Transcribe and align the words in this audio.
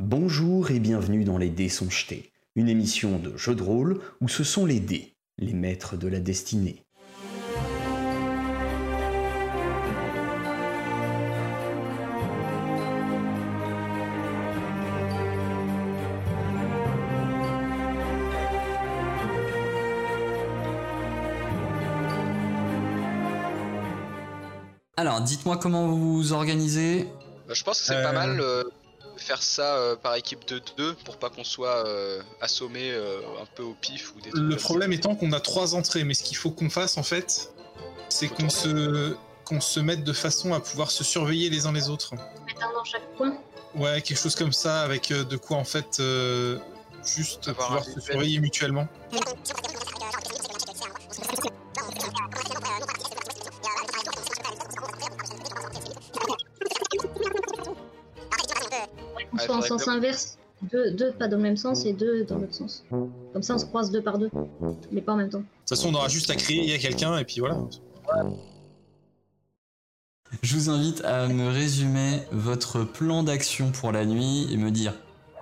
Bonjour 0.00 0.70
et 0.70 0.80
bienvenue 0.80 1.24
dans 1.24 1.36
Les 1.36 1.50
Dés 1.50 1.68
sont 1.68 1.90
jetés, 1.90 2.32
une 2.56 2.70
émission 2.70 3.18
de 3.18 3.36
jeu 3.36 3.54
de 3.54 3.62
rôle 3.62 4.00
où 4.22 4.28
ce 4.30 4.44
sont 4.44 4.64
les 4.64 4.80
dés, 4.80 5.14
les 5.36 5.52
maîtres 5.52 5.98
de 5.98 6.08
la 6.08 6.20
destinée. 6.20 6.82
Alors, 24.96 25.20
dites-moi 25.22 25.56
comment 25.56 25.86
vous 25.86 26.14
vous 26.16 26.32
organisez. 26.32 27.08
Bah, 27.48 27.54
je 27.54 27.64
pense 27.64 27.80
que 27.80 27.86
c'est 27.86 28.02
pas 28.02 28.10
Euh. 28.10 28.12
mal 28.12 28.40
euh, 28.40 28.62
faire 29.20 29.42
ça 29.42 29.76
euh, 29.76 29.96
par 29.96 30.14
équipe 30.14 30.46
de 30.48 30.60
deux 30.76 30.94
pour 31.04 31.18
pas 31.18 31.30
qu'on 31.30 31.44
soit 31.44 31.86
euh, 31.86 32.22
assommé 32.40 32.90
euh, 32.90 33.20
un 33.40 33.46
peu 33.54 33.62
au 33.62 33.74
pif 33.74 34.14
ou 34.14 34.20
des 34.20 34.30
trucs 34.30 34.42
Le 34.42 34.56
problème 34.56 34.92
étant 34.92 35.14
qu'on 35.14 35.32
a 35.32 35.40
trois 35.40 35.74
entrées, 35.74 36.04
mais 36.04 36.14
ce 36.14 36.22
qu'il 36.22 36.36
faut 36.36 36.50
qu'on 36.50 36.70
fasse 36.70 36.98
en 36.98 37.02
fait, 37.02 37.52
c'est 38.08 38.28
qu'on 38.28 38.48
se 38.48 39.16
qu'on 39.44 39.60
se 39.60 39.80
mette 39.80 40.04
de 40.04 40.12
façon 40.12 40.54
à 40.54 40.60
pouvoir 40.60 40.92
se 40.92 41.02
surveiller 41.02 41.50
les 41.50 41.66
uns 41.66 41.72
les 41.72 41.90
autres. 41.90 42.14
Un 42.14 42.72
dans 42.72 42.84
chaque 42.84 43.16
coin. 43.16 43.36
Ouais, 43.74 44.00
quelque 44.00 44.18
chose 44.18 44.34
comme 44.34 44.52
ça, 44.52 44.82
avec 44.82 45.10
euh, 45.10 45.24
de 45.24 45.36
quoi 45.36 45.56
en 45.56 45.64
fait 45.64 45.98
euh, 45.98 46.58
juste 47.04 47.48
Avoir 47.48 47.66
pouvoir 47.66 47.84
se 47.84 48.00
surveiller 48.00 48.40
mutuellement. 48.40 48.88
Soit 59.50 59.56
en 59.56 59.78
sens 59.78 59.88
inverse. 59.88 60.38
Deux, 60.62 60.90
deux 60.90 61.12
pas 61.12 61.26
dans 61.26 61.38
le 61.38 61.42
même 61.42 61.56
sens 61.56 61.86
et 61.86 61.94
deux 61.94 62.24
dans 62.24 62.36
l'autre 62.36 62.54
sens. 62.54 62.84
Comme 63.32 63.42
ça, 63.42 63.54
on 63.54 63.58
se 63.58 63.64
croise 63.64 63.90
deux 63.90 64.02
par 64.02 64.18
deux, 64.18 64.30
mais 64.92 65.00
pas 65.00 65.12
en 65.12 65.16
même 65.16 65.30
temps. 65.30 65.38
De 65.38 65.44
toute 65.44 65.68
façon, 65.70 65.88
on 65.88 65.94
aura 65.94 66.08
juste 66.08 66.28
à 66.30 66.36
crier 66.36 66.74
à 66.74 66.78
quelqu'un 66.78 67.16
et 67.16 67.24
puis 67.24 67.40
voilà. 67.40 67.56
Je 70.42 70.54
vous 70.54 70.70
invite 70.70 71.02
à 71.04 71.26
me 71.28 71.48
résumer 71.48 72.20
votre 72.30 72.84
plan 72.84 73.22
d'action 73.22 73.72
pour 73.72 73.90
la 73.90 74.04
nuit 74.04 74.52
et 74.52 74.56
me 74.58 74.70
dire 74.70 74.94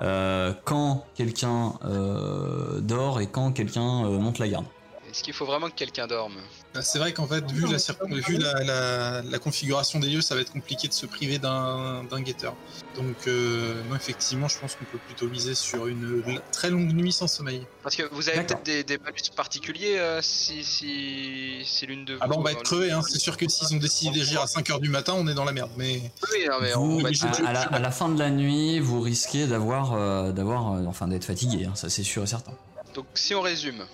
euh, 0.02 0.52
quand 0.64 1.04
quelqu'un 1.14 1.74
euh, 1.84 2.80
dort 2.80 3.20
et 3.20 3.26
quand 3.26 3.52
quelqu'un 3.52 4.06
euh, 4.06 4.18
monte 4.18 4.38
la 4.38 4.48
garde. 4.48 4.66
Est-ce 5.10 5.24
qu'il 5.24 5.34
faut 5.34 5.44
vraiment 5.44 5.68
que 5.68 5.74
quelqu'un 5.74 6.06
dorme? 6.06 6.36
Bah, 6.74 6.82
C'est 6.82 6.98
vrai 6.98 7.12
qu'en 7.12 7.26
fait, 7.26 7.50
vu, 7.50 7.62
la, 7.70 7.78
circon- 7.78 8.12
vu 8.12 8.36
la, 8.36 8.62
la- 8.62 9.22
la 9.22 9.38
configuration 9.38 9.98
des 10.00 10.08
lieux, 10.08 10.20
ça 10.20 10.34
va 10.34 10.42
être 10.42 10.52
compliqué 10.52 10.86
de 10.86 10.92
se 10.92 11.06
priver 11.06 11.38
d'un 11.38 12.04
d'un 12.04 12.20
guetteur. 12.20 12.54
Donc, 12.96 13.16
euh, 13.26 13.82
non, 13.88 13.96
effectivement, 13.96 14.48
je 14.48 14.58
pense 14.58 14.74
qu'on 14.74 14.84
peut 14.84 14.98
plutôt 15.06 15.28
miser 15.28 15.54
sur 15.54 15.86
une 15.86 16.22
très 16.52 16.68
longue 16.70 16.92
nuit 16.92 17.12
sans 17.12 17.26
sommeil. 17.26 17.66
Parce 17.82 17.96
que 17.96 18.02
vous 18.12 18.28
avez 18.28 18.42
peut-être 18.42 18.64
des, 18.64 18.84
des 18.84 18.98
malus 18.98 19.30
particuliers 19.34 19.98
euh, 19.98 20.20
si, 20.22 20.62
si, 20.64 21.62
si 21.64 21.86
l'une 21.86 22.04
de 22.04 22.14
vous. 22.14 22.20
Ah 22.22 22.28
bah, 22.28 22.34
on 22.38 22.42
va 22.42 22.50
euh, 22.50 22.52
être 22.52 22.62
crevé, 22.64 22.90
hein. 22.90 23.00
c'est 23.02 23.18
sûr 23.18 23.36
que 23.36 23.48
s'ils 23.48 23.74
ont 23.74 23.80
décidé 23.80 24.18
d'agir 24.18 24.42
à 24.42 24.46
5h 24.46 24.80
du 24.80 24.88
matin, 24.90 25.14
on 25.16 25.26
est 25.26 25.34
dans 25.34 25.44
la 25.44 25.52
merde. 25.52 25.70
Mais 25.76 26.00
Oui, 26.32 26.46
non, 26.48 26.56
mais 26.60 26.72
Vous, 26.72 26.80
on 26.82 26.96
va 26.98 27.04
mais 27.04 27.10
être- 27.10 27.36
je- 27.38 27.44
à, 27.44 27.48
à 27.48 27.52
la, 27.52 27.60
à 27.62 27.78
la 27.78 27.90
fin 27.90 28.08
de 28.08 28.18
la 28.18 28.30
nuit, 28.30 28.78
vous 28.80 29.00
risquez 29.00 29.46
d'avoir, 29.46 29.94
euh, 29.94 30.32
d'avoir, 30.32 30.74
euh, 30.74 30.84
enfin, 30.86 31.08
d'être 31.08 31.24
fatigué, 31.24 31.64
hein, 31.66 31.72
ça 31.74 31.88
c'est 31.88 32.02
sûr 32.02 32.22
et 32.24 32.26
certain. 32.26 32.52
Donc 32.94 33.06
si 33.14 33.34
on 33.34 33.40
résume, 33.42 33.84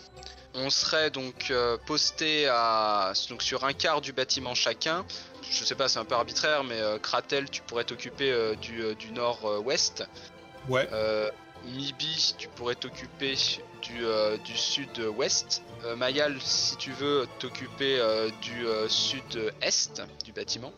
on 0.54 0.70
serait 0.70 1.10
donc 1.10 1.50
euh, 1.50 1.76
posté 1.86 2.46
à 2.48 3.12
donc 3.28 3.42
sur 3.42 3.64
un 3.64 3.72
quart 3.72 4.00
du 4.00 4.12
bâtiment 4.12 4.54
chacun. 4.54 5.04
Je 5.50 5.64
sais 5.64 5.74
pas, 5.74 5.88
c'est 5.88 5.98
un 5.98 6.04
peu 6.04 6.14
arbitraire, 6.14 6.64
mais 6.64 6.80
euh, 6.80 6.98
Kratel, 6.98 7.50
tu 7.50 7.62
pourrais 7.62 7.84
t'occuper 7.84 8.30
euh, 8.30 8.54
du, 8.54 8.82
euh, 8.82 8.94
du 8.94 9.12
nord-ouest. 9.12 10.04
ouais, 10.68 10.88
Mibi, 11.64 12.34
tu 12.36 12.48
pourrais 12.48 12.74
t'occuper 12.74 13.36
du, 13.80 14.04
du 14.44 14.54
sud-ouest. 14.54 15.62
Mayal, 15.96 16.36
si 16.42 16.76
tu 16.76 16.92
veux, 16.92 17.26
t'occuper 17.38 18.02
du 18.42 18.66
sud-est 18.88 20.02
du 20.22 20.32
bâtiment. 20.32 20.74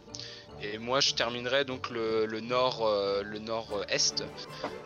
Et 0.62 0.78
moi, 0.78 1.00
je 1.00 1.12
terminerai 1.14 1.64
donc 1.64 1.90
le, 1.90 2.24
le 2.26 2.40
nord, 2.40 2.86
euh, 2.86 3.22
le 3.22 3.38
nord-est, 3.38 4.24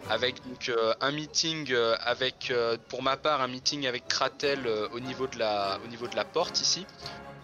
avec 0.08 0.44
donc 0.46 0.68
euh, 0.68 0.94
un 1.00 1.12
meeting 1.12 1.70
euh, 1.72 1.96
avec, 2.00 2.50
euh, 2.50 2.76
pour 2.88 3.02
ma 3.02 3.16
part, 3.16 3.40
un 3.40 3.46
meeting 3.48 3.86
avec 3.86 4.08
Kratel 4.08 4.66
au 4.92 5.00
niveau 5.00 5.26
de 5.28 5.38
la, 5.38 5.78
au 5.84 5.88
niveau 5.88 6.08
de 6.08 6.16
la 6.16 6.24
porte 6.24 6.60
ici. 6.60 6.86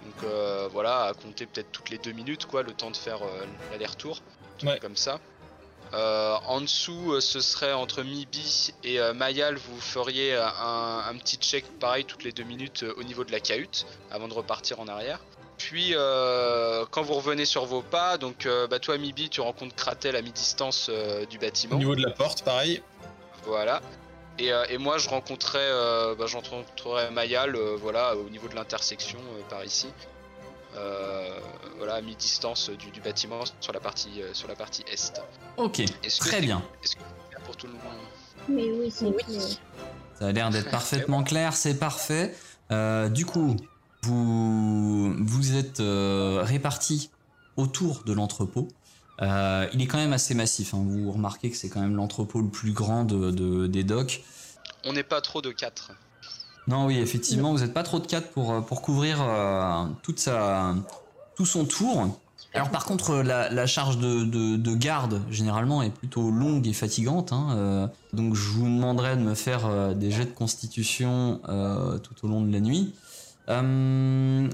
Donc 0.05 0.31
voilà, 0.73 1.05
à 1.05 1.15
compter 1.15 1.47
peut-être 1.47 1.71
toutes 1.73 1.91
les 1.91 1.99
deux 1.99 2.13
minutes, 2.13 2.47
quoi, 2.47 2.63
le 2.63 2.73
temps 2.73 2.91
de 2.91 2.97
faire 2.97 3.19
l'aller-retour, 3.71 4.21
Ouais. 4.63 4.79
comme 4.81 4.97
ça. 4.97 5.19
En 5.93 6.61
dessous, 6.61 7.21
ce 7.21 7.41
serait 7.41 7.73
entre 7.73 8.03
Mibi 8.03 8.73
et 8.85 8.99
Mayal, 9.15 9.57
vous 9.57 9.81
feriez 9.81 10.35
un, 10.37 11.03
un 11.09 11.17
petit 11.19 11.37
check 11.37 11.65
pareil 11.81 12.05
toutes 12.05 12.25
les 12.25 12.33
deux 12.33 12.45
minutes 12.45 12.85
au 12.97 13.03
niveau 13.03 13.25
de 13.25 13.33
la 13.33 13.41
cahute 13.41 13.87
avant 14.11 14.29
de 14.29 14.35
repartir 14.35 14.81
en 14.81 14.89
arrière. 14.89 15.21
Puis 15.59 15.93
euh, 15.95 16.85
quand 16.91 17.03
vous 17.03 17.15
revenez 17.15 17.45
sur 17.47 17.65
vos 17.65 17.83
pas, 17.83 18.19
donc 18.19 18.45
euh, 18.47 18.67
bah, 18.67 18.79
toi 18.79 18.99
Mibi, 18.99 19.31
tu 19.31 19.41
rencontres 19.41 19.75
Kratel 19.75 20.15
à 20.15 20.23
mi-distance 20.23 20.89
euh, 20.91 21.25
du 21.27 21.39
au 21.39 21.41
bâtiment. 21.41 21.77
niveau 21.79 21.95
de 21.97 22.03
la 22.03 22.11
porte, 22.13 22.43
pareil. 22.43 22.83
Voilà. 23.45 23.81
Et, 24.39 24.53
euh, 24.53 24.65
et 24.69 24.77
moi 24.77 24.99
je 24.99 25.09
rencontrerai, 25.09 25.59
euh, 25.63 26.15
bah, 26.15 26.27
rencontrerai 26.37 27.11
Mayal, 27.11 27.57
euh, 27.57 27.77
voilà, 27.81 28.15
au 28.17 28.29
niveau 28.29 28.49
de 28.49 28.55
l'intersection 28.55 29.19
euh, 29.19 29.41
par 29.49 29.65
ici. 29.65 29.89
Euh, 30.77 31.39
voilà, 31.79 31.95
à 31.95 32.01
mi-distance 32.03 32.69
du, 32.69 32.91
du 32.91 33.01
bâtiment 33.01 33.41
sur 33.61 33.73
la 33.73 33.81
partie, 33.81 34.21
euh, 34.21 34.35
sur 34.35 34.47
la 34.49 34.55
partie 34.55 34.85
est. 34.93 35.23
Ok, 35.57 35.81
très 36.21 36.41
bien. 36.43 36.63
Est-ce 36.85 36.97
que 36.97 37.03
c'est 37.03 37.29
clair 37.31 37.41
pour 37.47 37.57
tout 37.57 37.67
le 37.67 37.73
monde? 37.73 37.81
Mais 38.47 38.65
oui, 38.71 38.91
c'est 38.95 39.07
Oui. 39.07 39.17
clair. 39.25 39.41
Ça 40.19 40.27
a 40.27 40.33
l'air 40.33 40.51
d'être 40.51 40.71
parfaitement 40.71 41.23
clair, 41.23 41.55
c'est 41.55 41.79
parfait. 41.79 42.35
Euh, 42.73 43.09
du 43.09 43.25
coup, 43.25 43.57
vous, 44.07 45.13
vous 45.25 45.55
êtes 45.57 45.81
euh, 45.81 46.41
répartis 46.43 47.11
autour 47.57 48.03
de 48.05 48.13
l'entrepôt. 48.13 48.69
Euh, 49.23 49.67
il 49.73 49.81
est 49.83 49.87
quand 49.87 49.97
même 49.99 50.13
assez 50.13 50.35
massif. 50.35 50.75
hein. 50.75 50.85
Vous 50.87 51.11
remarquez 51.11 51.51
que 51.51 51.57
c'est 51.57 51.69
quand 51.69 51.81
même 51.81 51.97
l'entrepôt 51.97 52.41
le 52.41 52.49
plus 52.49 52.73
grand 52.73 53.05
de, 53.05 53.31
de- 53.31 53.67
des 53.67 53.85
docks. 53.85 54.23
On 54.85 54.93
n'est 54.93 55.03
pas 55.03 55.21
trop 55.21 55.41
de 55.43 55.51
4. 55.51 55.93
Non, 56.69 56.87
oui, 56.87 56.99
effectivement, 56.99 57.53
vous 57.53 57.61
n'êtes 57.61 57.73
pas 57.75 57.83
trop 57.83 57.99
de 57.99 58.07
4 58.07 58.31
pour, 58.31 58.53
euh, 58.53 58.61
pour 58.61 58.83
couvrir 58.83 59.19
euh, 59.23 59.85
toute 60.03 60.19
sa, 60.19 60.75
tout 61.37 61.47
son 61.47 61.65
tour. 61.65 62.19
Alors 62.55 62.71
par 62.71 62.85
contre, 62.87 63.17
la, 63.17 63.51
la 63.51 63.67
charge 63.67 63.99
de, 63.99 64.25
de- 64.25 64.57
de 64.57 64.75
garde, 64.75 65.21
généralement, 65.31 65.83
est 65.83 65.91
plutôt 65.91 66.31
longue 66.31 66.67
et 66.67 66.73
fatigante. 66.73 67.33
hein, 67.33 67.49
euh, 67.57 67.87
donc 68.13 68.35
je 68.35 68.49
vous 68.51 68.65
demanderai 68.65 69.17
de 69.17 69.21
me 69.23 69.35
faire 69.35 69.95
des 69.95 70.11
jets 70.11 70.25
de 70.25 70.31
constitution 70.31 71.41
tout 72.03 72.25
au 72.25 72.29
long 72.29 72.43
de 72.43 72.51
la 72.53 72.61
nuit. 72.61 72.95
Euh, 73.49 74.49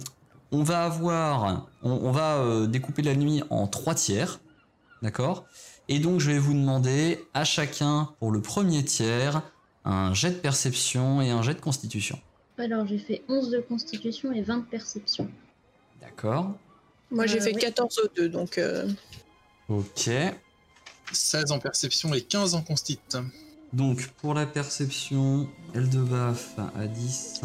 on 0.51 0.63
va 0.63 0.85
avoir... 0.85 1.69
On, 1.83 1.91
on 1.91 2.11
va 2.13 2.37
euh, 2.37 2.67
découper 2.67 3.03
la 3.03 3.15
nuit 3.15 3.43
en 3.51 3.67
trois 3.67 3.95
tiers. 3.95 4.41
D'accord? 5.03 5.45
Et 5.89 5.99
donc 5.99 6.21
je 6.21 6.31
vais 6.31 6.39
vous 6.39 6.55
demander 6.55 7.25
à 7.35 7.45
chacun, 7.45 8.11
pour 8.21 8.31
le 8.31 8.41
premier 8.41 8.85
tiers, 8.85 9.43
un 9.85 10.15
jet 10.15 10.31
de 10.31 10.37
perception 10.37 11.21
et 11.21 11.31
un 11.31 11.43
jet 11.43 11.55
de 11.55 11.61
constitution. 11.61 12.19
Alors, 12.59 12.87
j'ai 12.87 12.99
fait 12.99 13.23
11 13.29 13.51
de 13.51 13.59
constitution 13.61 14.31
et 14.31 14.43
20 14.43 14.59
de 14.59 14.63
perception. 14.65 15.29
D'accord 16.01 16.53
Moi, 17.11 17.27
j'ai 17.27 17.41
Euh, 17.41 17.45
fait 17.45 17.55
oui. 17.55 17.61
14 17.61 17.99
au 18.05 18.09
2, 18.15 18.29
donc 18.29 18.59
euh, 18.59 18.89
Ok. 19.69 20.11
16 21.13 21.51
en 21.51 21.59
perception 21.59 22.15
et 22.15 22.21
15 22.21 22.55
en 22.55 22.63
constit. 22.63 23.01
Donc 23.73 24.07
pour 24.19 24.35
la 24.35 24.47
perception, 24.47 25.49
Eldebaf 25.75 26.57
à 26.79 26.87
10. 26.87 27.41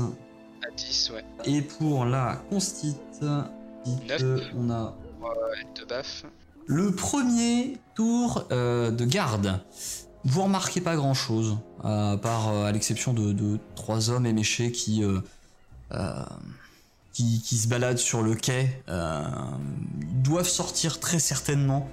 À 0.68 0.72
10, 0.76 1.12
ouais. 1.14 1.24
Et 1.46 1.62
pour 1.62 2.06
la 2.06 2.42
constite, 2.50 2.98
on 3.22 4.70
a 4.70 4.94
De 5.76 5.86
baf. 5.88 6.26
le 6.66 6.92
premier 6.92 7.78
tour 7.96 8.46
euh, 8.52 8.92
de 8.92 9.06
garde. 9.06 9.62
Vous 10.26 10.44
remarquez 10.44 10.82
pas 10.82 10.96
grand 10.98 11.14
chose, 11.14 11.58
à 11.84 12.18
part 12.22 12.50
euh, 12.50 12.66
à 12.66 12.72
l'exception 12.74 13.14
de, 13.14 13.32
de 13.32 13.60
trois 13.76 14.10
hommes 14.10 14.26
éméchés 14.26 14.72
qui, 14.74 15.04
euh, 15.04 15.22
qui, 17.14 17.42
qui 17.42 17.58
se 17.58 17.68
baladent 17.70 17.98
sur 17.98 18.22
le 18.22 18.36
quai. 18.36 18.82
Ils 18.90 20.22
doivent 20.22 20.50
sortir 20.50 21.00
très 21.00 21.20
certainement 21.20 21.88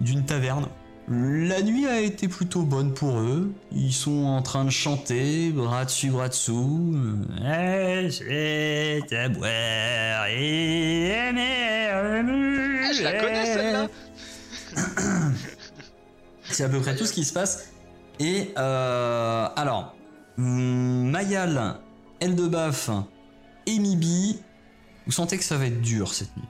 d'une 0.00 0.24
taverne. 0.24 0.66
La 1.08 1.62
nuit 1.62 1.86
a 1.86 2.00
été 2.00 2.26
plutôt 2.26 2.62
bonne 2.62 2.92
pour 2.92 3.20
eux. 3.20 3.52
Ils 3.70 3.92
sont 3.92 4.24
en 4.24 4.42
train 4.42 4.64
de 4.64 4.70
chanter, 4.70 5.50
bras 5.50 5.84
dessus, 5.84 6.10
bras 6.10 6.28
dessous. 6.28 6.96
Euh, 7.42 8.10
c'est 8.10 9.16
à 9.16 9.28
boire 9.28 10.26
et 10.26 11.10
aimer. 11.10 11.90
Ah, 11.92 12.92
je 12.92 13.02
la 13.04 13.20
connais 13.20 13.46
celle-là 13.46 13.88
C'est 16.50 16.64
à 16.64 16.68
peu 16.68 16.80
près 16.80 16.96
tout 16.96 17.06
ce 17.06 17.12
qui 17.12 17.24
se 17.24 17.32
passe. 17.32 17.70
Et 18.18 18.52
euh, 18.58 19.48
alors, 19.54 19.94
Mayal, 20.36 21.76
Eldebaf 22.18 22.90
et 23.66 23.78
Mibi, 23.78 24.40
vous 25.06 25.12
sentez 25.12 25.38
que 25.38 25.44
ça 25.44 25.56
va 25.56 25.66
être 25.66 25.80
dur 25.80 26.12
cette 26.12 26.36
nuit. 26.36 26.48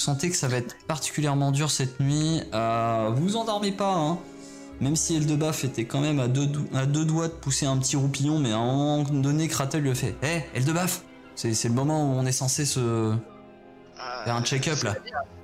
Vous 0.00 0.06
sentez 0.06 0.30
que 0.30 0.36
ça 0.36 0.48
va 0.48 0.56
être 0.56 0.76
particulièrement 0.86 1.52
dur 1.52 1.70
cette 1.70 2.00
nuit. 2.00 2.40
Euh, 2.54 3.10
vous 3.14 3.36
endormez 3.36 3.70
pas, 3.70 3.92
hein. 3.92 4.18
même 4.80 4.96
si 4.96 5.14
Eldebaf 5.14 5.62
était 5.62 5.84
quand 5.84 6.00
même 6.00 6.18
à 6.20 6.26
deux, 6.26 6.46
dou- 6.46 6.66
à 6.74 6.86
deux 6.86 7.04
doigts 7.04 7.28
de 7.28 7.34
pousser 7.34 7.66
un 7.66 7.76
petit 7.76 7.96
roupillon, 7.96 8.38
mais 8.38 8.50
à 8.50 8.56
un 8.56 8.64
moment 8.64 9.02
donné, 9.02 9.46
Kratel 9.46 9.82
lui 9.82 9.90
a 9.90 9.94
fait 9.94 10.16
Hé, 10.22 10.44
Eldebaf 10.54 11.02
C'est 11.34 11.52
c'est 11.52 11.68
le 11.68 11.74
moment 11.74 12.02
où 12.02 12.16
on 12.18 12.24
est 12.24 12.32
censé 12.32 12.64
se 12.64 13.14
Ah, 13.98 14.22
faire 14.24 14.36
un 14.36 14.42
check-up 14.42 14.82
là. 14.84 14.94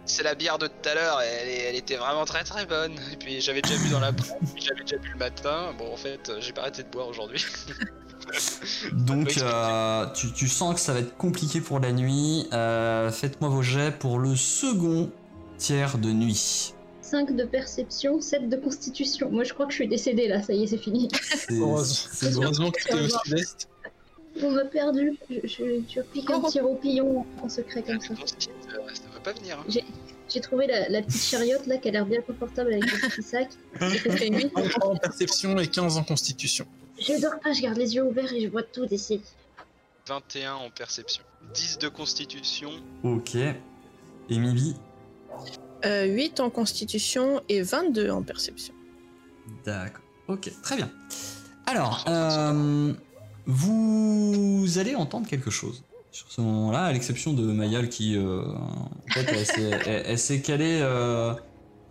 C'est 0.06 0.22
la 0.22 0.34
bière 0.34 0.56
de 0.56 0.68
tout 0.68 0.88
à 0.88 0.94
l'heure, 0.94 1.20
elle, 1.20 1.48
elle 1.48 1.76
était 1.76 1.96
vraiment 1.96 2.24
très 2.24 2.42
très 2.42 2.64
bonne. 2.64 2.94
Et 3.12 3.16
puis 3.18 3.42
j'avais 3.42 3.60
déjà 3.60 3.76
bu 3.76 3.90
dans 3.90 4.00
la 4.00 4.12
j'avais 4.56 4.80
déjà 4.84 4.96
bu 4.96 5.10
le 5.10 5.18
matin. 5.18 5.74
Bon, 5.76 5.92
en 5.92 5.98
fait, 5.98 6.32
j'ai 6.40 6.54
pas 6.54 6.62
arrêté 6.62 6.82
de 6.82 6.88
boire 6.88 7.08
aujourd'hui. 7.08 7.44
Donc 8.92 9.38
euh, 9.38 10.06
tu, 10.14 10.32
tu 10.32 10.48
sens 10.48 10.74
que 10.74 10.80
ça 10.80 10.92
va 10.92 11.00
être 11.00 11.16
compliqué 11.16 11.60
pour 11.60 11.78
la 11.80 11.92
nuit. 11.92 12.46
Euh, 12.52 13.10
Faites-moi 13.10 13.48
vos 13.50 13.62
jets 13.62 13.92
pour 13.92 14.18
le 14.18 14.34
second 14.36 15.10
tiers 15.58 15.98
de 15.98 16.10
nuit. 16.12 16.72
5 17.02 17.36
de 17.36 17.44
perception, 17.44 18.20
7 18.20 18.48
de 18.48 18.56
constitution. 18.56 19.30
Moi 19.30 19.44
je 19.44 19.54
crois 19.54 19.66
que 19.66 19.72
je 19.72 19.76
suis 19.76 19.88
décédée 19.88 20.26
là, 20.28 20.42
ça 20.42 20.52
y 20.52 20.64
est, 20.64 20.66
c'est 20.66 20.76
fini. 20.78 21.08
Heureusement 21.50 22.70
que 22.72 22.80
tu 22.82 22.96
es 22.96 23.00
au 23.04 23.08
sud-est. 23.24 23.68
On 24.42 24.50
m'a 24.50 24.64
perdu. 24.64 25.16
Je, 25.30 25.36
je, 25.44 25.80
je 25.88 26.00
pique 26.00 26.28
un 26.30 26.40
petit 26.40 26.60
roupillon 26.60 27.24
en 27.42 27.48
secret 27.48 27.82
comme 27.82 28.00
ça. 28.00 28.08
Ça 28.38 28.48
veut 29.14 29.22
pas 29.22 29.32
venir. 29.32 29.58
hein. 29.60 29.80
J'ai 30.28 30.40
trouvé 30.40 30.66
la, 30.66 30.88
la 30.88 31.00
petite 31.02 31.22
chariote 31.22 31.66
là 31.68 31.76
qui 31.78 31.88
a 31.88 31.92
l'air 31.92 32.04
bien 32.04 32.20
confortable 32.20 32.72
avec 32.72 32.84
le 32.84 33.08
petit 33.08 33.22
sac. 33.22 33.48
En 34.82 34.96
perception 34.96 35.56
et 35.58 35.68
15 35.68 35.96
en 35.96 36.02
constitution. 36.02 36.66
Je 36.98 37.20
dors 37.20 37.38
pas, 37.40 37.52
je 37.52 37.62
garde 37.62 37.76
les 37.78 37.94
yeux 37.94 38.04
ouverts 38.04 38.32
et 38.32 38.40
je 38.40 38.48
vois 38.48 38.62
tout 38.62 38.86
d'ici. 38.86 39.20
21 40.08 40.54
en 40.54 40.70
perception. 40.70 41.22
10 41.54 41.78
de 41.78 41.88
constitution. 41.88 42.70
Ok. 43.02 43.34
Et 43.36 44.38
Mibi 44.38 44.74
Euh, 45.84 46.04
8 46.04 46.40
en 46.40 46.50
constitution 46.50 47.40
et 47.48 47.62
22 47.62 48.10
en 48.10 48.22
perception. 48.22 48.74
D'accord. 49.64 50.02
Ok, 50.28 50.50
très 50.62 50.76
bien. 50.76 50.90
Alors, 51.66 52.04
euh, 52.08 52.92
vous 53.46 54.66
allez 54.78 54.94
entendre 54.94 55.28
quelque 55.28 55.50
chose 55.50 55.82
sur 56.10 56.30
ce 56.32 56.40
moment-là, 56.40 56.84
à 56.84 56.92
l'exception 56.92 57.32
de 57.34 57.42
Mayal 57.52 57.88
qui, 57.88 58.16
euh, 58.16 58.42
en 58.42 58.88
fait, 59.12 59.26
elle 59.28 59.46
s'est- 59.46 59.70
elle- 59.86 60.02
elle 60.06 60.18
s'est 60.18 60.40
calée. 60.40 60.80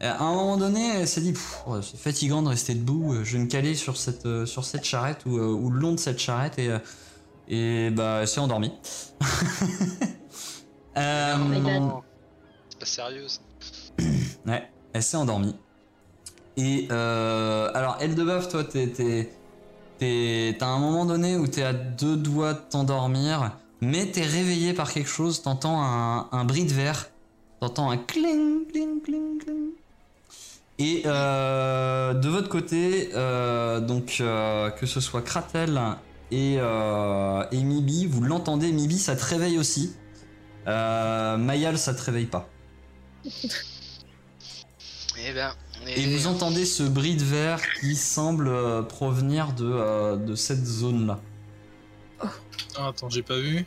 Euh, 0.03 0.11
à 0.11 0.23
un 0.23 0.33
moment 0.33 0.57
donné, 0.57 0.87
elle 0.99 1.07
s'est 1.07 1.21
dit, 1.21 1.33
c'est 1.81 1.97
fatigant 1.99 2.41
de 2.41 2.49
rester 2.49 2.75
debout. 2.75 3.13
euh, 3.13 3.23
Je 3.23 3.37
vais 3.37 3.43
me 3.43 3.49
caler 3.49 3.75
sur 3.75 3.95
cette 3.97 4.25
euh, 4.25 4.45
sur 4.45 4.65
cette 4.65 4.83
charrette 4.83 5.25
ou, 5.25 5.37
euh, 5.37 5.47
ou 5.53 5.69
le 5.69 5.79
long 5.79 5.93
de 5.93 5.99
cette 5.99 6.19
charrette 6.19 6.59
et 6.59 6.69
euh, 6.69 6.79
et 7.47 7.89
bah 7.91 8.19
elle 8.21 8.27
s'est 8.27 8.39
endormie. 8.39 8.71
Euh. 10.97 11.35
C'est 12.69 12.79
pas 12.79 12.85
sérieuse. 12.85 13.41
Ouais, 14.45 14.69
elle 14.93 15.03
s'est 15.03 15.17
endormie. 15.17 15.55
Et 16.57 16.87
euh, 16.91 17.69
alors, 17.73 17.97
Eldebaf, 17.99 18.47
toi, 18.47 18.63
t'es- 18.63 19.29
t'as 19.99 20.65
un 20.67 20.79
moment 20.79 21.05
donné 21.05 21.35
où 21.35 21.47
t'es 21.47 21.63
à 21.63 21.73
deux 21.73 22.15
doigts 22.15 22.53
de 22.53 22.59
t'endormir, 22.69 23.57
mais 23.81 24.05
t'es 24.11 24.21
réveillé 24.21 24.73
par 24.73 24.91
quelque 24.93 25.09
chose, 25.09 25.41
t'entends 25.41 25.81
un, 25.83 26.29
un 26.31 26.45
bris 26.45 26.63
de 26.65 26.71
verre, 26.73 27.09
t'entends 27.59 27.89
un 27.89 27.97
cling, 27.97 28.67
cling, 28.71 29.01
cling, 29.01 29.37
cling. 29.43 29.71
Et 30.77 31.03
euh, 31.05 32.13
de 32.13 32.27
votre 32.27 32.49
côté, 32.49 33.11
euh, 33.13 33.79
donc 33.79 34.17
euh, 34.19 34.69
que 34.71 34.85
ce 34.85 34.99
soit 34.99 35.21
Kratel 35.21 35.79
et, 36.31 36.57
euh, 36.59 37.45
et 37.51 37.63
Mibi, 37.63 38.05
vous 38.05 38.21
l'entendez, 38.21 38.71
Mibi, 38.71 38.97
ça 38.97 39.15
te 39.15 39.23
réveille 39.23 39.57
aussi. 39.57 39.95
Euh, 40.67 41.37
Mayal, 41.37 41.77
ça 41.77 41.93
te 41.93 42.01
réveille 42.01 42.25
pas. 42.25 42.49
Eh 45.17 45.31
ben. 45.33 45.53
Et 45.87 46.13
vous 46.17 46.27
entendez 46.27 46.65
ce 46.65 46.83
bris 46.83 47.15
de 47.15 47.23
verre 47.23 47.61
qui 47.79 47.95
semble 47.95 48.47
euh, 48.49 48.81
provenir 48.81 49.53
de, 49.53 49.65
euh, 49.65 50.17
de 50.17 50.35
cette 50.35 50.65
zone-là. 50.65 51.21
Ah, 52.75 52.87
attends, 52.89 53.09
j'ai 53.09 53.23
pas 53.23 53.37
vu. 53.39 53.65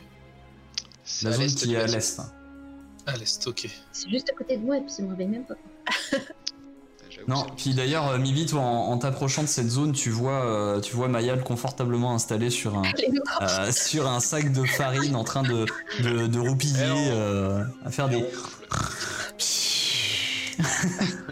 c'est 1.04 1.30
La 1.30 1.32
zone 1.32 1.46
qui 1.46 1.74
est 1.74 1.78
à 1.78 1.86
l'est. 1.86 2.20
À 3.06 3.16
l'est, 3.16 3.46
ok. 3.46 3.68
C'est 3.92 4.10
juste 4.10 4.28
à 4.30 4.34
côté 4.34 4.58
de 4.58 4.62
moi 4.62 4.76
et 4.76 4.80
puis 4.82 4.90
ça 4.90 5.02
me 5.02 5.08
réveille 5.10 5.28
même 5.28 5.46
pas. 5.46 5.54
Non, 7.28 7.46
puis 7.56 7.74
d'ailleurs, 7.74 8.08
euh, 8.08 8.18
Mibi, 8.18 8.46
toi, 8.46 8.60
en, 8.62 8.90
en 8.90 8.96
t'approchant 8.98 9.42
de 9.42 9.48
cette 9.48 9.68
zone, 9.68 9.92
tu 9.92 10.08
vois, 10.08 10.44
euh, 10.46 10.80
tu 10.80 10.96
vois 10.96 11.08
Mayal 11.08 11.44
confortablement 11.44 12.14
installé 12.14 12.48
sur 12.48 12.76
un, 12.78 12.82
euh, 13.42 13.70
sur 13.70 14.08
un 14.08 14.18
sac 14.20 14.50
de 14.52 14.64
farine 14.64 15.14
en 15.14 15.24
train 15.24 15.42
de, 15.42 15.66
de, 16.02 16.26
de 16.26 16.38
roupiller, 16.38 16.80
euh, 17.12 17.62
à 17.84 17.90
faire 17.90 18.08
des. 18.08 18.24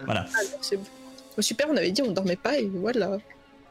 voilà. 0.05 0.25
Ah, 0.33 0.39
bon. 0.71 0.79
Oh, 1.37 1.41
super, 1.41 1.67
on 1.71 1.77
avait 1.77 1.91
dit 1.91 2.01
on 2.01 2.11
dormait 2.11 2.35
pas 2.35 2.57
et 2.57 2.67
voilà. 2.73 3.17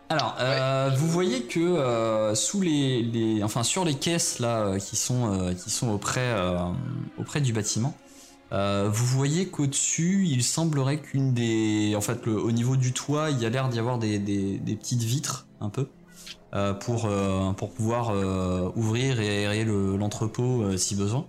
Alors, 0.08 0.37
euh, 0.40 0.90
vous 0.96 1.08
voyez 1.08 1.43
que 1.43 1.58
euh, 1.58 2.34
sous 2.37 2.61
les, 2.61 3.02
les- 3.02 3.43
enfin 3.43 3.64
sur 3.64 3.84
les 3.84 3.94
caisses 3.94 4.38
là 4.38 4.58
euh, 4.61 4.78
qui 4.78 4.94
sont 4.94 5.32
euh, 5.32 5.52
qui 5.52 5.69
sont 5.70 5.88
auprès 5.88 6.20
euh, 6.20 6.58
auprès 7.19 7.40
du 7.40 7.52
bâtiment, 7.52 7.96
euh, 8.56 8.88
vous 8.90 9.04
voyez 9.06 9.48
qu'au-dessus, 9.48 10.26
il 10.26 10.42
semblerait 10.42 10.98
qu'une 11.00 11.34
des, 11.34 11.94
en 11.96 12.00
fait, 12.00 12.24
le- 12.26 12.40
au 12.40 12.50
niveau 12.52 12.76
du 12.76 12.92
toit, 12.92 13.30
il 13.30 13.38
y 13.38 13.46
a 13.46 13.50
l'air 13.50 13.68
d'y 13.68 13.78
avoir 13.78 13.98
des, 13.98 14.18
des- 14.18 14.58
des 14.58 14.74
petites 14.76 15.02
vitres 15.02 15.46
un 15.60 15.68
peu 15.68 15.86
euh, 16.54 16.72
pour 16.72 17.04
euh, 17.06 17.52
pour 17.52 17.70
pouvoir 17.72 18.10
euh, 18.10 18.70
ouvrir 18.76 19.20
et 19.20 19.28
aérer 19.28 19.64
le- 19.64 19.96
l'entrepôt 19.96 20.62
euh, 20.62 20.76
si 20.76 20.94
besoin. 20.94 21.26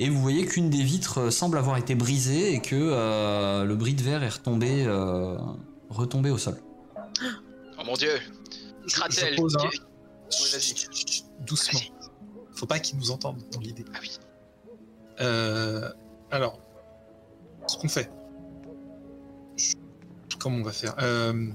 Et 0.00 0.08
vous 0.08 0.20
voyez 0.20 0.44
qu'une 0.46 0.70
des 0.70 0.82
vitres 0.82 1.30
semble 1.30 1.56
avoir 1.58 1.76
été 1.76 1.94
brisée 1.94 2.54
et 2.54 2.60
que 2.60 2.74
euh, 2.74 3.64
le 3.64 3.76
bris 3.76 3.94
de 3.94 4.02
verre 4.02 4.24
est 4.24 4.28
retombé 4.28 4.84
euh, 4.86 5.38
retombé 5.90 6.30
au 6.30 6.38
sol. 6.38 6.56
Oh 7.78 7.82
mon 7.86 7.94
dieu. 7.94 8.10
Kratel. 8.88 9.36
chut, 10.30 11.24
Doucement. 11.46 11.80
Faut 12.54 12.66
pas 12.66 12.78
qu'ils 12.80 12.98
nous 12.98 13.10
entendent 13.12 13.42
dans 13.52 13.60
l'idée. 13.60 13.84
Ah 13.94 13.98
oui. 14.02 14.10
Euh, 15.20 15.88
alors, 16.30 16.58
ce 17.66 17.76
qu'on 17.78 17.88
fait. 17.88 18.10
Comment 20.38 20.58
on 20.58 20.62
va 20.62 20.72
faire 20.72 20.94
euh, 21.00 21.48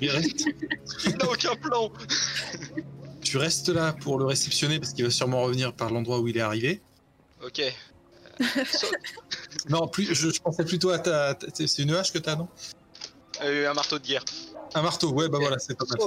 il 0.00 0.10
reste- 0.10 0.44
Il 1.06 1.16
n'a 1.16 1.28
aucun 1.30 1.56
plan. 1.56 1.90
Tu 3.22 3.36
restes 3.38 3.68
là 3.70 3.92
pour 3.92 4.18
le 4.18 4.24
réceptionner 4.24 4.78
parce 4.78 4.92
qu'il 4.92 5.04
va 5.04 5.10
sûrement 5.10 5.42
revenir 5.42 5.72
par 5.74 5.90
l'endroit 5.90 6.20
où 6.20 6.28
il 6.28 6.36
est 6.36 6.40
arrivé. 6.42 6.80
Ok. 7.44 7.60
Euh. 7.60 8.44
Non, 9.68 9.88
plus, 9.88 10.14
je, 10.14 10.30
je 10.30 10.40
pensais 10.40 10.64
plutôt 10.64 10.90
à 10.90 10.98
ta. 10.98 11.34
ta- 11.34 11.46
c'est 11.52 11.82
une 11.82 11.92
hache 11.94 12.12
que 12.12 12.18
t'as, 12.18 12.36
non? 12.36 12.48
Euh, 13.42 13.68
un 13.68 13.74
marteau 13.74 13.98
de 13.98 14.06
guerre. 14.06 14.24
Un 14.74 14.82
marteau, 14.82 15.10
ouais, 15.12 15.28
bah 15.28 15.38
voilà, 15.40 15.58
c'est 15.58 15.76
pas 15.76 15.84
mal. 15.88 15.98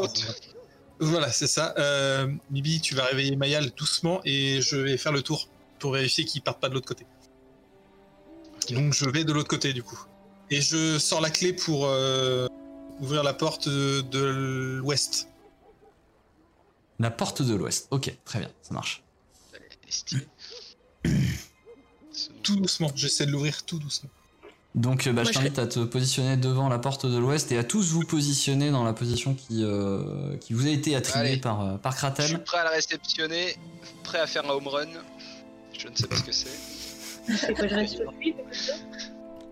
Voilà, 1.00 1.32
c'est 1.32 1.48
ça. 1.48 1.74
Euh, 1.78 2.28
Mibi, 2.52 2.80
tu 2.80 2.96
vas 2.96 3.04
réveiller 3.06 3.36
Mayal 3.36 3.72
doucement 3.76 4.22
et 4.24 4.62
je 4.62 4.78
vais 4.78 4.98
faire 4.98 5.12
le 5.12 5.22
tour 5.22 5.50
pour 5.80 5.92
vérifier 5.94 6.24
qu'il 6.26 6.42
parte 6.42 6.60
pas 6.62 6.70
de 6.70 6.76
l'autre 6.76 6.88
côté. 6.88 7.06
Donc 8.76 8.94
je 8.94 9.10
vais 9.10 9.24
de 9.24 9.34
l'autre 9.34 9.48
côté 9.48 9.74
du 9.74 9.84
coup. 9.84 10.00
Et 10.50 10.62
je 10.62 11.00
sors 11.00 11.22
la 11.22 11.30
clé 11.30 11.54
pour 11.54 11.86
euh, 11.86 12.48
ouvrir 13.00 13.24
la 13.24 13.34
porte 13.34 13.70
de, 13.70 14.02
de 14.02 14.20
l'ouest. 14.20 15.30
La 17.00 17.10
porte 17.10 17.42
de 17.42 17.56
l'ouest. 17.56 17.88
Ok, 17.92 18.14
très 18.26 18.40
bien, 18.40 18.50
ça 18.62 18.74
marche. 18.74 19.04
Tout 22.44 22.56
doucement, 22.56 22.92
j'essaie 22.96 23.26
de 23.26 23.32
l'ouvrir 23.32 23.64
tout 23.64 23.80
doucement. 23.80 24.10
Donc 24.76 25.06
euh, 25.08 25.12
bah, 25.12 25.24
Moi, 25.24 25.32
je 25.32 25.38
t'invite 25.38 25.60
à 25.60 25.68
te 25.68 25.80
positionner 25.80 26.38
devant 26.38 26.70
la 26.70 26.80
porte 26.80 27.06
de 27.06 27.18
l'ouest 27.18 27.52
et 27.52 27.58
à 27.58 27.64
tous 27.64 27.92
vous 27.92 28.06
positionner 28.06 28.72
dans 28.72 28.84
la 28.84 28.94
position 28.94 29.34
qui, 29.34 29.64
euh, 29.64 30.38
qui 30.38 30.54
vous 30.54 30.66
a 30.66 30.70
été 30.70 30.96
attribuée 30.96 31.38
par, 31.38 31.62
euh, 31.62 31.78
par 31.78 31.92
Je 31.92 31.98
suis 31.98 32.08
Kratel. 32.08 32.44
prêt 32.44 32.60
à 32.60 32.64
la 32.66 32.70
réceptionner, 32.70 33.58
prêt 34.04 34.20
à 34.20 34.28
faire 34.28 34.46
un 34.46 34.54
home 34.54 34.68
run. 34.68 34.88
Je 35.78 35.88
ne 35.88 35.96
sais 35.96 36.08
pas 36.08 36.16
ce 36.16 36.24
que 36.24 36.32
c'est. 36.32 36.50
C'est 37.28 37.54
quoi, 37.54 37.68
je 37.68 37.76
reste 37.76 37.96
sur 37.98 38.12
lui 38.14 38.36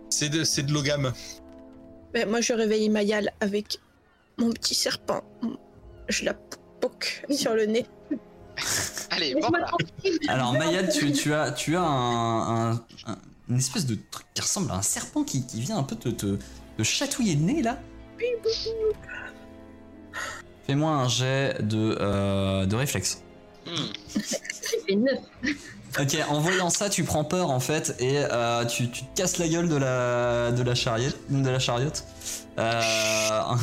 C'est 0.10 0.30
de, 0.30 0.44
c'est 0.44 0.64
de 0.64 0.74
l'ogame. 0.74 1.14
Ben, 2.14 2.28
moi 2.30 2.42
je 2.42 2.54
réveille 2.54 2.90
Mayal 2.90 3.32
avec 3.40 3.80
mon 4.38 4.50
petit 4.52 4.74
serpent. 4.76 5.22
Je 6.08 6.26
la 6.26 6.34
poque 6.34 7.24
sur 7.30 7.54
le 7.54 7.66
nez. 7.66 7.86
Allez, 9.12 9.34
bon 9.34 9.40
Laisse-moi 9.42 9.60
là. 9.60 9.68
tranquille. 9.68 10.20
Alors 10.28 10.54
Mayad, 10.54 10.92
tu, 10.92 11.12
tu 11.12 11.34
as, 11.34 11.52
tu 11.52 11.76
as 11.76 11.82
un, 11.82 12.72
un- 12.72 12.86
un- 13.08 13.18
une 13.50 13.58
espèce 13.58 13.86
de 13.86 13.98
truc 14.12 14.26
qui 14.34 14.42
ressemble 14.42 14.72
à 14.72 14.76
un 14.76 14.82
serpent 14.82 15.24
qui, 15.24 15.46
qui 15.46 15.62
vient 15.62 15.78
un 15.78 15.84
peu 15.84 15.96
te, 15.96 16.10
te, 16.10 16.38
te 16.78 16.84
chatouiller 16.84 17.36
le 17.36 17.42
nez 17.42 17.62
là. 17.62 17.80
Fais-moi 20.68 20.92
un 20.92 21.08
jet 21.08 21.58
de, 21.66 21.98
euh, 22.00 22.66
de 22.66 22.76
réflexe. 22.76 23.24
Hmm. 23.66 23.72
J'ai 25.98 26.08
fait 26.08 26.18
9. 26.18 26.26
Ok, 26.30 26.30
en 26.30 26.40
voyant 26.40 26.70
ça, 26.70 26.90
tu 26.90 27.04
prends 27.04 27.24
peur 27.24 27.50
en 27.50 27.60
fait 27.60 27.96
et 28.00 28.18
euh, 28.18 28.66
tu, 28.66 28.90
tu 28.90 29.04
te 29.04 29.22
casses 29.22 29.38
la 29.38 29.48
gueule 29.48 29.70
de 29.70 29.76
la 29.76 30.52
de 30.52 30.64
la 30.64 30.76
chariote, 30.76 31.18
de 31.30 31.50
la 31.50 31.60
chariote. 31.60 32.04
Euh, 32.58 32.82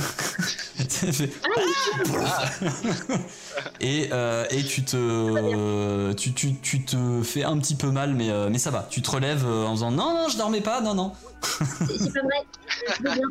et 3.80 4.08
euh, 4.12 4.46
et 4.50 4.64
tu 4.64 4.84
te 4.84 6.12
tu, 6.14 6.32
tu, 6.32 6.54
tu 6.54 6.84
te 6.84 7.22
fais 7.22 7.44
un 7.44 7.58
petit 7.58 7.74
peu 7.74 7.90
mal 7.90 8.14
mais 8.14 8.30
mais 8.50 8.58
ça 8.58 8.70
va. 8.70 8.86
Tu 8.90 9.02
te 9.02 9.10
relèves 9.10 9.46
en 9.46 9.72
faisant 9.72 9.90
non 9.90 10.14
non 10.14 10.28
je 10.28 10.38
dormais 10.38 10.62
pas 10.62 10.80
non 10.80 10.94
non. 10.94 11.12
C'est 11.42 12.12
pas 12.12 12.22
vrai. 12.22 12.46
Je 12.68 13.02
veux 13.02 13.14
bien. 13.14 13.22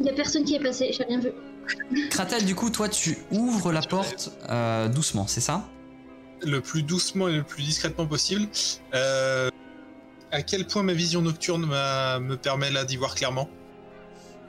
Il 0.00 0.06
y 0.06 0.10
a 0.10 0.12
personne 0.12 0.44
qui 0.44 0.54
est 0.54 0.62
passé, 0.62 0.90
j'ai 0.92 1.04
rien 1.04 1.18
vu. 1.18 1.32
Kratel, 2.10 2.44
du 2.44 2.54
coup, 2.54 2.70
toi, 2.70 2.88
tu 2.88 3.18
ouvres 3.32 3.72
la 3.72 3.82
porte 3.82 4.30
doucement, 4.94 5.26
c'est 5.26 5.40
ça? 5.40 5.64
Le 6.44 6.60
plus 6.60 6.82
doucement 6.82 7.28
et 7.28 7.36
le 7.36 7.42
plus 7.42 7.62
discrètement 7.62 8.06
possible. 8.06 8.46
Euh, 8.94 9.50
à 10.30 10.42
quel 10.42 10.66
point 10.66 10.82
ma 10.82 10.92
vision 10.92 11.22
nocturne 11.22 11.66
m'a- 11.66 12.18
me 12.20 12.36
permet 12.36 12.70
là 12.70 12.84
d'y 12.84 12.96
voir 12.96 13.14
clairement 13.14 13.48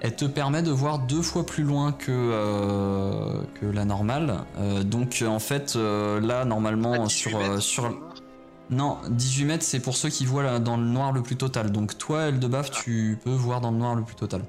Elle 0.02 0.16
te 0.16 0.26
permet 0.26 0.62
de 0.62 0.72
voir 0.72 1.00
deux 1.00 1.22
fois 1.22 1.46
plus 1.46 1.64
loin 1.64 1.92
que, 1.92 2.12
euh, 2.12 3.42
que 3.60 3.66
la 3.66 3.86
normale. 3.86 4.46
Euh, 4.58 4.84
donc, 4.84 5.24
en 5.28 5.40
fait, 5.40 5.74
euh, 5.76 6.20
là, 6.22 6.46
normalement, 6.46 7.06
18 7.06 7.10
sur, 7.30 7.40
mètres, 7.40 7.60
sur. 7.60 7.98
Non, 8.70 8.98
18 9.10 9.46
mètres, 9.46 9.64
c'est 9.64 9.80
pour 9.80 9.98
ceux 9.98 10.10
qui 10.10 10.26
voient 10.26 10.44
là, 10.44 10.60
dans 10.60 10.78
le 10.78 10.84
noir 10.86 11.12
le 11.12 11.24
plus 11.24 11.36
total. 11.38 11.72
Donc 11.72 11.98
toi, 11.98 12.28
Eldebaf, 12.28 12.70
tu 12.70 13.18
peux 13.24 13.32
voir 13.32 13.62
dans 13.62 13.72
le 13.72 13.78
noir 13.78 13.96
le 13.96 14.04
plus 14.04 14.16
total. 14.16 14.42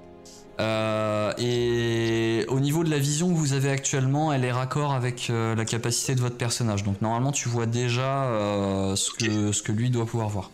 Euh, 0.58 1.32
et 1.38 2.44
au 2.48 2.60
niveau 2.60 2.84
de 2.84 2.90
la 2.90 2.98
vision 2.98 3.28
que 3.30 3.34
vous 3.38 3.52
avez 3.54 3.70
actuellement, 3.70 4.32
elle 4.32 4.44
est 4.44 4.52
raccord 4.52 4.92
avec 4.92 5.30
euh, 5.30 5.54
la 5.54 5.64
capacité 5.64 6.14
de 6.14 6.20
votre 6.20 6.36
personnage. 6.36 6.84
Donc 6.84 7.00
normalement, 7.00 7.32
tu 7.32 7.48
vois 7.48 7.66
déjà 7.66 8.24
euh, 8.24 8.96
ce, 8.96 9.10
que, 9.12 9.52
ce 9.52 9.62
que 9.62 9.72
lui 9.72 9.88
doit 9.90 10.04
pouvoir 10.06 10.28
voir. 10.28 10.50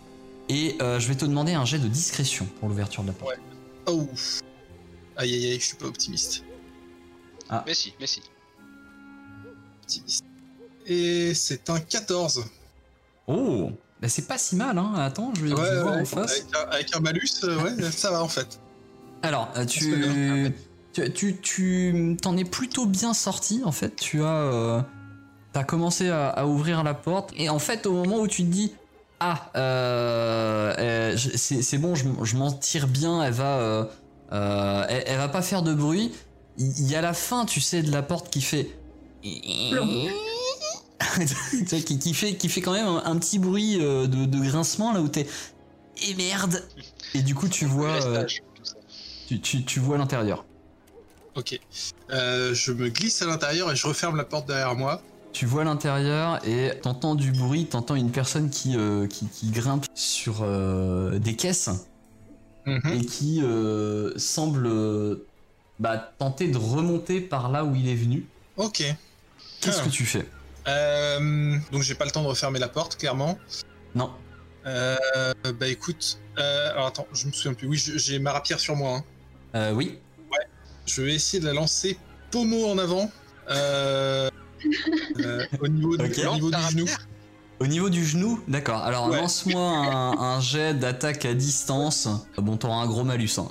Et 0.49 0.77
euh, 0.81 1.01
je 1.01 1.09
vais 1.09 1.17
te 1.17 1.25
demander 1.25 1.55
un 1.55 1.65
jet 1.65 1.79
de 1.81 1.89
discrétion 1.89 2.47
pour 2.61 2.69
l'ouverture 2.69 3.03
de 3.03 3.09
la 3.09 3.15
porte. 3.15 3.35
Oh 3.87 4.07
Aïe 5.17 5.35
aïe 5.35 5.47
aïe, 5.53 5.59
je 5.61 5.65
suis 5.65 5.77
pas 5.77 5.87
optimiste. 5.87 6.45
Mais 7.67 7.75
si, 7.75 7.95
mais 7.99 8.07
si. 8.07 8.23
optimiste. 9.83 10.25
Et 10.87 11.35
c'est 11.35 11.69
un 11.71 11.81
14. 11.81 12.45
Oh 13.27 13.71
bah 14.01 14.09
c'est 14.11 14.29
pas 14.29 14.37
si 14.39 14.57
mal, 14.57 14.77
hein. 14.79 14.93
Attends, 14.99 15.33
je 15.37 15.41
vais, 15.43 15.49
je 15.51 15.55
vais 15.55 15.61
Ouais, 15.61 15.81
voir 15.83 15.95
ouais, 15.97 16.03
en 16.03 16.05
face. 16.05 16.33
avec, 16.33 16.45
un, 16.55 16.71
avec 16.71 16.97
un 16.97 17.01
malus, 17.01 17.29
euh, 17.45 17.63
ouais, 17.63 17.91
ça 17.91 18.11
va 18.11 18.23
en 18.23 18.29
fait. 18.29 18.61
Alors, 19.23 19.49
euh, 19.57 19.65
tu, 19.65 20.53
tu, 20.93 21.13
tu, 21.13 21.37
tu 21.41 22.17
t'en 22.21 22.37
es 22.37 22.45
plutôt 22.45 22.87
bien 22.87 23.15
sorti 23.15 23.63
en 23.65 23.73
fait. 23.73 23.97
Tu 23.97 24.23
as, 24.23 24.27
euh, 24.27 24.81
t'as 25.53 25.65
commencé 25.65 26.09
à, 26.09 26.29
à 26.29 26.47
ouvrir 26.47 26.85
la 26.85 26.95
porte 26.95 27.33
et 27.37 27.49
en 27.49 27.59
fait 27.59 27.87
au 27.87 27.93
moment 27.93 28.19
où 28.19 28.29
tu 28.29 28.43
te 28.43 28.49
dis 28.49 28.73
ah 29.19 29.51
euh, 29.57 30.75
euh, 30.79 31.17
c'est 31.17 31.63
c'est 31.63 31.79
bon, 31.79 31.95
je, 31.95 32.05
je 32.23 32.37
m'en 32.37 32.53
tire 32.53 32.87
bien, 32.87 33.23
elle 33.23 33.33
va, 33.33 33.59
euh, 33.59 33.85
euh, 34.33 34.85
elle, 34.89 35.05
elle 35.07 35.17
va 35.19 35.29
pas 35.29 35.43
faire 35.43 35.63
de 35.63 35.73
bruit. 35.75 36.13
Il 36.59 36.89
y 36.89 36.95
a 36.95 37.01
la 37.03 37.13
fin, 37.13 37.45
tu 37.45 37.61
sais, 37.61 37.83
de 37.83 37.91
la 37.91 38.03
porte 38.03 38.31
qui 38.31 38.41
fait. 38.41 38.69
Qui, 41.69 41.99
qui 41.99 42.15
fait 42.15 42.35
qui 42.37 42.49
fait 42.49 42.61
quand 42.61 42.73
même 42.73 42.87
un, 42.87 43.03
un 43.05 43.17
petit 43.19 43.39
bruit 43.39 43.79
euh, 43.81 44.07
de, 44.07 44.25
de 44.25 44.39
grincement 44.39 44.93
là 44.93 45.01
où 45.01 45.09
t'es 45.09 45.27
et 46.09 46.15
merde 46.15 46.63
et 47.15 47.23
du 47.23 47.35
coup 47.35 47.49
tu 47.49 47.65
vois 47.67 47.99
tu, 49.27 49.41
tu, 49.41 49.65
tu 49.65 49.81
vois 49.81 49.99
l'intérieur. 49.99 50.45
Ok. 51.35 51.59
Euh, 52.11 52.55
je 52.55 52.73
me 52.73 52.89
glisse 52.89 53.21
à 53.23 53.27
l'intérieur 53.27 53.71
et 53.71 53.77
je 53.77 53.87
referme 53.87 54.17
la 54.17 54.25
porte 54.25 54.47
derrière 54.49 54.75
moi. 54.75 55.03
Tu 55.33 55.45
vois 55.45 55.65
l'intérieur 55.65 56.41
et 56.49 56.79
t'entends 56.81 57.15
du 57.15 57.31
bruit, 57.33 57.67
t'entends 57.67 57.95
une 57.95 58.11
personne 58.11 58.49
qui, 58.49 58.75
euh, 58.77 59.07
qui, 59.07 59.27
qui 59.29 59.51
grimpe 59.51 59.85
sur 59.95 60.39
euh, 60.43 61.19
des 61.19 61.37
caisses 61.37 61.69
Mhm. 62.65 62.81
et 62.95 63.05
qui 63.05 63.41
euh, 63.45 64.13
semble 64.19 64.69
bah, 65.79 65.99
tenter 66.19 66.49
de 66.49 66.57
remonter 66.59 67.21
par 67.21 67.49
là 67.51 67.65
où 67.65 67.77
il 67.77 67.89
est 67.89 67.95
venu. 67.95 68.27
Ok. 68.57 68.83
Qu'est-ce 69.61 69.81
Ah. 69.83 69.85
que 69.85 69.91
tu 69.91 70.05
fais? 70.05 70.27
Donc 71.71 71.83
j'ai 71.83 71.95
pas 71.95 72.05
le 72.07 72.11
temps 72.11 72.23
de 72.23 72.29
refermer 72.29 72.59
la 72.59 72.69
porte, 72.69 72.97
clairement. 72.97 73.39
Non. 73.95 74.11
Bah 74.65 75.69
écoute, 75.69 76.19
alors 76.37 76.87
attends, 76.87 77.07
je 77.13 77.27
me 77.29 77.33
souviens 77.33 77.55
plus. 77.55 77.69
Oui, 77.69 77.79
j'ai 77.79 78.19
ma 78.19 78.33
rapière 78.33 78.59
sur 78.59 78.75
moi. 78.75 78.97
hein. 78.97 79.05
Euh, 79.57 79.73
oui. 79.73 79.99
Je 80.87 81.03
vais 81.03 81.15
essayer 81.15 81.41
de 81.41 81.47
la 81.47 81.53
lancer 81.55 81.99
pommeau 82.31 82.67
en 82.67 82.79
avant. 82.79 83.11
Euh, 83.51 84.29
euh, 85.21 85.45
au 85.61 85.69
niveau, 85.69 85.95
au 85.95 86.03
niveau 86.35 86.51
Lance 86.51 86.69
du 86.75 86.79
genou. 86.79 86.91
Au 87.59 87.67
niveau 87.67 87.89
du 87.89 88.05
genou, 88.05 88.43
d'accord. 88.49 88.83
Alors 88.83 89.09
Ouais. 89.09 89.17
lance-moi 89.17 89.63
un, 89.63 90.13
un 90.19 90.41
jet 90.41 90.75
d'attaque 90.75 91.25
à 91.25 91.33
distance. 91.33 92.07
Bon, 92.37 92.57
t'auras 92.59 92.77
un 92.77 92.87
gros 92.87 93.03
malus. 93.03 93.31
Hein. 93.39 93.49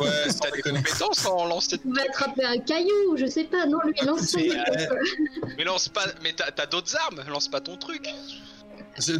Ouais, 0.00 0.08
T'as 0.40 0.50
des 0.50 0.62
compétences 0.62 1.24
en 1.26 1.46
lancer 1.46 1.80
On 1.86 1.92
va 1.92 2.02
attraper 2.02 2.44
un 2.44 2.58
caillou, 2.58 3.16
je 3.16 3.26
sais 3.26 3.44
pas, 3.44 3.66
non, 3.66 3.78
lui, 3.86 3.94
lance 4.04 4.26
son 4.26 4.38
Mais, 4.38 4.48
quoi. 4.48 4.96
Mais 5.56 5.64
lance 5.64 5.88
pas. 5.88 6.06
Mais 6.24 6.32
t'as 6.36 6.50
t'as 6.50 6.66
d'autres 6.66 6.96
armes, 6.96 7.22
lance 7.28 7.46
pas 7.48 7.60
ton 7.60 7.76
truc. 7.76 8.04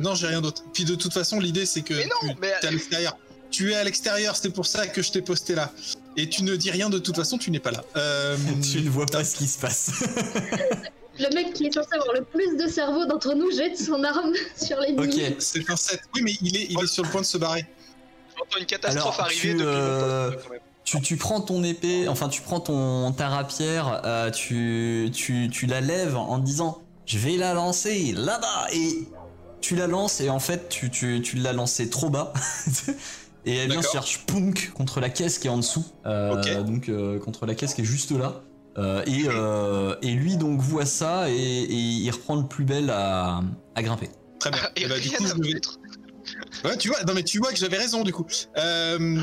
Non, 0.01 0.15
j'ai 0.17 0.27
rien 0.27 0.41
d'autre. 0.41 0.65
Puis 0.75 0.85
de 0.85 0.97
toute 0.97 1.13
façon, 1.13 1.39
l'idée 1.39 1.65
c'est 1.65 1.83
que 1.83 1.95
Mais 1.95 2.07
non, 2.07 2.33
tu 2.35 2.41
mais- 2.41 2.49
es 2.63 2.67
à 2.67 2.71
l'extérieur. 2.73 3.17
Tu 3.53 3.73
es 3.73 3.77
à 3.77 3.85
l'extérieur, 3.85 4.35
c'est 4.37 4.51
pour 4.51 4.67
ça 4.67 4.87
que 4.89 5.03
je 5.03 5.11
t'ai 5.13 5.23
posté 5.23 5.55
là. 5.55 5.71
Et 6.17 6.29
tu 6.29 6.43
ne 6.43 6.57
dis 6.57 6.71
rien 6.71 6.91
de 6.91 6.99
toute 6.99 7.17
façon, 7.17 7.39
tu 7.39 7.51
n'es 7.51 7.61
pas 7.61 7.71
là. 7.71 7.85
Euh, 7.97 8.37
tu 8.71 8.81
ne 8.83 8.91
vois 8.91 9.07
pas 9.07 9.25
ce 9.25 9.37
qui 9.37 9.47
se 9.47 9.59
passe. 9.59 9.91
Le 11.19 11.35
mec 11.35 11.53
qui 11.53 11.67
est 11.67 11.73
censé 11.75 11.89
avoir 11.93 12.15
le 12.15 12.25
plus 12.25 12.57
de 12.57 12.67
cerveau 12.69 13.05
d'entre 13.05 13.35
nous 13.35 13.51
jette 13.51 13.79
son 13.79 14.03
arme 14.05 14.33
sur 14.57 14.79
l'ennemi. 14.79 15.07
ok. 15.07 15.37
C'est 15.39 15.69
un 15.71 15.77
7. 15.77 16.01
Oui, 16.15 16.23
mais 16.23 16.33
il 16.43 16.57
est, 16.57 16.67
il 16.71 16.83
est 16.83 16.87
sur 16.87 17.05
le 17.05 17.11
point 17.11 17.21
de 17.21 17.27
se 17.27 17.39
barrer. 17.39 17.65
J'entends 18.37 18.59
une 18.59 18.67
catastrophe 18.67 19.15
Alors, 19.15 19.21
arriver 19.21 19.41
tu, 19.41 19.55
depuis 19.55 19.67
euh, 19.67 20.31
quand 20.31 20.51
même. 20.51 20.61
Tu, 20.85 21.01
tu 21.03 21.17
prends 21.17 21.41
ton 21.41 21.63
épée, 21.63 22.09
enfin 22.09 22.29
tu 22.29 22.41
prends 22.41 22.59
ton 22.59 23.13
ta 23.13 23.29
rapière, 23.29 24.01
euh, 24.05 24.31
tu, 24.31 25.11
tu, 25.15 25.49
tu 25.53 25.67
la 25.67 25.81
lèves 25.81 26.17
en 26.17 26.39
disant 26.39 26.83
je 27.07 27.19
vais 27.19 27.37
la 27.37 27.55
lancer 27.55 28.13
là-bas 28.13 28.69
et 28.73 29.07
tu 29.61 29.77
la 29.77 29.87
lances 29.87 30.21
et 30.21 30.31
en 30.31 30.41
fait 30.41 30.69
tu, 30.69 30.91
tu, 30.91 31.21
tu 31.23 31.37
l'as 31.37 31.53
lancée 31.53 31.91
trop 31.91 32.09
bas 32.09 32.33
et 33.47 33.57
elle 33.57 33.71
vient 33.71 33.83
se 33.83 33.89
faire 33.89 34.05
punk 34.27 34.71
contre 34.75 35.01
la 35.01 35.09
caisse 35.11 35.39
qui 35.39 35.47
est 35.47 35.51
en 35.51 35.57
dessous, 35.59 35.85
euh, 36.07 36.33
Ok. 36.41 36.65
donc 36.67 36.89
euh, 36.89 37.19
contre 37.19 37.47
la 37.47 37.55
caisse 37.55 37.75
qui 37.75 37.81
est 37.83 37.85
juste 37.85 38.13
là. 38.13 38.43
Euh, 38.79 39.03
et, 39.07 39.25
euh, 39.27 39.97
et 40.01 40.13
lui 40.13 40.37
donc 40.37 40.61
voit 40.61 40.87
ça 40.87 41.29
et, 41.29 41.35
et 41.35 41.75
il 41.75 42.11
reprend 42.11 42.37
le 42.37 42.47
plus 42.47 42.65
belle 42.65 42.89
à, 42.91 43.41
à 43.75 43.83
grimper. 43.83 44.09
Très 44.39 44.51
bien. 44.51 44.61
Et 44.77 44.83
Et 44.85 44.89
bah, 44.89 44.99
du 45.01 45.11
coup, 45.11 45.27
je 45.27 45.35
vais... 45.43 45.61
Ouais, 46.65 46.77
tu 46.77 46.89
vois, 46.89 47.03
non 47.05 47.13
mais 47.15 47.25
tu 47.25 47.39
vois 47.39 47.51
que 47.51 47.59
j'avais 47.59 47.79
raison 47.79 48.05
du 48.05 48.13
coup. 48.13 48.27
Euh, 48.57 49.21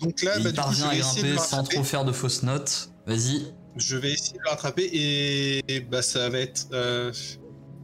Donc 0.00 0.22
là, 0.22 0.38
bah, 0.38 0.38
il 0.38 0.42
du 0.44 0.48
coup, 0.48 0.50
je 0.50 0.54
parvient 0.54 0.86
à 0.88 0.90
vais 0.92 0.98
essayer 0.98 1.22
de 1.22 1.28
le 1.28 1.34
grimper 1.34 1.48
sans 1.48 1.56
rattraper. 1.56 1.74
trop 1.76 1.84
faire 1.84 2.04
de 2.04 2.12
fausses 2.12 2.42
notes. 2.44 2.90
Vas-y. 3.06 3.52
Je 3.76 3.96
vais 3.96 4.12
essayer 4.12 4.38
de 4.38 4.42
le 4.44 4.50
rattraper 4.50 4.84
et, 4.92 5.62
et 5.74 5.80
bah 5.80 6.02
ça 6.02 6.28
va 6.30 6.38
être. 6.38 6.66
euh, 6.72 7.12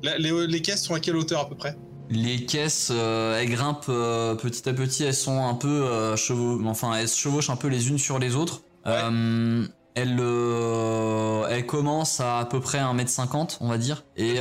là, 0.04 0.16
les, 0.18 0.46
les 0.46 0.62
caisses 0.62 0.84
sont 0.84 0.94
à 0.94 1.00
quelle 1.00 1.16
hauteur 1.16 1.40
à 1.40 1.48
peu 1.48 1.56
près? 1.56 1.76
Les 2.12 2.44
caisses, 2.44 2.88
euh, 2.92 3.38
elles 3.40 3.48
grimpent 3.50 3.84
euh, 3.88 4.34
petit 4.34 4.68
à 4.68 4.72
petit, 4.72 5.04
elles 5.04 5.14
sont 5.14 5.44
un 5.46 5.54
peu 5.54 5.68
euh, 5.68 6.16
chevau- 6.16 6.60
enfin 6.66 6.92
elles 6.96 7.08
se 7.08 7.16
chevauchent 7.16 7.50
un 7.50 7.56
peu 7.56 7.68
les 7.68 7.88
unes 7.88 7.98
sur 7.98 8.18
les 8.18 8.34
autres. 8.34 8.62
Ouais. 8.84 8.98
Elles, 9.94 10.18
elles 11.50 11.66
commencent 11.66 12.20
à 12.20 12.38
à 12.38 12.44
peu 12.46 12.60
près 12.60 12.78
1m50, 12.78 13.58
on 13.60 13.68
va 13.68 13.76
dire. 13.78 14.04
Et, 14.16 14.36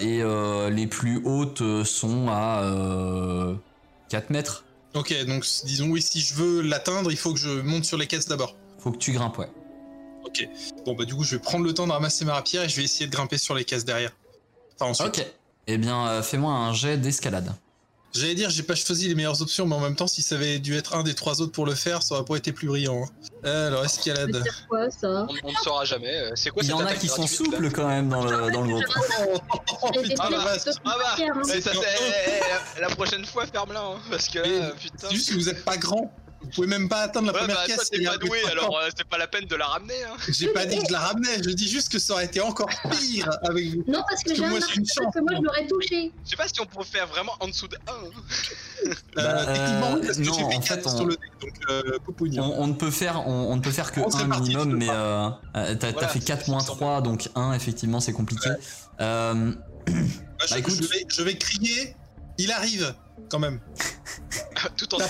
et 0.00 0.22
les 0.70 0.86
plus 0.86 1.20
hautes 1.24 1.84
sont 1.84 2.28
à 2.28 2.62
euh, 2.62 3.54
4 4.10 4.30
mètres. 4.30 4.64
Ok, 4.94 5.12
donc 5.26 5.44
disons 5.64 5.88
oui, 5.88 6.00
si 6.00 6.20
je 6.20 6.34
veux 6.34 6.60
l'atteindre, 6.62 7.10
il 7.10 7.16
faut 7.16 7.32
que 7.32 7.38
je 7.40 7.60
monte 7.60 7.84
sur 7.84 7.98
les 7.98 8.06
caisses 8.06 8.28
d'abord. 8.28 8.54
Faut 8.78 8.92
que 8.92 8.98
tu 8.98 9.12
grimpes, 9.12 9.38
ouais. 9.38 9.50
Ok. 10.24 10.48
Bon 10.86 10.94
bah 10.94 11.04
du 11.04 11.14
coup, 11.14 11.24
je 11.24 11.36
vais 11.36 11.42
prendre 11.42 11.64
le 11.64 11.74
temps 11.74 11.86
de 11.86 11.92
ramasser 11.92 12.24
ma 12.24 12.34
rapière 12.34 12.62
et 12.62 12.68
je 12.68 12.76
vais 12.76 12.84
essayer 12.84 13.06
de 13.06 13.12
grimper 13.12 13.36
sur 13.38 13.54
les 13.54 13.64
caisses 13.64 13.84
derrière. 13.84 14.12
Enfin 14.78 14.90
ensuite. 14.90 15.08
Ok. 15.18 15.26
Eh 15.66 15.78
bien, 15.78 16.06
euh, 16.08 16.22
fais-moi 16.22 16.52
un 16.52 16.72
jet 16.72 16.96
d'escalade. 16.96 17.52
J'allais 18.12 18.36
dire, 18.36 18.48
j'ai 18.48 18.62
pas 18.62 18.76
choisi 18.76 19.08
les 19.08 19.16
meilleures 19.16 19.42
options, 19.42 19.66
mais 19.66 19.74
en 19.74 19.80
même 19.80 19.96
temps, 19.96 20.06
si 20.06 20.22
ça 20.22 20.36
avait 20.36 20.60
dû 20.60 20.76
être 20.76 20.94
un 20.94 21.02
des 21.02 21.14
trois 21.14 21.40
autres 21.42 21.50
pour 21.50 21.66
le 21.66 21.74
faire, 21.74 22.00
ça 22.00 22.14
aurait 22.14 22.24
pas 22.24 22.36
été 22.36 22.52
plus 22.52 22.68
brillant. 22.68 23.02
hein. 23.42 23.48
Alors, 23.66 23.80
Ça 23.80 23.86
escalade. 23.86 24.44
quoi, 24.68 24.88
ça? 24.88 25.26
On, 25.28 25.34
on 25.42 25.50
ne 25.50 25.56
saura 25.56 25.84
jamais. 25.84 26.14
euh, 26.16 26.30
C'est 26.36 26.50
quoi 26.50 26.62
Il 26.62 26.68
y 26.68 26.72
en 26.72 26.78
a 26.86 26.94
qui 26.94 27.08
sont 27.08 27.26
souples 27.26 27.70
quand 27.72 27.88
même 27.88 28.08
dans 28.10 28.22
le, 28.24 28.52
dans 28.52 28.60
le 28.62 28.68
groupe. 28.68 28.84
Oh, 29.82 29.88
J'ai 29.94 30.00
été 30.00 30.08
putain, 30.10 30.24
Ah 30.26 30.30
bah, 30.30 30.52
hein. 30.54 30.58
Ça, 31.42 31.60
c'est- 31.60 31.70
eh, 31.74 32.40
eh, 32.76 32.80
la 32.80 32.88
prochaine 32.90 33.24
fois, 33.24 33.46
ferme-la, 33.48 33.80
hein, 33.80 33.96
parce 34.08 34.28
que 34.28 34.38
euh, 34.38 34.70
putain. 34.80 35.08
C'est 35.08 35.14
juste 35.16 35.30
que 35.30 35.34
vous 35.34 35.48
êtes 35.48 35.64
pas 35.64 35.76
grand. 35.76 36.12
Vous 36.44 36.50
pouvez 36.54 36.66
même 36.66 36.88
pas 36.88 37.00
atteindre 37.02 37.26
la 37.28 37.32
Ouais, 37.32 37.38
première 37.40 37.56
bah, 37.56 37.62
caisse. 37.66 37.76
toi, 37.76 37.84
il 37.92 37.98
t'es 37.98 38.04
y 38.04 38.06
a 38.06 38.10
pas 38.10 38.16
un 38.16 38.18
doué, 38.18 38.38
alors 38.50 38.78
euh, 38.78 38.88
c'est 38.96 39.08
pas 39.08 39.18
la 39.18 39.26
peine 39.26 39.46
de 39.46 39.56
la 39.56 39.66
ramener, 39.66 40.04
hein. 40.04 40.16
J'ai 40.28 40.48
pas 40.48 40.66
dit 40.66 40.78
que 40.78 40.86
je 40.88 40.92
la 40.92 41.00
ramenais, 41.00 41.42
je 41.42 41.50
dis 41.50 41.68
juste 41.68 41.90
que 41.90 41.98
ça 41.98 42.12
aurait 42.14 42.26
été 42.26 42.40
encore 42.40 42.68
pire 42.90 43.30
avec 43.48 43.64
vous. 43.74 43.84
Non, 43.88 44.02
parce 44.08 44.22
que 44.22 44.28
Parce 44.28 44.30
que 44.30 44.34
j'ai 44.36 44.44
un 44.44 44.48
moi, 44.50 44.58
arc, 44.58 44.74
parce 44.74 44.88
chance, 44.94 45.14
que 45.14 45.20
moi 45.20 45.32
je 45.36 45.42
l'aurais 45.42 45.66
touché. 45.66 46.12
Je 46.24 46.30
sais 46.30 46.36
pas 46.36 46.46
si 46.48 46.60
on 46.60 46.66
pourrait 46.66 46.84
faire 46.84 47.06
vraiment 47.08 47.32
en 47.40 47.48
dessous 47.48 47.68
de 47.68 47.76
1. 47.86 47.92
Euh, 47.92 48.90
Bah, 49.16 49.46
techniquement, 49.46 49.94
oui, 49.94 50.06
parce 50.06 50.18
que 50.18 50.22
non, 50.22 50.32
j'ai 50.34 50.38
fait 50.40 50.56
en 50.56 50.60
4 50.60 50.66
fait, 50.82 50.86
on- 50.86 50.96
sur 50.96 51.06
le 51.06 51.14
dé, 51.16 51.20
donc 51.40 51.52
euh. 51.70 51.98
On, 52.38 52.62
on 52.62 52.66
ne 52.68 52.72
peut 52.74 52.90
faire, 52.90 53.26
on, 53.26 53.52
on 53.52 53.56
ne 53.56 53.60
peut 53.62 53.70
faire 53.72 53.90
que 53.92 54.00
On 54.00 54.10
serait 54.10 54.24
un 54.24 54.28
parti, 54.28 54.42
minimum, 54.42 54.70
je 54.72 54.76
mais 54.76 54.88
euh, 54.90 55.28
euh, 55.56 55.74
t'as, 55.74 55.92
Voilà, 55.92 56.06
t'as 56.06 56.08
fait 56.08 56.20
c'est 56.20 56.26
4 56.26 56.40
ce 56.40 56.44
qui 56.44 56.50
moins 56.50 56.60
me 56.60 56.66
semble. 56.66 56.78
3, 56.78 57.00
donc 57.02 57.28
1, 57.34 57.52
effectivement, 57.54 58.00
c'est 58.00 58.12
compliqué. 58.12 58.50
Euh, 59.00 59.52
Bah, 59.86 59.92
je, 60.46 60.50
bah, 60.50 60.58
écoute. 60.58 60.74
je 60.80 60.88
vais, 60.88 61.06
je 61.08 61.22
vais 61.22 61.36
crier, 61.36 61.96
il 62.38 62.50
arrive, 62.52 62.94
quand 63.30 63.38
même. 63.38 63.60
Tout 64.76 64.94
en 64.94 64.98
la 64.98 65.06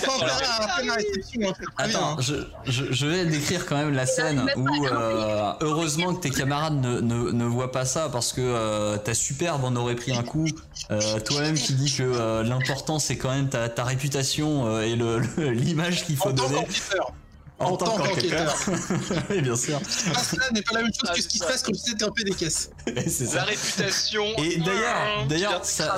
attends, 1.77 2.19
je, 2.21 2.35
je, 2.65 2.91
je 2.91 3.07
vais 3.07 3.25
décrire 3.25 3.65
quand 3.65 3.75
même 3.77 3.93
la 3.93 4.05
scène 4.05 4.45
où, 4.55 4.67
euh, 4.85 5.53
heureusement 5.61 6.13
que 6.13 6.21
tes 6.21 6.29
camarades 6.29 6.75
ne, 6.81 6.99
ne, 6.99 7.31
ne 7.31 7.45
voient 7.45 7.71
pas 7.71 7.85
ça 7.85 8.09
parce 8.09 8.33
que 8.33 8.41
euh, 8.41 8.97
ta 8.97 9.13
superbe 9.13 9.63
en 9.63 9.75
aurait 9.75 9.95
pris 9.95 10.13
un 10.15 10.23
coup. 10.23 10.47
Euh, 10.91 11.19
toi-même 11.19 11.55
qui 11.55 11.73
dis 11.73 11.93
que 11.93 12.03
euh, 12.03 12.43
l'important 12.43 12.99
c'est 12.99 13.17
quand 13.17 13.31
même 13.31 13.49
ta, 13.49 13.69
ta 13.69 13.83
réputation 13.83 14.67
euh, 14.67 14.81
et 14.81 14.95
le- 14.95 15.19
le- 15.19 15.51
l'image 15.51 16.05
qu'il 16.05 16.17
faut 16.17 16.29
En 16.29 16.33
tant 16.33 16.43
donner. 16.47 16.61
qu'ambiteur. 16.61 17.11
En 17.57 17.77
tant 17.77 17.95
qu'enquêteur. 17.97 18.53
oui, 19.29 19.41
bien 19.41 19.55
sûr. 19.55 19.79
Ce 19.87 20.03
qui 20.03 20.09
se 20.09 20.09
passe 20.13 20.35
là 20.37 20.45
n'est 20.51 20.61
pas 20.61 20.73
la 20.73 20.81
même 20.81 20.91
chose 20.93 21.09
que 21.15 21.21
ce 21.21 21.27
qui 21.27 21.37
se 21.37 21.45
passe 21.45 21.63
quand 21.63 21.71
grimper 21.97 22.23
des 22.25 22.31
caisses. 22.33 22.69
C'est 23.07 23.33
La 23.33 23.43
réputation. 23.43 24.25
Et 24.39 24.57
d'ailleurs, 24.57 25.25
d'ailleurs, 25.29 25.65
ça. 25.65 25.95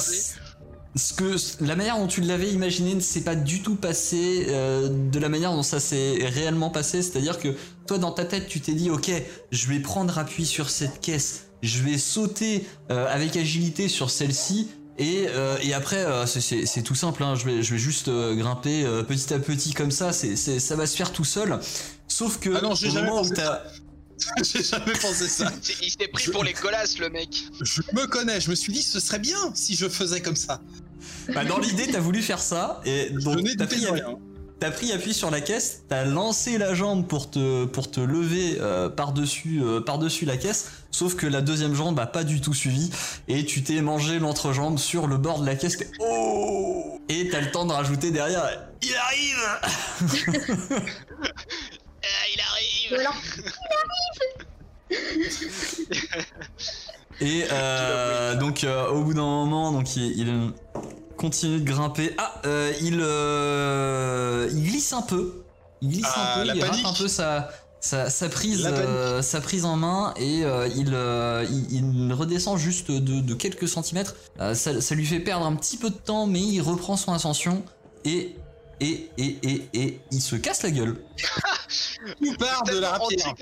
Ce 0.98 1.13
que 1.13 1.36
la 1.63 1.75
manière 1.75 1.98
dont 1.98 2.08
tu 2.08 2.22
l'avais 2.22 2.50
imaginé 2.51 2.96
ne 2.96 3.00
s'est 3.00 3.22
pas 3.22 3.36
du 3.36 3.62
tout 3.62 3.75
passé 3.75 4.46
euh, 4.50 4.89
de 4.89 5.20
la 5.20 5.30
manière 5.30 5.54
dont 5.54 5.63
ça 5.63 5.80
s'est 5.80 6.18
réellement 6.25 6.70
passé. 6.70 7.01
C'est-à-dire 7.01 7.39
que 7.39 7.56
toi, 7.86 7.98
dans 7.98 8.12
ta 8.12 8.25
tête, 8.25 8.48
tu 8.48 8.60
t'es 8.60 8.74
dit, 8.74 8.89
ok, 8.89 9.12
je 9.51 9.68
vais 9.68 9.80
prendre 9.80 10.18
appui 10.18 10.46
sur 10.46 10.70
cette 10.70 11.00
caisse, 11.01 11.48
je 11.62 11.84
vais 11.84 11.98
sauter 11.98 12.66
euh, 12.92 13.08
avec 13.13 13.36
agilité 13.38 13.88
sur 13.88 14.10
celle-ci. 14.10 14.70
Et, 15.00 15.27
euh, 15.30 15.58
et 15.62 15.74
après, 15.75 16.04
euh, 16.06 16.25
c'est- 16.25 16.82
tout 16.82 16.96
simple, 16.96 17.22
hein, 17.22 17.36
je, 17.36 17.46
vais, 17.46 17.62
je 17.62 17.74
vais 17.74 17.77
juste 17.80 18.08
euh, 18.08 18.34
grimper 18.36 18.84
euh, 18.84 19.04
petit 19.04 19.32
à 19.32 19.38
petit 19.38 19.74
comme 19.74 19.92
ça, 19.92 20.12
c'est 20.12 20.36
c'est- 20.36 20.60
ça 20.60 20.75
va 20.75 20.88
se 20.88 20.96
faire 20.98 21.12
tout 21.13 21.24
seul. 21.25 21.60
Sauf 22.08 22.39
que 22.39 22.50
Ah 22.56 22.62
non, 22.62 22.72
au 22.72 22.75
jamais 22.75 23.01
moment 23.01 23.18
où 23.18 23.22
pensé 23.22 23.36
t'as... 23.36 23.62
J'ai 24.43 24.63
jamais 24.63 24.93
pensé 25.01 25.27
ça. 25.27 25.51
Il 25.81 25.91
s'est 25.91 26.07
pris 26.07 26.24
Je- 26.25 26.31
pour 26.31 26.43
les 26.43 26.53
colasses, 26.53 26.97
le 27.00 27.09
mec. 27.09 27.29
Je 27.62 27.81
me 27.93 28.07
connais, 28.07 28.39
je 28.41 28.50
me 28.50 28.55
suis 28.55 28.74
dit 28.74 28.81
ce 28.81 29.00
serait 29.00 29.19
bien 29.19 29.38
si 29.53 29.75
je 29.75 29.88
faisais 29.88 30.21
comme 30.21 30.36
ça. 30.36 30.62
Bah, 31.33 31.45
dans 31.45 31.59
l'idée, 31.59 31.88
t'as 31.88 32.00
voulu 32.00 32.21
faire 32.21 32.39
ça, 32.39 32.81
et 32.86 33.09
donc 33.12 33.39
t'as 33.57 33.67
pris. 33.67 33.86
T'as 34.59 34.71
pris 34.71 34.91
appui 34.91 35.13
sur 35.13 35.29
la 35.29 35.39
caisse, 35.39 35.83
t'as 35.88 36.03
lancé 36.03 36.57
la 36.57 36.74
jambe 36.74 37.05
pour 37.07 37.29
te, 37.29 37.65
pour 37.65 37.91
te 37.91 38.00
lever 38.00 38.57
euh, 38.59 38.89
par-dessus 38.89 39.62
euh, 39.62 39.81
par-dessus 39.81 40.25
la 40.25 40.36
caisse, 40.36 40.69
sauf 40.89 41.13
que 41.15 41.27
la 41.27 41.41
deuxième 41.41 41.75
jambe 41.75 42.00
a 42.00 42.07
pas 42.07 42.24
du 42.24 42.41
tout 42.41 42.55
suivi, 42.55 42.89
et 43.27 43.45
tu 43.45 43.62
t'es 43.62 43.79
mangé 43.81 44.17
l'entrejambe 44.17 44.79
sur 44.79 45.05
le 45.05 45.17
bord 45.17 45.41
de 45.41 45.45
la 45.45 45.55
caisse. 45.55 45.77
t'es- 45.77 45.91
Oh 46.00 47.00
Et 47.07 47.29
t'as 47.29 47.41
le 47.41 47.51
temps 47.51 47.65
de 47.67 47.71
rajouter 47.71 48.09
derrière, 48.09 48.50
il 48.81 48.95
arrive 48.95 50.81
Ah, 52.91 52.96
il 52.98 53.06
arrive. 54.91 55.58
Et 57.20 57.46
euh, 57.51 58.36
donc 58.36 58.63
euh, 58.63 58.89
au 58.89 59.03
bout 59.03 59.13
d'un 59.13 59.22
moment, 59.22 59.72
donc 59.72 59.96
il, 59.96 60.20
il 60.20 60.51
continue 61.17 61.60
de 61.60 61.65
grimper. 61.65 62.13
Ah, 62.17 62.41
euh, 62.46 62.72
il, 62.82 63.00
euh, 63.01 64.48
il 64.51 64.63
glisse 64.63 64.94
un 64.94 65.01
peu. 65.01 65.44
Il 65.82 65.89
glisse 65.89 66.06
Ah, 66.13 66.36
un 66.36 66.41
peu, 66.41 66.48
la 66.48 66.56
il 66.56 66.62
rate 66.62 66.72
panique. 66.72 66.86
un 66.86 66.94
peu 66.94 67.08
sa, 67.08 67.50
sa, 67.79 68.10
sa 68.10 68.29
prise, 68.29 68.67
euh, 68.72 69.22
sa 69.22 69.41
en 69.63 69.75
main 69.75 70.13
et 70.17 70.44
euh, 70.44 70.67
il, 70.75 70.91
euh, 70.94 71.46
il, 71.50 72.08
il 72.08 72.13
redescend 72.13 72.58
juste 72.58 72.91
de, 72.91 73.20
de 73.22 73.34
quelques 73.34 73.67
centimètres. 73.67 74.15
Euh, 74.39 74.53
ça, 74.53 74.79
ça 74.79 74.96
lui 74.96 75.06
fait 75.06 75.20
perdre 75.20 75.46
un 75.46 75.56
petit 75.56 75.77
peu 75.77 75.89
de 75.89 75.96
temps, 75.96 76.27
mais 76.27 76.41
il 76.41 76.62
reprend 76.62 76.98
son 76.98 77.13
ascension 77.13 77.63
et 78.06 78.36
et 78.79 79.10
et 79.17 79.38
et 79.43 79.69
et 79.74 80.00
il 80.12 80.22
se 80.22 80.36
casse 80.36 80.63
la 80.63 80.72
gueule. 80.72 80.98
Tout 82.22 82.36
part 82.38 82.63
de 82.63 82.77
la 82.79 82.91
rapière. 82.91 83.34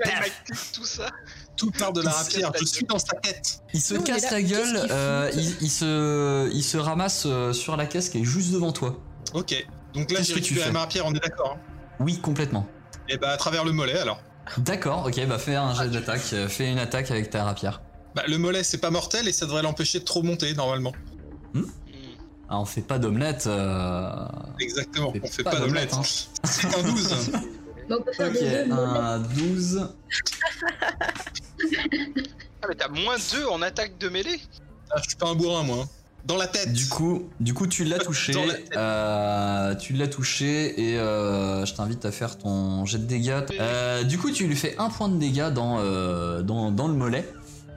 tout 0.74 0.86
ça. 0.86 1.10
Tout 1.58 1.72
part 1.72 1.94
de 1.94 2.02
la 2.02 2.10
Il 2.10 2.14
se 2.14 2.18
rapière. 2.18 2.52
casse 2.52 2.62
Je 2.62 2.66
la 2.66 2.72
suis 2.72 2.86
dans 2.86 3.00
sa 3.00 3.16
quête. 3.18 3.60
Il 3.74 3.82
se 3.82 3.96
casse 3.96 4.24
là, 4.24 4.32
la 4.32 4.42
gueule, 4.42 4.88
euh, 4.90 5.32
il, 5.34 5.56
il 5.62 5.70
se, 5.70 6.50
il 6.52 6.64
se 6.64 6.78
ramasse 6.78 7.24
euh, 7.26 7.54
sur 7.54 7.78
la 7.78 7.86
caisse 7.86 8.10
qui 8.10 8.20
est 8.20 8.24
juste 8.24 8.52
devant 8.52 8.72
toi. 8.72 9.00
Ok. 9.34 9.66
Donc 9.94 10.12
là, 10.12 10.22
j'ai 10.22 10.34
récupéré 10.34 10.66
fais 10.68 10.72
ma 10.72 10.80
rapière, 10.80 11.06
on 11.06 11.14
est 11.14 11.20
d'accord. 11.20 11.58
Oui, 12.00 12.20
complètement. 12.20 12.68
Et 13.08 13.18
bah, 13.18 13.30
à 13.30 13.38
travers 13.38 13.64
le 13.64 13.72
mollet 13.72 13.98
alors. 13.98 14.20
D'accord, 14.58 15.06
ok, 15.08 15.26
bah 15.28 15.40
fais 15.40 15.56
un 15.56 15.74
jet 15.74 15.90
d'attaque, 15.90 16.22
euh, 16.34 16.48
fais 16.48 16.72
une 16.72 16.78
attaque 16.80 17.10
avec 17.12 17.30
ta 17.30 17.44
rapière. 17.44 17.82
Bah, 18.16 18.24
le 18.28 18.38
mollet, 18.38 18.64
c'est 18.64 18.78
pas 18.78 18.92
mortel 18.92 19.28
et 19.28 19.32
ça 19.34 19.46
devrait 19.46 19.64
l'empêcher 19.64 20.00
de 20.00 20.04
trop 20.04 20.24
monter 20.24 20.54
normalement. 20.54 20.94
Hmm? 21.54 21.64
Ah, 22.50 22.60
on 22.60 22.66
fait 22.66 22.82
pas 22.82 23.00
d'omelette. 23.00 23.46
Euh... 23.48 24.14
Exactement. 24.60 25.12
On 25.24 25.28
fait 25.28 25.44
pas 25.44 25.52
pas 25.52 25.60
d'omelette, 25.60 25.90
d'omelette. 25.92 26.30
C'est 26.44 26.76
un 26.78 26.84
12. 26.84 27.32
bah, 27.90 27.96
on 28.00 28.02
peut 28.04 28.14
faire 28.14 28.30
Ok, 28.30 28.72
un 28.72 29.20
12. 29.20 29.90
Ah, 32.62 32.68
mais 32.70 32.76
t'as 32.76 32.88
moins 32.90 33.16
2 33.34 33.46
en 33.48 33.62
attaque 33.62 33.98
de 34.00 34.10
mêlée? 34.10 34.40
Ah, 34.92 34.96
je 35.04 35.10
suis 35.10 35.18
pas 35.18 35.28
un 35.30 35.36
bourrin, 35.36 35.64
moi. 35.64 35.78
hein. 35.84 35.88
Dans 36.26 36.38
la 36.38 36.48
tête. 36.48 36.74
Du 36.74 36.88
coup, 36.88 37.30
du 37.40 37.54
coup, 37.54 37.68
tu 37.68 37.84
l'as 37.84 38.00
touché. 38.00 38.34
Dans 38.34 38.46
la 38.46 38.56
tête. 38.56 38.72
euh, 38.76 39.76
tu 39.76 39.94
l'as 39.94 40.08
touché 40.08 40.80
et 40.82 40.98
euh, 40.98 41.64
je 41.66 41.74
t'invite 41.76 42.04
à 42.06 42.12
faire 42.12 42.38
ton 42.40 42.84
jet 42.86 42.98
de 42.98 43.04
dégâts. 43.06 43.42
Euh, 43.60 44.04
du 44.04 44.18
coup, 44.18 44.32
tu 44.32 44.48
lui 44.48 44.56
fais 44.56 44.76
un 44.80 44.90
point 44.90 45.08
de 45.08 45.18
dégâts 45.18 45.50
dans, 45.52 45.78
euh, 45.80 46.42
dans, 46.42 46.72
dans 46.72 46.88
le 46.88 46.96
mollet. 46.96 47.32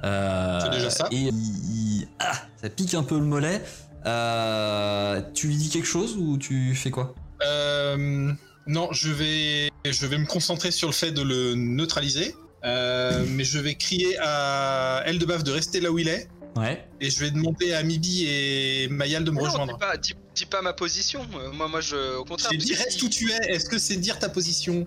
Euh, 0.05 0.61
C'est 0.63 0.71
déjà 0.71 0.89
ça. 0.89 1.09
Et 1.11 1.17
il- 1.17 1.29
il- 1.35 2.09
ah, 2.21 2.33
ça 2.63 2.71
pique 2.71 2.95
un 2.95 3.03
peu 3.03 3.17
le 3.19 3.25
mollet. 3.27 3.63
Euh, 4.07 5.21
tu 5.35 5.49
lui 5.49 5.57
dis 5.57 5.69
quelque 5.71 5.87
chose 5.87 6.17
ou 6.17 6.39
tu 6.39 6.75
fais 6.75 6.91
quoi? 6.91 7.15
Euh, 7.43 8.33
non, 8.67 8.89
je 8.93 9.11
vais, 9.11 9.71
je 9.91 10.07
vais 10.07 10.19
me 10.19 10.27
concentrer 10.27 10.71
sur 10.71 10.89
le 10.89 10.95
fait 10.95 11.11
de 11.13 11.23
le 11.23 11.55
neutraliser. 11.55 12.35
Euh, 12.65 13.25
mais 13.29 13.45
je 13.45 13.59
vais 13.59 13.75
crier 13.77 14.17
à 14.21 15.03
Eldebaf 15.07 15.45
de 15.45 15.53
rester 15.53 15.81
là 15.81 15.91
où 15.93 15.99
il 15.99 16.09
est. 16.09 16.29
Ouais. 16.57 16.85
Et 17.01 17.09
je 17.09 17.21
vais 17.21 17.31
demander 17.31 17.73
à 17.73 17.83
Mibi 17.85 18.27
et 18.27 18.89
Mayal 18.89 19.23
de 19.23 19.31
me 19.31 19.37
Non, 19.39 19.45
rejoindre. 19.45 19.75
dis 19.75 19.79
pas, 19.79 19.97
dis, 19.97 20.15
dis 20.35 20.47
pas 20.47 20.61
ma 20.61 20.73
position. 20.73 21.25
Moi, 21.53 21.69
moi, 21.69 21.81
je, 21.81 22.17
au 22.17 22.25
contraire. 22.25 22.51
Dit 22.59 22.73
que 22.73 22.79
reste 22.79 23.01
où 23.03 23.09
tu 23.09 23.31
es. 23.31 23.37
Est-ce 23.53 23.69
que 23.69 23.79
c'est 23.79 23.97
dire 23.97 24.19
ta 24.19 24.29
position? 24.29 24.87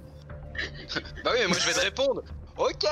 Bah 1.24 1.32
oui, 1.34 1.40
mais 1.42 1.48
moi 1.48 1.58
je 1.60 1.66
vais 1.66 1.74
te 1.74 1.80
répondre. 1.80 2.24
Ok. 2.58 2.86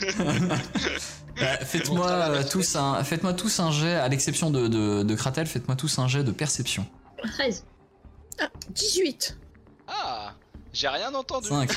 Euh, 1.42 1.56
faites-moi 1.64 2.08
ça 2.08 2.16
va, 2.16 2.30
euh, 2.30 2.44
tous 2.50 2.76
un, 2.76 3.04
faites-moi 3.04 3.34
tous 3.34 3.60
un 3.60 3.70
jet, 3.70 3.94
à 3.94 4.08
l'exception 4.08 4.50
de, 4.50 4.68
de, 4.68 5.02
de 5.02 5.14
Kratel, 5.14 5.46
faites-moi 5.46 5.76
tous 5.76 5.98
un 5.98 6.08
jet 6.08 6.24
de 6.24 6.32
perception. 6.32 6.86
13. 7.34 7.64
Ah, 8.40 8.48
18. 8.70 9.38
Ah, 9.88 10.32
j'ai 10.72 10.88
rien 10.88 11.14
entendu. 11.14 11.48
5. 11.48 11.70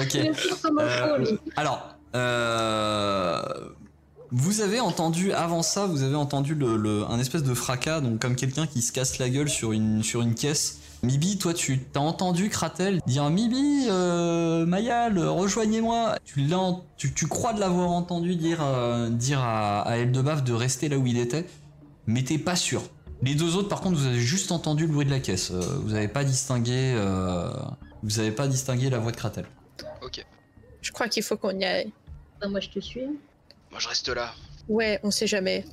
ok. 0.00 0.16
Euh. 0.80 1.36
Alors, 1.56 1.94
euh, 2.14 3.42
vous 4.30 4.60
avez 4.60 4.80
entendu 4.80 5.32
avant 5.32 5.62
ça, 5.62 5.86
vous 5.86 6.02
avez 6.02 6.16
entendu 6.16 6.54
le, 6.54 6.76
le- 6.76 7.04
un 7.08 7.18
espèce 7.18 7.42
de 7.42 7.54
fracas, 7.54 8.00
donc 8.00 8.20
comme 8.20 8.36
quelqu'un 8.36 8.66
qui 8.66 8.82
se 8.82 8.92
casse 8.92 9.18
la 9.18 9.30
gueule 9.30 9.48
sur 9.48 9.72
une 9.72 10.02
sur 10.02 10.20
une 10.20 10.34
caisse. 10.34 10.78
Mibi, 11.02 11.38
toi, 11.38 11.54
tu 11.54 11.78
t'as 11.78 12.00
entendu 12.00 12.48
Kratel 12.48 13.00
dire 13.06 13.28
Mibi, 13.30 13.86
euh, 13.88 14.66
Mayal, 14.66 15.18
rejoignez-moi. 15.18 16.16
Tu 16.24 17.28
crois 17.28 17.52
de 17.52 17.60
l'avoir 17.60 17.90
entendu 17.90 18.34
dire 18.34 18.58
euh, 18.62 19.08
dire 19.08 19.40
à, 19.40 19.82
à 19.82 19.96
Eldebaf 19.98 20.42
de 20.42 20.52
rester 20.52 20.88
là 20.88 20.98
où 20.98 21.06
il 21.06 21.18
était, 21.18 21.46
mais 22.06 22.24
t'es 22.24 22.38
pas 22.38 22.56
sûr. 22.56 22.82
Les 23.22 23.34
deux 23.34 23.56
autres, 23.56 23.68
par 23.68 23.80
contre, 23.80 23.96
vous 23.96 24.06
avez 24.06 24.18
juste 24.18 24.52
entendu 24.52 24.86
le 24.86 24.92
bruit 24.92 25.04
de 25.04 25.10
la 25.10 25.20
caisse. 25.20 25.50
Euh, 25.50 25.60
vous 25.82 25.94
avez 25.94 26.08
pas 26.08 26.24
distingué, 26.24 26.94
euh, 26.96 27.50
vous 28.02 28.18
avez 28.20 28.32
pas 28.32 28.46
distingué 28.48 28.90
la 28.90 28.98
voix 28.98 29.12
de 29.12 29.16
Kratel. 29.16 29.46
Ok. 30.02 30.24
Je 30.82 30.92
crois 30.92 31.08
qu'il 31.08 31.22
faut 31.22 31.36
qu'on 31.36 31.58
y 31.58 31.64
aille. 31.64 31.92
Bah, 32.40 32.48
moi, 32.48 32.60
je 32.60 32.68
te 32.70 32.78
suis. 32.80 33.02
Moi 33.70 33.78
je 33.80 33.88
reste 33.88 34.08
là, 34.08 34.32
Ouais, 34.68 34.98
on 35.02 35.10
sait 35.10 35.26
jamais. 35.26 35.64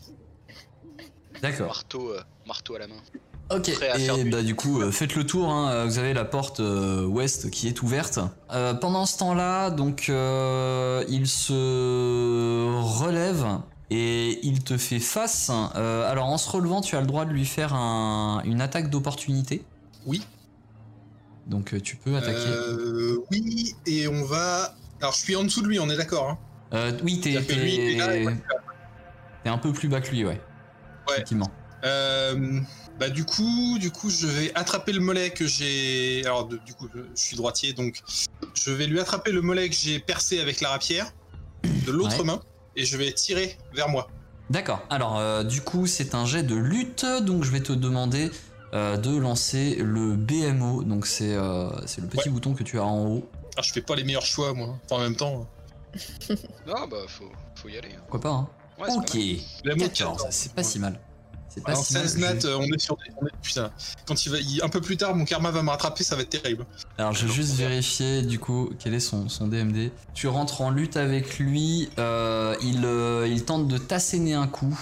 D'accord. 1.42 1.68
marteau, 1.68 2.12
euh, 2.12 2.22
marteau 2.46 2.76
à 2.76 2.80
la 2.80 2.88
main. 2.88 2.96
Ok, 3.51 3.69
et 3.69 4.23
du- 4.23 4.29
bah 4.31 4.41
du 4.41 4.55
coup, 4.55 4.81
euh, 4.81 4.91
faites 4.91 5.13
le 5.15 5.23
tour, 5.25 5.51
hein, 5.51 5.86
vous 5.86 5.99
avez 5.99 6.13
la 6.15 6.25
porte 6.25 6.60
euh, 6.62 7.05
ouest 7.05 7.51
qui 7.51 7.67
est 7.67 7.84
ouverte. 7.84 8.19
Euh, 8.51 8.73
pendant 8.73 9.05
ce 9.05 9.19
temps-là, 9.19 9.69
donc, 9.69 10.08
euh, 10.10 11.03
il 11.10 11.27
se 11.27 11.53
relève 13.03 13.45
et 13.91 14.39
il 14.43 14.63
te 14.63 14.77
fait 14.77 14.99
face. 14.99 15.51
Euh, 15.75 16.10
alors 16.12 16.25
en 16.25 16.39
se 16.39 16.49
relevant, 16.49 16.81
tu 16.81 16.95
as 16.95 17.01
le 17.01 17.08
droit 17.08 17.25
de 17.25 17.31
lui 17.31 17.45
faire 17.45 17.75
un- 17.75 18.41
une 18.45 18.62
attaque 18.62 18.89
d'opportunité. 18.89 19.63
Oui. 20.08 20.23
Donc 21.45 21.75
euh, 21.75 21.79
tu 21.79 21.95
peux 21.97 22.15
attaquer. 22.15 22.39
Euh, 22.47 23.17
Oui, 23.31 23.75
et 23.86 24.08
on 24.08 24.23
va. 24.25 24.73
Alors, 25.01 25.13
je 25.13 25.19
suis 25.19 25.36
en 25.36 25.43
dessous 25.43 25.62
de 25.62 25.67
lui, 25.67 25.79
on 25.79 25.88
est 25.91 25.97
d'accord. 25.97 26.29
Hein 26.31 26.38
Euh, 26.73 26.91
oui, 27.03 27.19
t'es- 27.19 27.39
t'es 29.43 29.49
un 29.49 29.58
peu 29.60 29.71
plus 29.71 29.88
bas 29.88 30.01
que 30.01 30.10
lui, 30.10 30.23
ouais. 30.25 30.29
Ouais. 31.08 31.13
Effectivement. 31.13 31.51
Euh, 31.84 32.60
bah 32.99 33.10
du 33.10 33.25
coup, 33.25 33.77
du 33.79 33.91
coup, 33.91 34.10
je 34.10 34.25
vais 34.27 34.51
attraper 34.55 34.91
le 34.93 34.99
mollet 35.01 35.31
que 35.31 35.47
j'ai. 35.47 36.21
Alors 36.25 36.45
de- 36.47 36.58
du 36.65 36.73
coup, 36.73 36.88
je, 36.93 36.99
je 37.01 37.21
suis 37.21 37.36
droitier, 37.38 37.73
donc 37.73 38.01
je 38.53 38.71
vais 38.71 38.88
lui 38.88 38.99
attraper 38.99 39.31
le 39.31 39.41
mollet 39.41 39.69
que 39.69 39.75
j'ai 39.75 39.99
percé 39.99 40.39
avec 40.39 40.62
la 40.62 40.69
rapière 40.69 41.12
de 41.86 41.91
l'autre 41.91 42.19
Ouais. 42.19 42.25
main 42.25 42.41
et 42.75 42.86
je 42.86 42.97
vais 42.97 43.12
tirer 43.12 43.58
vers 43.73 43.89
moi. 43.89 44.08
D'accord. 44.49 44.81
Alors, 44.89 45.17
euh, 45.17 45.43
du 45.43 45.62
coup, 45.62 45.88
c'est 45.88 46.13
un 46.15 46.25
jet 46.25 46.43
de 46.43 46.55
lutte, 46.55 47.05
donc 47.21 47.43
je 47.43 47.51
vais 47.51 47.62
te 47.62 47.73
demander 47.73 48.29
euh, 48.73 48.95
de 48.97 49.15
lancer 49.17 49.75
le 49.75 50.15
BMO. 50.15 50.84
Donc, 50.84 51.08
c'est 51.08 51.34
euh, 51.34 51.69
c'est 51.88 52.01
le 52.01 52.08
petit 52.08 52.29
Ouais. 52.29 52.34
bouton 52.34 52.53
que 52.53 52.63
tu 52.63 52.77
as 52.79 52.84
en 52.86 53.05
haut. 53.08 53.29
Alors 53.55 53.63
je 53.63 53.71
fais 53.73 53.81
pas 53.81 53.95
les 53.95 54.03
meilleurs 54.03 54.25
choix, 54.25 54.53
moi. 54.53 54.77
Enfin, 54.86 54.97
en 54.97 54.99
même 55.05 55.15
temps. 55.15 55.47
Non, 56.67 56.88
bah 56.89 57.05
faut, 57.08 57.31
faut 57.55 57.69
y 57.69 57.77
aller. 57.77 57.89
hein. 57.93 57.99
Pourquoi 58.10 58.19
pas, 58.21 58.29
hein 58.31 58.49
Ouais, 58.77 58.88
c'est 58.89 58.97
Ok. 58.97 59.12
pas 59.12 59.17
mal. 59.17 59.38
La 59.63 59.75
moitié, 59.75 59.88
14, 60.05 60.21
attends. 60.21 60.27
c'est 60.31 60.53
pas 60.53 60.63
si 60.63 60.79
mal. 60.79 60.99
C'est 61.49 61.63
pas 61.63 61.71
Alors 61.71 61.86
si 61.86 61.93
mal. 61.93 62.03
16 62.10 62.17
nat, 62.17 62.39
Je- 62.41 62.47
on 62.49 62.63
est 62.63 62.79
sur 62.79 62.95
des. 62.97 63.03
on 63.21 63.25
est- 63.27 63.31
Putain, 63.41 63.71
quand 64.05 64.25
il 64.25 64.31
va, 64.31 64.38
il- 64.39 64.62
un 64.63 64.67
peu 64.69 64.81
plus 64.81 64.97
tard, 64.97 65.15
mon 65.15 65.23
karma 65.25 65.51
va 65.51 65.62
me 65.63 65.69
rattraper, 65.69 66.03
ça 66.03 66.15
va 66.15 66.23
être 66.23 66.29
terrible. 66.41 66.65
Alors, 66.97 67.13
je 67.13 67.25
vais 67.27 67.34
juste 67.34 67.53
vérifier, 67.53 68.21
du 68.23 68.39
coup, 68.39 68.71
quel 68.79 68.93
est 68.93 68.99
son, 68.99 69.29
son 69.29 69.47
DMD. 69.47 69.91
Tu 70.13 70.27
rentres 70.27 70.62
en 70.62 70.69
lutte 70.69 70.97
avec 70.97 71.39
lui. 71.39 71.89
euh, 71.97 72.55
il, 72.62 72.81
euh, 72.86 73.27
il 73.27 73.45
tente 73.45 73.67
de 73.67 73.77
t'asséner 73.77 74.34
un 74.34 74.47
coup. 74.47 74.77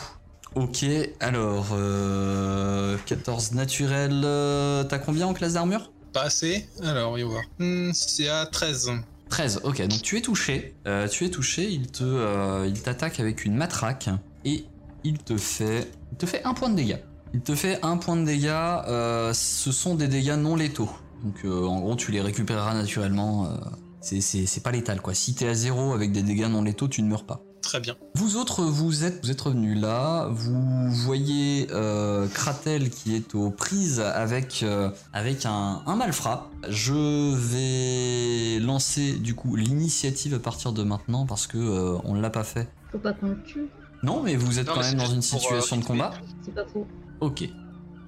Ok, 0.56 0.86
alors, 1.20 1.68
euh, 1.74 2.98
14 3.06 3.52
naturel. 3.54 4.22
euh, 4.24 4.84
T'as 4.84 5.00
combien 5.00 5.28
en 5.28 5.34
classe 5.34 5.54
d'armure? 5.54 5.92
Pas 6.12 6.24
assez 6.24 6.68
Alors, 6.84 7.10
voyons 7.12 7.30
voir. 7.30 7.44
Hmm, 7.60 7.92
c'est 7.94 8.28
à 8.30 8.46
13. 8.46 8.92
13, 9.30 9.62
ok, 9.64 9.82
donc 9.88 10.02
tu 10.04 10.18
es 10.18 10.22
touché. 10.22 10.76
Euh, 10.86 11.08
tu 11.08 11.26
es 11.26 11.30
touché, 11.30 11.68
il 11.68 11.88
te, 11.88 12.04
euh, 12.04 12.68
il 12.68 12.80
t'attaque 12.82 13.20
avec 13.20 13.46
une 13.46 13.56
matraque 13.56 14.10
et 14.46 14.66
il 15.04 15.18
te 15.20 15.38
fait, 15.38 15.92
il 16.12 16.18
te 16.18 16.26
fait 16.26 16.44
un 16.44 16.54
point 16.54 16.70
de 16.70 16.76
dégâts. 16.76 17.00
Il 17.34 17.42
te 17.42 17.56
fait 17.56 17.80
un 17.84 17.98
point 17.98 18.16
de 18.16 18.26
dégâts. 18.26 18.48
euh, 18.52 19.34
ce 19.34 19.72
sont 19.72 19.96
des 19.96 20.08
dégâts 20.08 20.36
non 20.38 20.56
létaux. 20.56 20.90
Donc 21.24 21.36
euh, 21.46 21.66
en 21.66 21.80
gros, 21.80 21.96
tu 21.96 22.12
les 22.12 22.22
récupéreras 22.22 22.74
naturellement. 22.74 23.46
euh, 23.46 23.56
c'est, 24.02 24.22
c'est, 24.22 24.46
c'est 24.46 24.62
pas 24.62 24.72
létal 24.72 25.02
quoi. 25.02 25.14
Si 25.14 25.34
t'es 25.34 25.48
à 25.48 25.54
zéro 25.54 25.94
avec 25.94 26.12
des 26.12 26.22
dégâts 26.24 26.48
non 26.50 26.62
létaux, 26.62 26.88
tu 26.88 27.02
ne 27.02 27.08
meurs 27.08 27.26
pas. 27.26 27.42
Très 27.62 27.80
bien. 27.80 27.96
Vous 28.16 28.36
autres, 28.36 28.62
vous 28.66 29.06
êtes, 29.06 29.24
vous 29.24 29.32
êtes 29.32 29.40
revenus 29.40 29.80
là. 29.80 30.28
Vous 30.32 30.92
voyez 30.92 31.68
euh, 31.72 32.28
Kratel 32.28 32.90
qui 32.90 33.16
est 33.16 33.34
aux 33.36 33.50
prises 33.52 34.02
avec, 34.02 34.60
euh, 34.64 34.90
avec 35.14 35.46
un, 35.46 35.82
un 35.88 35.96
malfrat. 35.96 36.52
Je 36.68 37.34
vais 37.34 38.60
lancer 38.60 39.14
du 39.14 39.34
coup 39.34 39.56
l'initiative 39.56 40.34
à 40.34 40.40
partir 40.40 40.74
de 40.74 40.84
maintenant 40.84 41.26
parce 41.26 41.48
que 41.48 41.58
euh, 41.58 41.98
on 42.04 42.16
l'a 42.16 42.30
pas 42.30 42.44
fait. 42.44 42.68
Faut 42.92 43.00
pas 43.00 43.14
qu'on 43.14 43.30
le 43.30 43.42
tue. 43.44 43.70
Non, 44.04 44.22
mais 44.22 44.36
vous 44.36 44.60
êtes 44.60 44.68
Non, 44.68 44.74
quand 44.76 44.82
même 44.82 44.96
dans 44.96 45.06
une 45.06 45.22
pour, 45.22 45.40
situation 45.40 45.78
euh, 45.78 45.80
de 45.80 45.86
combat. 45.86 46.14
C'est 46.44 46.54
pas 46.54 46.66
faux. 46.66 46.86
Ok. 47.22 47.50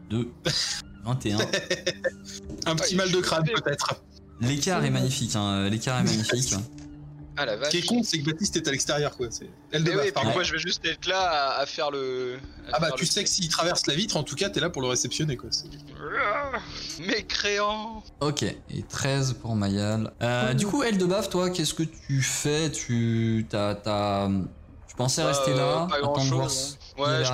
2, 0.10 0.30
21. 1.06 1.38
Un 2.68 2.76
petit 2.76 2.96
mal 2.96 3.12
de 3.12 3.20
crâne, 3.22 3.44
peut-être. 3.46 4.02
L'écart 4.42 4.84
est 4.84 4.90
magnifique. 4.90 5.36
Hein. 5.36 5.70
L'écart 5.70 6.00
est 6.02 6.04
magnifique. 6.04 6.54
Ah 7.38 7.46
la 7.46 7.56
Ce 7.56 7.60
vache. 7.60 7.70
qui 7.72 7.78
est 7.80 7.86
con, 7.86 8.02
c'est 8.02 8.20
que 8.20 8.26
Baptiste 8.32 8.56
est 8.56 8.66
à 8.66 8.72
l'extérieur, 8.72 9.18
quoi. 9.18 9.28
C'est 9.30 9.50
elle 9.72 9.84
de 9.84 9.92
oui, 9.92 10.10
moi 10.34 10.44
je 10.44 10.54
vais 10.54 10.58
juste 10.58 10.86
être 10.86 11.06
là 11.06 11.20
à, 11.20 11.60
à 11.64 11.66
faire 11.66 11.92
le. 11.92 12.38
à 12.70 12.78
Ah 12.78 12.80
bah, 12.80 12.92
tu 12.96 13.04
le- 13.04 13.10
sais 13.10 13.26
que 13.26 13.30
s'il 13.30 13.50
traverse 13.50 13.88
la 13.88 13.94
vitre, 13.94 14.16
en 14.16 14.24
tout 14.24 14.36
cas, 14.36 14.50
t'es 14.50 14.62
là 14.62 14.70
pour 14.70 14.82
le 14.82 14.88
réceptionner, 14.88 15.36
quoi. 15.36 15.50
C'est- 15.52 15.66
Ah, 16.18 16.60
Mécréant 17.06 18.02
Ok, 18.22 18.44
et 18.44 18.56
13 18.88 19.34
pour 19.34 19.54
Mayal. 19.58 20.14
Euh, 20.22 20.54
du 20.54 20.66
coup, 20.66 20.82
Eldebaf, 20.84 21.30
toi, 21.30 21.50
qu'est-ce 21.50 21.74
que 21.74 21.84
tu 21.84 22.22
fais? 22.22 22.72
Tu 22.72 23.46
t'as, 23.50 23.76
tu 24.96 25.04
pensais 25.04 25.22
Bah, 25.24 25.28
rester 25.30 25.54
là, 25.54 25.88
pas 25.90 26.00
grand 26.02 26.14
voir 26.14 26.48
hein. 26.48 27.02
Ouais, 27.02 27.24
je, 27.26 27.34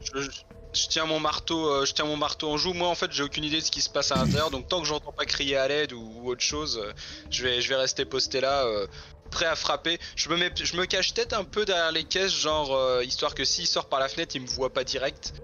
je- 0.00 0.20
je- 0.20 0.30
je 0.74 0.86
tiens 0.88 1.04
mon 1.04 1.20
marteau, 1.20 1.66
euh, 1.70 1.84
je 1.84 1.92
tiens 1.92 2.04
mon 2.06 2.16
marteau 2.16 2.48
en 2.50 2.56
joue. 2.56 2.72
Moi 2.72 2.88
en 2.88 2.94
fait 2.94 3.12
j'ai 3.12 3.22
aucune 3.22 3.44
idée 3.44 3.60
de 3.60 3.64
ce 3.64 3.70
qui 3.70 3.82
se 3.82 3.90
passe 3.90 4.10
à 4.12 4.16
l'intérieur, 4.16 4.50
donc 4.50 4.68
tant 4.68 4.80
que 4.80 4.86
j'entends 4.86 5.12
pas 5.12 5.26
crier 5.26 5.56
à 5.56 5.68
l'aide 5.68 5.92
ou, 5.92 6.00
ou 6.22 6.30
autre 6.30 6.42
chose, 6.42 6.78
euh, 6.82 6.92
je 7.30 7.42
vais, 7.42 7.60
je 7.60 7.68
vais 7.68 7.76
rester 7.76 8.04
posté 8.04 8.40
là, 8.40 8.64
euh, 8.64 8.86
prêt 9.30 9.46
à 9.46 9.54
frapper. 9.56 9.98
Je 10.16 10.28
me 10.30 10.36
mets, 10.36 10.50
je 10.56 10.76
me 10.76 10.86
cache 10.86 11.12
peut-être 11.12 11.32
un 11.34 11.44
peu 11.44 11.64
derrière 11.64 11.92
les 11.92 12.04
caisses, 12.04 12.32
genre 12.34 12.74
euh, 12.74 13.04
histoire 13.04 13.34
que 13.34 13.44
s'il 13.44 13.66
sort 13.66 13.88
par 13.88 14.00
la 14.00 14.08
fenêtre, 14.08 14.34
il 14.36 14.42
me 14.42 14.46
voit 14.46 14.72
pas 14.72 14.84
direct. 14.84 15.34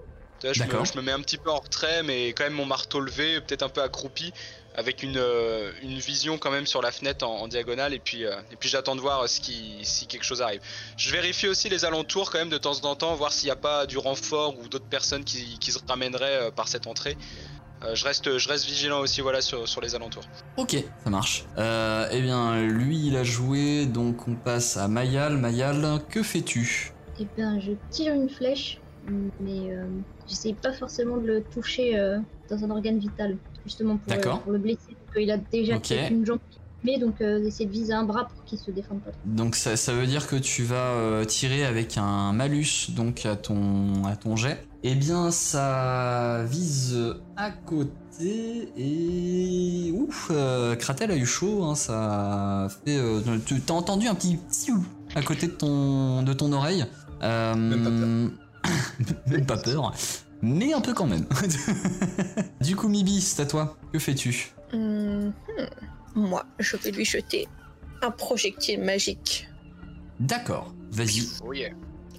Je, 0.53 0.63
me, 0.63 0.71
je 0.85 0.97
me 0.97 1.01
mets 1.03 1.11
un 1.11 1.19
petit 1.21 1.37
peu 1.37 1.51
en 1.51 1.57
retrait, 1.59 2.01
mais 2.01 2.29
quand 2.29 2.45
même 2.45 2.53
mon 2.53 2.65
marteau 2.65 3.01
levé, 3.01 3.41
peut-être 3.41 3.61
un 3.63 3.67
peu 3.69 3.81
accroupi, 3.83 4.31
avec 4.79 5.03
une, 5.03 5.17
euh, 5.17 5.71
une 5.83 5.99
vision 5.99 6.37
quand 6.37 6.51
même 6.57 6.65
sur 6.65 6.81
la 6.81 6.91
fenêtre 6.91 7.27
en, 7.27 7.41
en 7.41 7.47
diagonale, 7.47 7.93
et 7.93 7.99
puis, 7.99 8.25
euh, 8.25 8.35
et 8.51 8.55
puis 8.55 8.69
j'attends 8.69 8.95
de 8.95 9.01
voir 9.01 9.27
ce 9.27 9.39
qui, 9.39 9.79
si 9.83 10.07
quelque 10.07 10.23
chose 10.23 10.41
arrive. 10.41 10.61
Je 10.97 11.11
vérifie 11.11 11.47
aussi 11.47 11.67
les 11.69 11.83
alentours 11.85 12.31
quand 12.31 12.39
même 12.39 12.49
de 12.57 12.57
temps 12.57 12.79
en 12.85 12.95
temps, 12.95 13.13
voir 13.15 13.31
s'il 13.31 13.47
n'y 13.47 13.51
a 13.51 13.61
pas 13.69 13.85
du 13.85 13.97
renfort 13.97 14.57
ou 14.59 14.67
d'autres 14.67 14.91
personnes 14.97 15.23
qui, 15.23 15.59
qui 15.59 15.71
se 15.71 15.79
ramèneraient 15.87 16.39
euh, 16.47 16.51
par 16.51 16.67
cette 16.67 16.87
entrée. 16.87 17.17
Euh, 17.83 17.95
je, 17.95 18.03
reste, 18.03 18.37
je 18.37 18.49
reste 18.49 18.65
vigilant 18.65 18.99
aussi 18.99 19.21
voilà, 19.21 19.41
sur, 19.41 19.67
sur 19.67 19.79
les 19.81 19.95
alentours. 19.95 20.25
Ok, 20.57 20.75
ça 21.03 21.09
marche. 21.09 21.45
Euh, 21.57 22.07
eh 22.11 22.21
bien, 22.21 22.61
lui, 22.67 23.07
il 23.07 23.15
a 23.15 23.23
joué, 23.23 23.85
donc 23.85 24.27
on 24.27 24.35
passe 24.35 24.75
à 24.75 24.87
Mayal. 24.87 25.37
Mayal, 25.37 26.01
que 26.09 26.21
fais-tu? 26.21 26.91
Eh 27.21 27.27
bien, 27.37 27.59
je 27.59 27.71
tire 27.89 28.13
une 28.13 28.29
flèche, 28.29 28.79
mais 29.39 29.73
euh, 29.73 29.85
j'essaye 30.27 30.53
pas 30.53 30.73
forcément 30.73 31.17
de 31.17 31.27
le 31.27 31.43
toucher 31.43 31.97
euh, 31.97 32.19
dans 32.49 32.63
un 32.65 32.69
organe 32.69 32.99
vital, 32.99 33.37
justement 33.69 33.97
pour, 33.97 34.11
euh, 34.13 34.37
pour 34.43 34.51
le 34.51 34.57
blesser, 34.57 34.79
parce 35.05 35.17
qu'il 35.17 35.31
a 35.31 35.37
déjà 35.37 35.79
une 36.09 36.25
jambe. 36.25 36.39
Mais 36.85 36.97
donc, 36.97 37.19
euh, 37.19 37.45
essayer 37.45 37.65
de 37.65 37.71
viser 37.73 37.91
un 37.91 38.03
bras 38.05 38.25
pour 38.29 38.41
qu'il 38.45 38.57
se 38.57 38.71
défende 38.71 39.01
pas 39.01 39.11
trop. 39.11 39.19
Donc 39.25 39.55
ça, 39.57 39.75
ça 39.75 39.91
veut 39.93 40.07
dire 40.07 40.27
que 40.27 40.37
tu 40.37 40.63
vas 40.63 40.75
euh, 40.93 41.25
tirer 41.25 41.65
avec 41.65 41.97
un 41.97 42.31
malus 42.31 42.91
donc 42.91 43.25
à 43.25 43.35
ton, 43.35 44.05
à 44.05 44.15
ton 44.15 44.37
jet. 44.37 44.65
Eh 44.83 44.95
bien, 44.95 45.29
ça 45.29 46.45
vise 46.47 46.97
à 47.35 47.51
côté 47.51 48.69
et 48.77 49.91
ouf, 49.93 50.29
euh, 50.31 50.75
Kratel 50.77 51.11
a 51.11 51.17
eu 51.17 51.25
chaud. 51.25 51.63
hein, 51.65 51.75
ça 51.75 52.67
fait. 52.85 52.97
euh, 52.97 53.19
tu 53.45 53.59
t'as 53.59 53.73
entendu 53.73 54.07
un 54.07 54.15
petit 54.15 54.37
psiou 54.49 54.81
à 55.15 55.21
côté 55.21 55.47
de 55.47 55.51
ton, 55.51 56.23
de 56.23 56.31
ton 56.31 56.51
oreille. 56.53 56.85
Euh, 57.23 57.55
Même 57.55 58.31
même 59.27 59.45
pas 59.45 59.57
peur, 59.57 59.93
mais 60.41 60.73
un 60.73 60.81
peu 60.81 60.93
quand 60.93 61.07
même. 61.07 61.25
du 62.61 62.75
coup, 62.75 62.87
Mibi, 62.87 63.21
c'est 63.21 63.41
à 63.41 63.45
toi. 63.45 63.77
Que 63.93 63.99
fais-tu? 63.99 64.53
Hmm, 64.73 65.29
hmm. 65.29 65.31
Moi, 66.15 66.45
je 66.59 66.77
vais 66.77 66.91
lui 66.91 67.05
jeter 67.05 67.47
un 68.01 68.11
projectile 68.11 68.81
magique. 68.81 69.47
D'accord, 70.19 70.73
vas-y. 70.91 71.27
Oh 71.45 71.53
yeah. 71.53 71.71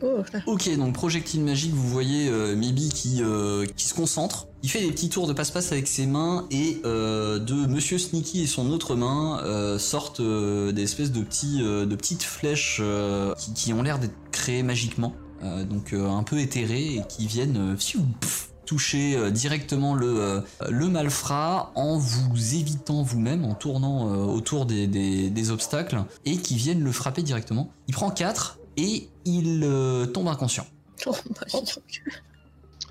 Oh. 0.03 0.23
Ok, 0.47 0.75
donc 0.79 0.95
projectile 0.95 1.43
magique, 1.43 1.75
vous 1.75 1.89
voyez 1.89 2.29
euh, 2.31 2.57
Mibi 2.57 2.89
qui, 2.89 3.23
euh, 3.23 3.67
qui 3.77 3.87
se 3.87 3.93
concentre. 3.93 4.47
Il 4.63 4.71
fait 4.71 4.81
des 4.81 4.91
petits 4.93 5.11
tours 5.11 5.27
de 5.27 5.35
passe-passe 5.35 5.73
avec 5.73 5.87
ses 5.87 6.07
mains 6.07 6.47
et 6.51 6.81
euh, 6.87 7.39
de 7.39 7.67
Monsieur 7.67 7.99
Sneaky 7.99 8.43
et 8.43 8.47
son 8.47 8.71
autre 8.71 8.95
main 8.95 9.41
euh, 9.45 9.79
sortent 9.79 10.21
euh, 10.21 10.73
des 10.73 10.85
espèces 10.85 11.13
de, 11.13 11.21
petits, 11.21 11.59
euh, 11.61 11.85
de 11.85 11.97
petites 11.97 12.23
flèches 12.23 12.79
euh, 12.81 13.35
qui, 13.35 13.53
qui 13.53 13.73
ont 13.75 13.83
l'air 13.83 13.99
d'être 13.99 14.17
créées 14.33 14.63
magiquement, 14.63 15.13
euh, 15.43 15.65
donc 15.65 15.93
euh, 15.93 16.09
un 16.09 16.23
peu 16.23 16.39
éthérées 16.39 16.97
et 16.97 17.03
qui 17.09 17.27
viennent 17.27 17.73
euh, 17.73 17.77
pff, 18.21 18.51
toucher 18.67 19.17
euh, 19.17 19.31
directement 19.31 19.95
le, 19.95 20.07
euh, 20.21 20.41
le 20.69 20.89
malfrat 20.89 21.73
en 21.75 21.99
vous 21.99 22.55
évitant 22.55 23.03
vous-même, 23.03 23.45
en 23.45 23.55
tournant 23.55 24.09
euh, 24.13 24.17
autour 24.25 24.67
des, 24.67 24.87
des- 24.87 25.31
des 25.31 25.51
obstacles 25.51 26.05
et 26.25 26.37
qui 26.37 26.55
viennent 26.57 26.85
le 26.85 26.93
frapper 26.93 27.23
directement. 27.23 27.73
Il 27.89 27.95
prend 27.95 28.11
4 28.11 28.59
et 28.77 29.09
il 29.25 29.63
euh, 29.65 30.07
tombe 30.07 30.29
inconscient. 30.29 30.67
Oh, 31.07 31.15
bah. 31.35 31.47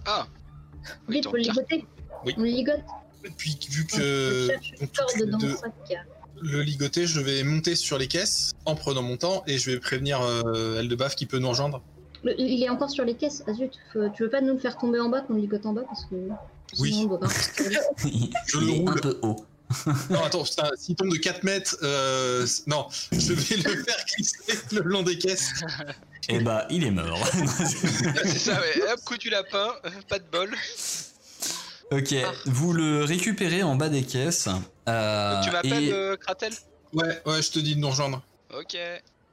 Ah 0.06 0.28
Oui, 1.08 1.22
pis. 1.22 1.30
ligoter. 1.38 1.86
Oui. 2.26 2.34
On 2.38 2.42
le 2.42 2.48
ligote. 2.48 2.82
Et 3.24 3.30
puis, 3.30 3.58
vu 3.70 3.86
que 3.86 4.48
corde 4.96 5.30
dans 5.30 5.38
deux- 5.38 5.56
le 6.42 6.62
ligoter, 6.64 7.06
je 7.06 7.20
vais 7.20 7.44
monter 7.44 7.76
sur 7.76 7.98
les 7.98 8.08
caisses 8.08 8.54
en 8.66 8.76
prenant 8.76 9.02
mon 9.04 9.18
temps 9.18 9.44
et 9.46 9.58
je 9.60 9.70
vais 9.72 9.80
prévenir 9.80 10.22
euh, 10.22 10.80
Eldebaf 10.80 11.16
qui 11.16 11.26
peut 11.26 11.38
nous 11.40 11.50
rejoindre. 11.50 11.82
Le- 12.24 12.40
il 12.40 12.62
est 12.64 12.70
encore 12.70 12.90
sur 12.90 13.06
les 13.06 13.16
caisses. 13.16 13.44
Ah 13.48 13.54
zut, 13.54 13.72
faut- 13.94 14.10
tu 14.10 14.24
veux 14.24 14.30
pas 14.30 14.42
nous 14.42 14.54
le 14.54 14.60
faire 14.60 14.78
tomber 14.78 15.00
en 15.00 15.10
bas 15.10 15.22
qu'on 15.22 15.34
le 15.36 15.42
ligote 15.42 15.66
en 15.66 15.74
bas 15.74 15.84
parce 15.88 16.06
que. 16.06 16.16
Oui. 16.80 16.92
sinon, 16.94 17.04
on 17.04 17.08
doit 17.08 17.20
pas. 17.20 17.28
il 18.06 18.30
Je 18.48 18.58
le 18.60 18.70
est 18.70 18.76
un 18.88 18.92
roule. 18.92 19.02
peu 19.02 19.20
haut. 19.22 19.46
Non, 20.10 20.24
attends, 20.24 20.44
putain, 20.44 20.68
s'il 20.78 20.96
tombe 20.96 21.10
de 21.12 21.18
4 21.18 21.44
mètres, 21.44 21.78
euh, 21.84 22.46
non, 22.66 22.88
je 23.12 23.34
vais 23.34 23.56
le 23.58 23.84
faire 23.84 24.06
glisser 24.16 24.58
le 24.72 24.82
long 24.82 25.04
des 25.04 25.18
caisses. 25.20 25.52
Et 26.28 26.40
bah, 26.40 26.66
il 26.72 26.84
est 26.84 26.90
mort. 26.92 27.24
C'est 28.24 28.40
ça, 28.40 28.60
ouais. 28.60 28.82
Hop, 28.92 29.00
coup 29.06 29.18
du 29.18 29.30
lapin, 29.30 29.68
euh, 29.86 29.90
pas 30.08 30.18
de 30.18 30.26
bol. 30.32 30.56
ok, 31.92 32.16
vous 32.48 32.74
le 32.74 33.04
récupérez 33.04 33.62
en 33.64 33.76
bas 33.76 33.90
des 33.90 34.04
caisses. 34.04 34.50
euh, 34.88 35.42
tu 35.44 35.52
m'appelles 35.52 35.84
et 35.84 35.94
euh, 35.94 36.16
Kratel? 36.18 36.54
Ouais, 36.94 37.22
ouais, 37.28 37.42
je 37.42 37.52
te 37.52 37.60
dis 37.60 37.76
de 37.76 37.80
nous 37.80 37.90
rejoindre. 37.90 38.24
Ok. 38.58 38.76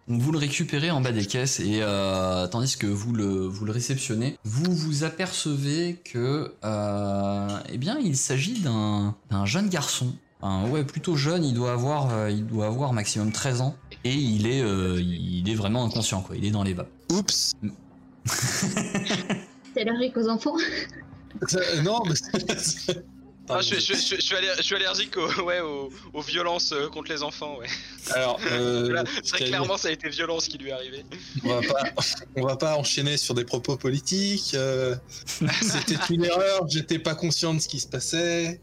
Vous 0.08 0.32
le 0.32 0.38
récupérez 0.38 0.90
en 0.90 1.00
bas 1.00 1.12
des 1.12 1.26
caisses 1.26 1.60
et 1.60 1.80
euh, 1.82 2.46
tandis 2.46 2.76
que 2.76 2.86
vous 2.86 3.12
le, 3.12 3.24
vous 3.46 3.64
le 3.64 3.72
réceptionnez, 3.72 4.38
vous 4.44 4.72
vous 4.72 5.02
apercevez 5.04 6.00
que, 6.04 6.52
euh, 6.64 7.48
eh 7.72 7.78
bien, 7.78 7.98
il 8.02 8.16
s'agit 8.16 8.60
d'un 8.60 9.14
d'un 9.30 9.44
jeune 9.46 9.68
garçon. 9.68 10.14
Ouais, 10.70 10.84
plutôt 10.84 11.16
jeune, 11.16 11.42
il 11.44 11.54
doit 11.54 11.72
avoir, 11.72 12.14
euh, 12.14 12.30
il 12.30 12.46
doit 12.46 12.66
avoir 12.66 12.92
maximum 12.92 13.32
13 13.32 13.62
ans 13.62 13.74
et 14.04 14.14
il 14.14 14.46
est, 14.46 14.62
euh, 14.62 15.00
il 15.02 15.48
est 15.50 15.54
vraiment 15.56 15.84
inconscient 15.84 16.20
quoi. 16.20 16.36
Il 16.36 16.44
est 16.44 16.52
dans 16.52 16.62
les 16.62 16.72
bas. 16.74 16.86
Oups. 17.10 17.52
T'es 19.74 19.80
allergique 19.80 20.16
aux 20.16 20.28
enfants 20.28 20.54
Ça- 21.48 21.82
non, 21.82 22.00
mais 22.06 22.14
c'est- 22.14 23.04
Ah, 23.48 23.60
je, 23.60 23.76
je- 23.76 23.94
je- 23.94 24.16
je 24.16 24.20
suis 24.20 24.34
aller- 24.34 24.50
je 24.56 24.62
suis 24.62 24.74
allergique 24.74 25.16
aux, 25.16 25.42
ouais, 25.44 25.60
aux, 25.60 25.90
aux 26.12 26.20
violences 26.22 26.72
euh, 26.72 26.88
contre 26.88 27.10
les 27.12 27.22
enfants. 27.22 27.58
Ouais. 27.58 27.66
Alors, 28.12 28.40
euh, 28.50 28.88
Là, 28.92 29.04
très 29.24 29.44
clairement, 29.44 29.76
ça 29.76 29.88
a 29.88 29.90
été 29.92 30.08
violent 30.08 30.40
ce 30.40 30.48
qui 30.48 30.58
lui 30.58 30.70
est 30.70 30.72
arrivé. 30.72 31.04
on 31.44 31.60
va 31.60 31.60
pas, 31.62 31.84
on 32.36 32.42
va 32.46 32.56
pas 32.56 32.76
enchaîner 32.76 33.16
sur 33.16 33.34
des 33.34 33.44
propos 33.44 33.76
politiques. 33.76 34.52
euh, 34.54 34.94
C'était 35.62 35.98
une 36.14 36.24
erreur, 36.24 36.66
j'étais 36.68 36.98
pas 36.98 37.14
conscient 37.14 37.54
de 37.54 37.60
ce 37.60 37.68
qui 37.68 37.78
se 37.80 37.86
passait. 37.88 38.60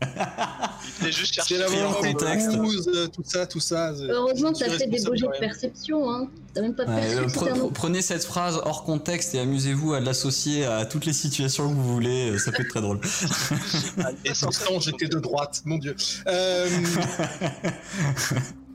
Il 1.02 1.08
était 1.08 1.12
juste 1.12 1.40
C'est 1.46 1.56
cherché. 1.58 1.80
la 1.80 1.94
contexte. 1.94 2.50
euh, 2.50 3.08
tout 3.08 3.24
ça, 3.26 3.48
tout 3.48 3.60
ça. 3.60 3.94
Heureusement, 4.10 4.52
t'as 4.54 4.70
fait 4.70 4.88
des 4.88 5.02
beaux 5.04 5.16
jets 5.16 5.28
de 5.28 5.40
perception, 5.40 6.12
hein. 6.12 6.30
T'as 6.54 6.62
même 6.62 6.76
pas 6.76 6.86
de 6.86 6.92
Ouais, 6.92 7.16
euh, 7.16 7.26
pre- 7.28 7.72
prenez 7.74 8.02
cette 8.04 8.24
phrase 8.24 8.62
hors 8.64 8.84
contexte 8.84 9.34
et 9.34 9.40
amusez-vous 9.40 9.94
à 9.94 10.00
l'associer 10.00 10.66
à 10.66 10.86
toutes 10.86 11.06
les 11.06 11.14
situations 11.14 11.68
que 11.70 11.74
vous 11.76 11.94
voulez, 11.94 12.30
euh, 12.32 12.38
ça 12.38 12.52
peut 12.52 12.62
être 12.62 12.70
très 12.70 12.82
drôle. 12.82 13.00
Et 14.24 14.32
pourtant, 14.40 14.80
j'étais 14.80 15.08
de 15.08 15.18
droite, 15.20 15.62
mon 15.66 15.78
dieu. 15.80 15.96
Euh, 16.28 16.70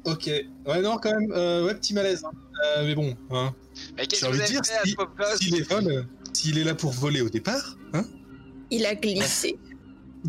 ok. 0.05 0.31
Ouais, 0.67 0.81
non, 0.83 0.99
quand 0.99 1.19
même, 1.19 1.33
euh, 1.33 1.67
ouais, 1.67 1.75
petit 1.75 1.95
malaise. 1.95 2.23
hein. 2.25 2.31
Euh, 2.79 2.85
mais 2.87 2.95
bon, 2.95 3.17
hein. 3.31 3.55
Mais 3.97 4.07
qu'est-ce 4.07 4.23
J'ai 4.25 4.27
que 4.31 4.37
vous 4.37 4.39
envie 4.39 4.39
de 4.39 4.43
avez 4.43 4.53
dire, 4.53 4.63
si- 4.65 5.55
est 5.57 5.73
euh, 5.73 6.03
s'il 6.33 6.59
est 6.59 6.65
là 6.65 6.75
pour 6.75 6.91
voler 6.93 7.21
au 7.21 7.29
départ, 7.29 7.77
hein 7.93 8.05
Il 8.71 8.85
a 8.87 8.95
glissé. 8.95 9.57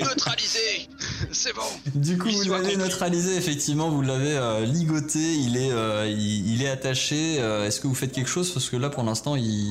Neutralisé 0.00 0.88
C'est 1.32 1.54
bon 1.54 1.62
Du 1.94 2.18
coup, 2.18 2.28
vous 2.30 2.50
l'avez 2.50 2.76
neutralisé, 2.76 3.36
effectivement, 3.36 3.90
vous 3.90 4.02
l'avez 4.02 4.36
euh, 4.36 4.64
ligoté, 4.64 5.18
il 5.34 5.56
est, 5.56 5.70
euh, 5.72 6.06
il, 6.08 6.52
il 6.54 6.62
est 6.62 6.68
attaché. 6.68 7.36
euh, 7.40 7.66
Est-ce 7.66 7.80
que 7.80 7.86
vous 7.86 7.94
faites 7.94 8.12
quelque 8.12 8.30
chose? 8.30 8.50
Parce 8.50 8.68
que 8.70 8.76
là, 8.76 8.90
pour 8.90 9.02
l'instant, 9.02 9.36
il. 9.36 9.70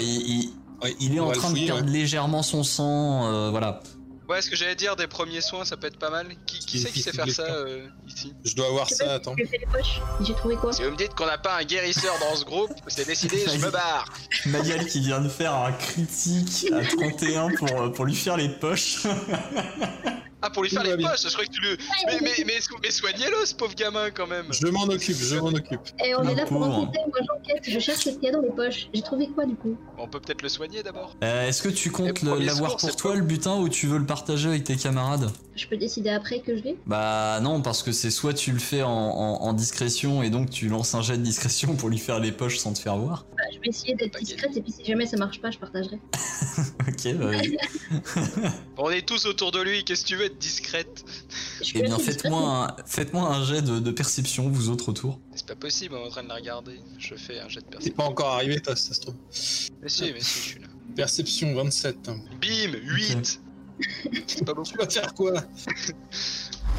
Il, 0.00 0.02
il- 0.02 0.50
Ouais, 0.82 0.94
il 1.00 1.14
est 1.16 1.20
on 1.20 1.28
en 1.28 1.32
train 1.32 1.50
de 1.50 1.58
perdre 1.66 1.84
ouais. 1.86 1.90
légèrement 1.90 2.42
son 2.42 2.62
sang, 2.62 3.26
euh, 3.32 3.48
voilà. 3.50 3.80
Ouais, 4.28 4.40
ce 4.40 4.48
que 4.48 4.56
j'allais 4.56 4.74
dire, 4.74 4.96
des 4.96 5.06
premiers 5.06 5.40
soins, 5.42 5.64
ça 5.66 5.76
peut 5.76 5.86
être 5.86 5.98
pas 5.98 6.08
mal. 6.10 6.28
Qui, 6.46 6.58
qui 6.60 6.66
Qui- 6.66 6.78
c'est 6.78 6.90
qui 6.90 7.02
sait 7.02 7.12
faire 7.12 7.28
ça 7.30 7.42
euh, 7.42 7.86
ici? 8.08 8.32
Je 8.44 8.54
dois 8.54 8.66
avoir 8.68 8.88
ça, 8.88 9.14
attends. 9.14 9.34
si 9.36 9.42
j'ai 9.42 9.48
fait 9.48 9.58
les 9.58 9.66
poches. 9.66 10.00
J'ai 10.22 10.34
trouvé 10.34 10.56
quoi? 10.56 10.72
Si 10.72 10.82
vous 10.82 10.90
me 10.90 10.96
dites 10.96 11.14
qu'on 11.14 11.26
n'a 11.26 11.36
pas 11.38 11.56
un 11.58 11.64
guérisseur 11.64 12.14
dans 12.20 12.34
ce 12.34 12.44
groupe, 12.44 12.72
c'est 12.88 13.06
décidé, 13.06 13.44
je 13.46 13.58
me 13.58 13.70
barre 13.70 14.06
Mayal 14.46 14.86
qui 14.86 15.00
vient 15.00 15.20
de 15.20 15.28
faire 15.28 15.54
un 15.54 15.72
critique 15.72 16.72
à 16.72 16.82
31 16.84 17.50
pour, 17.56 17.92
pour 17.92 18.04
lui 18.06 18.14
faire 18.14 18.36
les 18.38 18.48
poches. 18.48 19.02
Ah, 20.46 20.50
pour 20.50 20.62
lui 20.62 20.68
faire 20.70 20.82
les 20.82 20.96
poches, 20.96 21.22
je 21.22 21.28
croyais 21.30 21.48
que 21.48 21.54
tu 21.54 21.60
le. 21.62 21.76
Mais, 22.06 22.18
mais, 22.20 22.44
mais, 22.46 22.60
mais 22.82 22.90
soignez-le, 22.90 23.46
ce 23.46 23.54
pauvre 23.54 23.74
gamin, 23.74 24.10
quand 24.10 24.26
même 24.26 24.46
Je 24.50 24.66
m'en 24.66 24.82
occupe, 24.84 25.16
je 25.16 25.36
m'en 25.36 25.46
occupe. 25.48 25.80
Et 26.04 26.14
on 26.14 26.22
est 26.28 26.34
là 26.34 26.44
pour 26.44 26.62
enquêter, 26.62 26.98
moi 27.06 27.18
j'enquête, 27.26 27.62
je 27.66 27.78
cherche 27.78 28.00
ce 28.04 28.10
qu'il 28.10 28.24
y 28.24 28.28
a 28.28 28.32
dans 28.32 28.42
les 28.42 28.50
poches. 28.50 28.88
J'ai 28.92 29.00
trouvé 29.02 29.28
quoi 29.28 29.46
du 29.46 29.54
coup? 29.56 29.76
On 29.96 30.06
peut 30.06 30.20
peut-être 30.20 30.42
le 30.42 30.48
soigner 30.50 30.82
d'abord 30.82 31.14
Euh, 31.22 31.48
Est-ce 31.48 31.62
que 31.62 31.70
tu 31.70 31.90
comptes 31.90 32.22
l'avoir 32.22 32.76
pour 32.76 32.94
toi 32.96 33.14
le 33.14 33.22
butin 33.22 33.56
ou 33.56 33.68
tu 33.70 33.86
veux 33.86 33.98
le 33.98 34.06
partager 34.06 34.48
avec 34.48 34.64
tes 34.64 34.76
camarades? 34.76 35.30
Je 35.56 35.66
peux 35.66 35.76
décider 35.76 36.10
après 36.10 36.40
que 36.40 36.56
je 36.56 36.62
l'ai 36.62 36.76
Bah 36.86 37.38
non, 37.40 37.62
parce 37.62 37.82
que 37.82 37.92
c'est 37.92 38.10
soit 38.10 38.34
tu 38.34 38.50
le 38.52 38.58
fais 38.58 38.82
en, 38.82 38.90
en- 38.90 39.42
en 39.42 39.52
discrétion 39.52 40.22
et 40.22 40.28
donc 40.28 40.50
tu 40.50 40.68
lances 40.68 40.94
un 40.94 41.00
jet 41.02 41.16
de 41.16 41.22
discrétion 41.22 41.74
pour 41.76 41.88
lui 41.88 41.98
faire 41.98 42.18
les 42.20 42.32
poches 42.32 42.58
sans 42.58 42.72
te 42.72 42.78
faire 42.80 42.96
voir. 42.96 43.24
Je 43.54 43.60
vais 43.60 43.68
essayer 43.68 43.94
d'être 43.94 44.18
discrète 44.18 44.56
et 44.56 44.60
puis 44.62 44.72
si 44.72 44.84
jamais 44.84 45.06
ça 45.06 45.16
marche 45.16 45.40
pas, 45.40 45.50
je 45.50 45.58
partagerai. 45.58 45.98
Ok, 46.86 47.14
bah, 47.14 47.26
vas-y. 47.32 47.56
On 48.78 48.90
est 48.90 49.06
tous 49.06 49.26
autour 49.26 49.50
de 49.50 49.60
lui, 49.60 49.82
qu'est-ce 49.84 50.02
que 50.02 50.08
tu 50.08 50.16
veux 50.16 50.26
être 50.26 50.38
discrète? 50.38 51.04
Eh 51.74 51.82
bien, 51.82 51.98
faites-moi 51.98 52.76
un, 52.86 53.24
un 53.24 53.44
jet 53.44 53.62
de, 53.62 53.80
de 53.80 53.90
perception, 53.90 54.48
vous 54.48 54.68
autres 54.68 54.90
autour. 54.90 55.18
C'est 55.34 55.46
pas 55.46 55.56
possible, 55.56 55.96
on 55.96 56.04
est 56.04 56.06
en 56.06 56.10
train 56.10 56.22
de 56.22 56.28
la 56.28 56.34
regarder. 56.36 56.78
Je 56.98 57.14
fais 57.16 57.40
un 57.40 57.48
jet 57.48 57.60
de 57.60 57.64
T'es 57.64 57.70
perception. 57.70 57.96
pas 57.96 58.04
encore 58.04 58.28
arrivé, 58.34 58.60
toi, 58.60 58.76
ça 58.76 58.94
se 58.94 59.00
trouve. 59.00 59.14
Mais 59.82 59.88
si, 59.88 60.12
mais 60.12 60.20
si, 60.20 60.38
je 60.38 60.44
suis 60.50 60.60
là. 60.60 60.66
Perception 60.94 61.54
27. 61.54 61.96
Bim 62.40 62.72
8 62.82 63.40
C'est 64.26 64.44
pas 64.44 64.54
beaucoup. 64.54 64.70
Tu 64.70 64.76
vas 64.78 64.88
faire 64.88 65.14
quoi? 65.14 65.32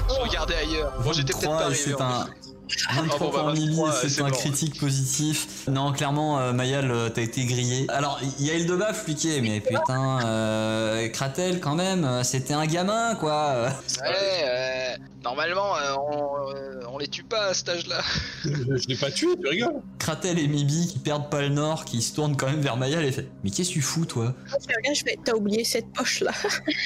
Je 0.08 0.22
regardais 0.22 0.56
ailleurs. 0.56 1.02
Bon, 1.04 1.12
j'étais 1.12 1.34
peut-être 1.34 1.50
23, 1.50 1.58
pas 1.58 1.66
arrivé. 1.66 1.82
c'est 1.84 1.94
en 1.96 2.22
un... 2.22 2.30
plus. 2.68 2.86
23 2.94 3.16
Ah 3.16 3.18
bon, 3.20 3.32
bah, 3.32 3.44
pour 3.44 3.52
Millie, 3.54 3.76
23, 3.76 3.92
c'est 4.10 4.22
un 4.22 4.32
critique 4.32 4.80
positif. 4.80 5.68
Non, 5.68 5.92
clairement, 5.94 6.40
euh, 6.40 6.54
Mayal, 6.54 6.92
euh, 6.92 7.10
t'as 7.10 7.22
été 7.22 7.46
grillé. 7.46 7.86
Alors, 7.90 8.20
il 8.40 8.46
y 8.46 8.52
a 8.52 8.56
Eldebaf, 8.56 9.06
lui, 9.06 9.16
qui 9.16 9.36
est, 9.36 9.42
mais 9.42 9.60
putain, 9.62 10.20
euh, 10.26 11.08
Kratel, 11.10 11.60
quand 11.60 11.76
même, 11.76 12.04
euh, 12.06 12.24
c'était 12.24 12.54
un 12.54 12.66
gamin, 12.66 13.16
quoi. 13.16 13.70
Ouais, 14.02 14.44
euh, 14.44 14.96
normalement, 15.24 15.76
euh, 15.78 15.96
on, 16.12 16.50
euh, 16.56 16.80
on 16.92 16.98
les 16.98 17.08
tue 17.08 17.24
pas 17.24 17.48
à 17.48 17.54
cet 17.54 17.70
âge-là. 17.70 18.02
je, 18.44 18.50
je 18.50 18.88
l'ai 18.88 18.96
pas 18.96 19.12
tué, 19.12 19.28
tu 19.42 19.48
rigoles 19.48 19.82
Kratel 20.00 20.40
et 20.40 20.48
Mibi 20.48 20.88
qui 20.88 21.00
perdent 21.00 21.30
pas 21.30 21.42
le 21.42 21.50
nord, 21.50 21.84
qui 21.86 22.02
se 22.02 22.14
tournent 22.14 22.38
quand 22.38 22.48
même 22.48 22.62
vers 22.62 22.78
Mayal 22.78 23.04
et 23.06 23.12
fait 23.12 23.28
Mais 23.44 23.50
qu'est-ce 23.50 23.70
que 23.70 23.74
tu 23.74 23.82
fous, 23.82 24.06
toi? 24.06 24.34
Je 24.46 24.52
fais 24.68 24.76
rien, 24.84 24.94
je 24.94 25.04
fais, 25.04 25.18
t'as 25.24 25.34
oublié 25.34 25.64
cette 25.64 25.92
poche 25.94 26.22
là. 26.22 26.32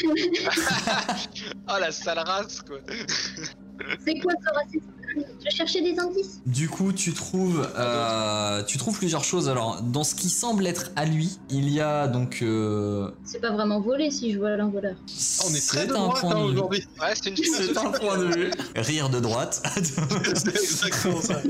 Oh 0.06 1.74
la 1.80 1.92
sale 1.92 2.20
race, 2.20 2.62
quoi. 2.62 2.78
C'est 4.06 4.20
quoi 4.20 4.34
ce 4.44 4.54
racisme 4.54 4.92
Je 5.46 5.56
cherchais 5.56 5.82
des 5.82 6.00
indices. 6.00 6.42
Du 6.46 6.70
coup, 6.70 6.92
tu 6.92 7.14
trouves, 7.14 7.68
euh, 7.78 8.64
tu 8.64 8.78
trouves 8.78 8.98
plusieurs 8.98 9.24
choses. 9.24 9.50
Alors, 9.50 9.82
dans 9.82 10.04
ce 10.04 10.16
qui 10.16 10.30
semble 10.30 10.68
être 10.68 10.92
à 10.96 11.06
lui, 11.06 11.40
il 11.50 11.70
y 11.70 11.80
a 11.80 12.08
donc. 12.08 12.40
Euh, 12.42 13.12
C'est 13.24 13.40
pas 13.42 13.52
vraiment 13.52 13.80
volé 13.80 14.12
si 14.12 14.32
je 14.32 14.40
vois 14.40 14.50
un 14.50 14.70
voleur. 14.70 14.96
On 15.46 15.50
est 15.54 15.68
très 15.68 15.82
c'est 15.82 15.88
de 15.88 15.94
un 15.94 16.08
droite 16.08 16.24
hein, 16.26 16.40
aujourd'hui. 16.42 16.86
Ouais, 17.02 17.14
c'est 17.16 17.30
une 17.30 17.38
C'est 17.44 17.78
un 17.78 17.92
point 17.92 18.18
de 18.18 18.26
vue. 18.26 18.52
Rire 18.76 19.10
de 19.10 19.20
droite. 19.20 19.62
C'est 19.76 20.48
exactement 20.56 21.22
ça. 21.22 21.42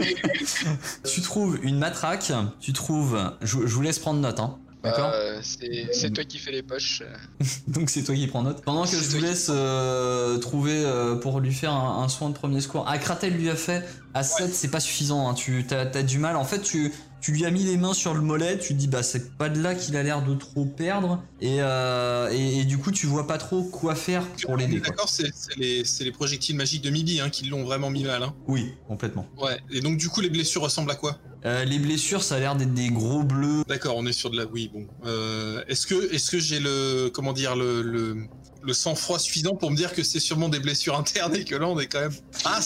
tu 1.03 1.21
trouves 1.21 1.59
une 1.63 1.77
matraque. 1.77 2.31
Tu 2.59 2.73
trouves. 2.73 3.17
Je, 3.41 3.65
je 3.65 3.73
vous 3.75 3.81
laisse 3.81 3.99
prendre 3.99 4.19
note, 4.19 4.39
hein. 4.39 4.57
D'accord 4.83 5.11
Euh, 5.13 5.39
c'est 5.43 6.11
toi 6.13 6.23
qui 6.23 6.37
fais 6.39 6.51
les 6.51 6.63
poches. 6.63 7.03
Donc 7.67 7.89
c'est 7.89 8.03
toi 8.03 8.15
qui 8.15 8.27
prends 8.27 8.43
note. 8.43 8.63
Pendant 8.63 8.83
que 8.85 8.91
je 8.91 8.95
vous 8.97 9.17
qui- 9.17 9.21
laisse 9.23 9.47
euh, 9.49 10.37
trouver 10.37 10.83
euh, 10.85 11.15
pour 11.15 11.39
lui 11.41 11.53
faire 11.53 11.73
un, 11.73 12.03
un 12.03 12.07
soin 12.07 12.29
de 12.29 12.33
premier 12.33 12.61
secours. 12.61 12.85
Ah, 12.87 12.97
Kratel 12.97 13.33
lui 13.33 13.49
a 13.49 13.55
fait. 13.55 13.85
À 14.13 14.23
7, 14.23 14.53
c'est 14.53 14.69
pas 14.71 14.79
suffisant. 14.79 15.27
hein. 15.29 15.33
Tu 15.33 15.65
as, 15.71 15.85
du 16.03 16.17
mal. 16.17 16.35
En 16.37 16.45
fait, 16.45 16.61
tu, 16.61 16.91
tu 17.21 17.31
lui 17.33 17.45
as 17.45 17.51
mis 17.51 17.63
les 17.63 17.75
mains 17.77 17.93
sur 17.93 18.13
le 18.13 18.21
mollet. 18.21 18.57
Tu 18.57 18.69
te 18.69 18.79
dis, 18.79 18.87
bah, 18.87 19.03
c'est 19.03 19.37
pas 19.37 19.49
de 19.49 19.61
là 19.61 19.75
qu'il 19.75 19.97
a 19.97 20.01
l'air 20.03 20.23
de 20.23 20.33
trop 20.33 20.63
perdre. 20.65 21.21
Et, 21.41 21.57
euh, 21.59 22.29
et, 22.31 22.59
et 22.59 22.63
du 22.63 22.77
coup, 22.77 22.91
tu 22.91 23.05
vois 23.05 23.27
pas 23.27 23.37
trop 23.37 23.63
quoi 23.63 23.95
faire 23.95 24.23
pour 24.45 24.55
l'aider. 24.55 24.79
D'accord, 24.79 25.09
c'est 25.09 25.29
c'est 25.35 25.57
les, 25.57 25.83
c'est 25.85 26.05
les 26.05 26.11
projectiles 26.13 26.55
magiques 26.55 26.81
de 26.83 26.89
Mibi 26.89 27.19
hein, 27.19 27.29
qui 27.29 27.45
l'ont 27.47 27.63
vraiment 27.65 27.89
mis 27.89 28.05
mal. 28.05 28.23
Hein. 28.23 28.33
Oui, 28.47 28.73
complètement. 28.87 29.27
Ouais, 29.37 29.59
et 29.71 29.81
donc 29.81 29.97
du 29.97 30.07
coup, 30.09 30.21
les 30.21 30.29
blessures 30.29 30.61
ressemblent 30.63 30.91
à 30.91 30.95
quoi? 30.95 31.17
Euh, 31.45 31.63
les 31.65 31.79
blessures, 31.79 32.21
ça 32.23 32.35
a 32.35 32.39
l'air 32.39 32.55
d'être 32.55 32.73
des 32.73 32.89
gros 32.89 33.23
bleus. 33.23 33.63
D'accord, 33.67 33.95
on 33.97 34.05
est 34.05 34.11
sur 34.13 34.29
de 34.29 34.37
la. 34.37 34.45
Oui, 34.45 34.69
bon. 34.73 34.85
Euh, 35.05 35.63
est-ce 35.67 35.87
que, 35.87 36.13
est-ce 36.13 36.31
que 36.31 36.39
j'ai 36.39 36.59
le, 36.59 37.09
comment 37.13 37.31
dire, 37.33 37.55
le, 37.55 37.81
le, 37.81 38.17
le 38.61 38.73
sang-froid 38.73 39.19
suffisant 39.19 39.55
pour 39.55 39.71
me 39.71 39.75
dire 39.77 39.93
que 39.93 40.03
c'est 40.03 40.19
sûrement 40.19 40.49
des 40.49 40.59
blessures 40.59 40.97
internes 40.97 41.35
et 41.35 41.45
que 41.45 41.55
là, 41.55 41.67
on 41.67 41.79
est 41.79 41.87
quand 41.87 42.01
même. 42.01 42.13
Ah, 42.43 42.59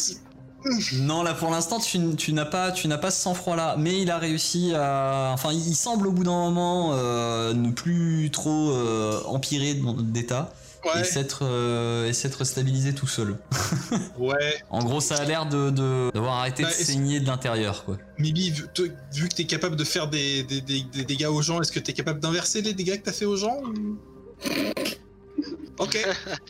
Non, 0.93 1.23
là 1.23 1.33
pour 1.33 1.51
l'instant, 1.51 1.79
tu, 1.79 1.99
tu 2.15 2.31
n'as 2.33 2.45
pas, 2.45 2.71
tu 2.71 2.87
n'as 2.87 2.97
pas 2.97 3.11
ce 3.11 3.21
sang-froid 3.21 3.55
là, 3.55 3.75
mais 3.77 4.01
il 4.01 4.09
a 4.09 4.17
réussi 4.17 4.71
à, 4.73 5.31
enfin, 5.33 5.51
il 5.51 5.75
semble 5.75 6.07
au 6.07 6.11
bout 6.11 6.23
d'un 6.23 6.31
moment 6.31 6.91
euh, 6.93 7.53
ne 7.53 7.69
plus 7.71 8.29
trop 8.31 8.71
euh, 8.71 9.21
empirer 9.25 9.73
dans- 9.75 9.93
et 10.99 11.03
s'être, 11.03 11.39
euh, 11.43 12.07
et 12.09 12.13
s'être 12.13 12.43
stabilisé 12.43 12.93
tout 12.93 13.07
seul. 13.07 13.37
ouais. 14.17 14.55
En 14.69 14.79
gros, 14.83 15.01
ça 15.01 15.15
a 15.15 15.25
l'air 15.25 15.45
de, 15.45 15.69
d'avoir 16.11 16.39
arrêté 16.39 16.63
Bah, 16.63 16.69
de 16.69 16.73
est-ce- 16.73 16.85
saigner 16.91 17.19
de 17.19 17.27
l'intérieur, 17.27 17.85
quoi. 17.85 17.97
Mibi, 18.19 18.51
vu, 18.51 18.63
toi- 18.73 18.87
vu 19.13 19.29
que 19.29 19.35
t'es 19.35 19.45
capable 19.45 19.75
de 19.75 19.83
faire 19.83 20.07
des, 20.07 20.43
des, 20.43 20.61
des, 20.61 20.81
des 20.83 21.03
dégâts 21.05 21.27
aux 21.27 21.41
gens, 21.41 21.61
est-ce 21.61 21.71
que 21.71 21.79
t'es 21.79 21.93
capable 21.93 22.19
d'inverser 22.19 22.61
les 22.61 22.73
dégâts 22.73 22.97
que 22.99 23.03
t'as 23.05 23.11
fait 23.13 23.25
aux 23.25 23.37
gens 23.37 23.57
ou- 23.63 23.97
Ok. 25.79 25.97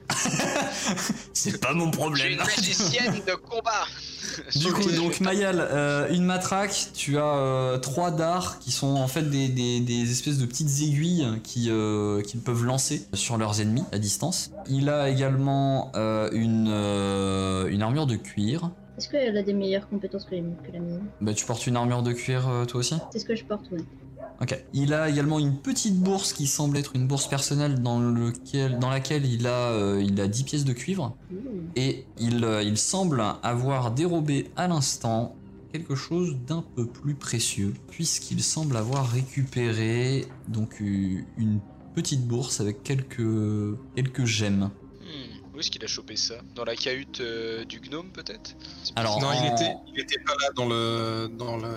C'est 1.33 1.59
pas 1.59 1.73
mon 1.73 1.85
Je 1.85 1.91
suis 1.91 1.97
problème. 1.97 2.31
une 2.33 2.37
magicienne 2.37 3.21
de 3.25 3.35
combat. 3.35 3.85
Du 4.55 4.71
coup, 4.73 4.89
donc 4.91 5.19
Mayal, 5.19 5.59
euh, 5.59 6.07
une 6.11 6.23
matraque, 6.25 6.87
tu 6.95 7.17
as 7.19 7.35
euh, 7.35 7.77
trois 7.77 8.09
dards 8.09 8.57
qui 8.59 8.71
sont 8.71 8.95
en 8.95 9.07
fait 9.07 9.23
des, 9.29 9.47
des- 9.47 9.79
des 9.79 10.09
espèces 10.11 10.39
de 10.39 10.45
petites 10.47 10.81
aiguilles 10.81 11.27
qui, 11.43 11.67
euh, 11.69 12.21
qu'ils 12.21 12.39
peuvent 12.39 12.63
lancer 12.63 13.05
sur 13.13 13.37
leurs 13.37 13.61
ennemis 13.61 13.83
à 13.91 13.99
distance. 13.99 14.49
Il 14.69 14.89
a 14.89 15.09
également 15.09 15.91
euh, 15.95 16.29
une, 16.31 16.67
euh, 16.69 17.67
une 17.67 17.81
armure 17.83 18.07
de 18.07 18.15
cuir. 18.15 18.71
Est-ce 18.97 19.07
qu'elle 19.09 19.37
a 19.37 19.43
des 19.43 19.53
meilleures 19.53 19.87
compétences 19.87 20.23
que, 20.25 20.31
les- 20.35 20.41
que 20.41 20.71
la 20.73 20.79
mienne? 20.79 21.03
Bah, 21.21 21.33
tu 21.33 21.45
portes 21.45 21.67
une 21.67 21.75
armure 21.75 22.01
de 22.01 22.13
cuir 22.13 22.47
euh, 22.49 22.65
toi 22.65 22.79
aussi? 22.79 22.95
C'est 23.11 23.19
ce 23.19 23.25
que 23.25 23.35
je 23.35 23.43
porte, 23.43 23.69
ouais. 23.71 23.81
Ok. 24.41 24.61
Il 24.73 24.93
a 24.93 25.09
également 25.09 25.39
une 25.39 25.57
petite 25.57 25.95
bourse 25.99 26.33
qui 26.33 26.47
semble 26.47 26.77
être 26.77 26.95
une 26.95 27.07
bourse 27.07 27.27
personnelle 27.27 27.81
dans, 27.81 27.99
lequel, 27.99 28.79
dans 28.79 28.89
laquelle 28.89 29.25
il 29.25 29.47
a, 29.47 29.71
euh, 29.71 30.03
il 30.03 30.19
a 30.19 30.27
10 30.27 30.43
pièces 30.43 30.65
de 30.65 30.73
cuivre. 30.73 31.15
Ouh. 31.31 31.35
Et 31.75 32.05
il, 32.19 32.43
euh, 32.43 32.61
il 32.63 32.77
semble 32.77 33.23
avoir 33.43 33.91
dérobé 33.91 34.51
à 34.55 34.67
l'instant 34.67 35.35
quelque 35.71 35.95
chose 35.95 36.35
d'un 36.45 36.63
peu 36.75 36.85
plus 36.85 37.15
précieux, 37.15 37.73
puisqu'il 37.89 38.43
semble 38.43 38.77
avoir 38.77 39.09
récupéré 39.09 40.25
donc 40.47 40.79
une 40.79 41.59
petite 41.95 42.27
bourse 42.27 42.59
avec 42.59 42.83
quelques, 42.83 43.77
quelques 43.95 44.25
gemmes. 44.25 44.69
Hmm, 45.01 45.55
Où 45.55 45.59
est-ce 45.59 45.71
qu'il 45.71 45.83
a 45.83 45.87
chopé 45.87 46.15
ça? 46.15 46.35
Dans 46.55 46.63
la 46.63 46.75
cahute 46.75 47.21
euh, 47.21 47.65
du 47.65 47.79
gnome, 47.79 48.07
peut-être? 48.13 48.55
Alors, 48.95 49.19
non, 49.21 49.27
en- 49.27 49.33
il 49.43 49.51
était, 49.51 49.73
il 49.93 49.99
était 49.99 50.19
pas 50.19 50.33
là 50.41 50.49
dans 50.55 50.67
le, 50.67 51.27
dans 51.37 51.57
le. 51.57 51.69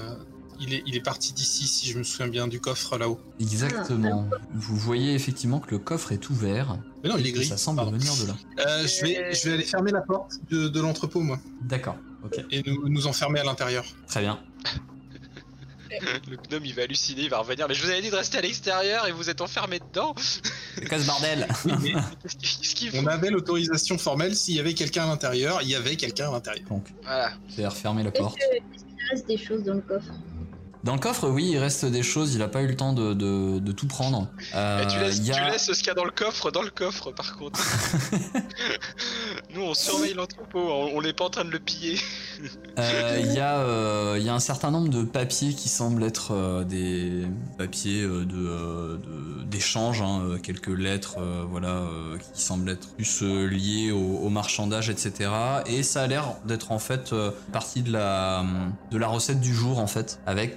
Il 0.61 0.73
est, 0.75 0.83
il 0.87 0.97
est 0.97 1.01
parti 1.01 1.33
d'ici, 1.33 1.67
si 1.67 1.91
je 1.91 1.99
me 1.99 2.03
souviens 2.05 2.29
bien, 2.29 2.49
du 2.49 2.61
coffre 2.61 2.97
là-haut. 2.99 3.21
Exactement. 3.41 4.29
Vous 4.55 4.77
voyez 4.77 5.15
effectivement 5.15 5.61
que 5.61 5.71
le 5.71 5.79
coffre 5.79 6.13
est 6.13 6.31
ouvert. 6.31 6.79
Mais 7.03 7.11
non, 7.11 7.17
il 7.19 7.27
est 7.27 7.33
gris. 7.33 7.45
Ça 7.47 7.57
semble 7.57 7.77
Pardon. 7.77 7.93
venir 7.93 8.13
de 8.17 8.27
là. 8.29 8.37
Euh, 8.67 8.87
je 8.87 9.03
vais, 9.05 9.35
je 9.35 9.49
vais 9.49 9.55
aller 9.55 9.65
fermer 9.65 9.93
la 9.93 10.01
porte 10.03 10.33
de, 10.51 10.69
de 10.69 10.81
l'entrepôt, 10.81 11.21
moi, 11.21 11.39
D'accord. 11.63 11.97
Ok. 12.25 12.45
et 12.51 12.63
nous, 12.67 12.89
nous 12.89 13.07
enfermer 13.07 13.41
à 13.41 13.45
l'intérieur. 13.45 13.85
Très 14.07 14.21
bien. 14.21 14.41
Le 16.29 16.37
gnome, 16.37 16.65
il 16.67 16.75
va 16.75 16.83
halluciner, 16.83 17.23
il 17.23 17.31
va 17.31 17.39
revenir. 17.39 17.67
Mais 17.69 17.75
je 17.75 17.83
vous 17.83 17.91
avais 17.91 18.03
dit 18.03 18.11
de 18.11 18.17
rester 18.17 18.37
à 18.39 18.41
l'extérieur 18.43 19.07
et 19.07 19.13
vous 19.13 19.31
êtes 19.31 19.41
enfermé 19.41 19.79
dedans. 19.79 20.15
Ce 20.19 21.07
bordel 21.07 21.47
mais 21.83 21.95
Qu'est-ce 22.41 22.75
qu'il 22.75 22.91
on 22.99 23.07
avait 23.07 23.31
l'autorisation 23.31 23.97
formelle. 23.97 24.35
S'il 24.37 24.55
y 24.57 24.61
avait 24.61 24.75
quelqu'un 24.75 25.05
à 25.05 25.07
l'intérieur, 25.07 25.63
il 25.63 25.69
y 25.69 25.75
avait 25.75 25.97
quelqu'un 25.97 26.29
à 26.29 26.33
l'intérieur. 26.33 26.69
Donc, 26.69 26.93
Voilà. 27.03 27.31
je 27.49 27.57
vais 27.57 27.67
refermer 27.67 28.03
la 28.03 28.11
porte. 28.11 28.37
est-ce 28.39 28.85
qu'il 28.85 28.97
reste 29.11 29.27
des 29.29 29.39
choses 29.39 29.63
dans 29.63 29.75
le 29.75 29.81
coffre? 29.81 30.13
Dans 30.87 30.95
le 30.95 31.01
coffre, 31.01 31.29
oui, 31.29 31.49
il 31.51 31.59
reste 31.59 31.85
des 31.85 32.05
choses. 32.05 32.35
Il 32.37 32.43
a 32.43 32.49
pas 32.49 32.63
eu 32.63 32.69
le 32.69 32.77
temps 32.77 32.93
de, 32.93 33.13
de- 33.13 33.59
de 33.59 33.73
tout 33.73 33.89
prendre. 33.89 34.29
Euh, 34.55 34.85
Eh, 34.85 34.87
tu, 34.87 34.99
laisses, 35.01 35.17
il 35.19 35.27
y 35.27 35.33
a- 35.33 35.35
tu 35.35 35.51
laisses 35.51 35.67
ce 35.67 35.73
qu'il 35.79 35.89
y 35.89 35.91
a 35.91 35.95
dans 35.95 36.05
le 36.05 36.13
coffre, 36.13 36.53
dans 36.53 36.63
le 36.63 36.71
coffre 36.71 37.11
par 37.11 37.37
contre. 37.37 37.61
Nous, 39.55 39.63
on 39.63 39.75
surveille 39.75 40.15
l'entrepôt, 40.15 40.61
on 40.95 41.03
n'est 41.03 41.13
pas 41.13 41.25
en 41.25 41.31
train 41.31 41.45
de 41.45 41.51
le 41.51 41.59
piller. 41.59 41.99
Euh, 42.79 43.21
Il 43.21 43.33
y, 43.33 43.41
a, 43.41 43.57
euh, 43.59 44.17
il 44.19 44.25
y 44.25 44.29
a 44.29 44.35
un 44.35 44.39
certain 44.39 44.71
nombre 44.71 44.89
de 44.89 45.03
papiers 45.03 45.55
qui 45.55 45.69
semblent 45.69 46.05
être 46.05 46.33
euh, 46.33 46.63
des 46.63 47.27
papiers 47.59 48.03
euh, 48.03 48.25
de, 48.25 48.37
euh, 48.37 48.99
d'échange, 49.47 50.03
hein, 50.03 50.21
euh, 50.23 50.39
quelques 50.39 50.69
lettres, 50.69 51.17
euh, 51.19 51.45
voilà, 51.51 51.69
euh, 51.69 52.17
qui 52.35 52.43
semblent 52.43 52.69
être 52.71 52.87
plus 52.95 53.23
euh, 53.23 53.47
liées 53.47 53.91
au, 53.93 54.19
au 54.19 54.29
marchandage, 54.29 54.89
etc. 54.91 55.31
Et 55.67 55.83
ça 55.83 56.03
a 56.03 56.07
l'air 56.07 56.35
d'être 56.45 56.71
en 56.71 56.79
fait 56.79 57.13
euh, 57.13 57.31
partie 57.53 57.83
de 57.83 57.91
la, 57.93 58.45
de 58.93 58.99
la 58.99 59.09
recette 59.09 59.41
du 59.41 59.55
jour 59.55 59.79
en 59.79 59.87
fait, 59.89 60.21
avec 60.27 60.53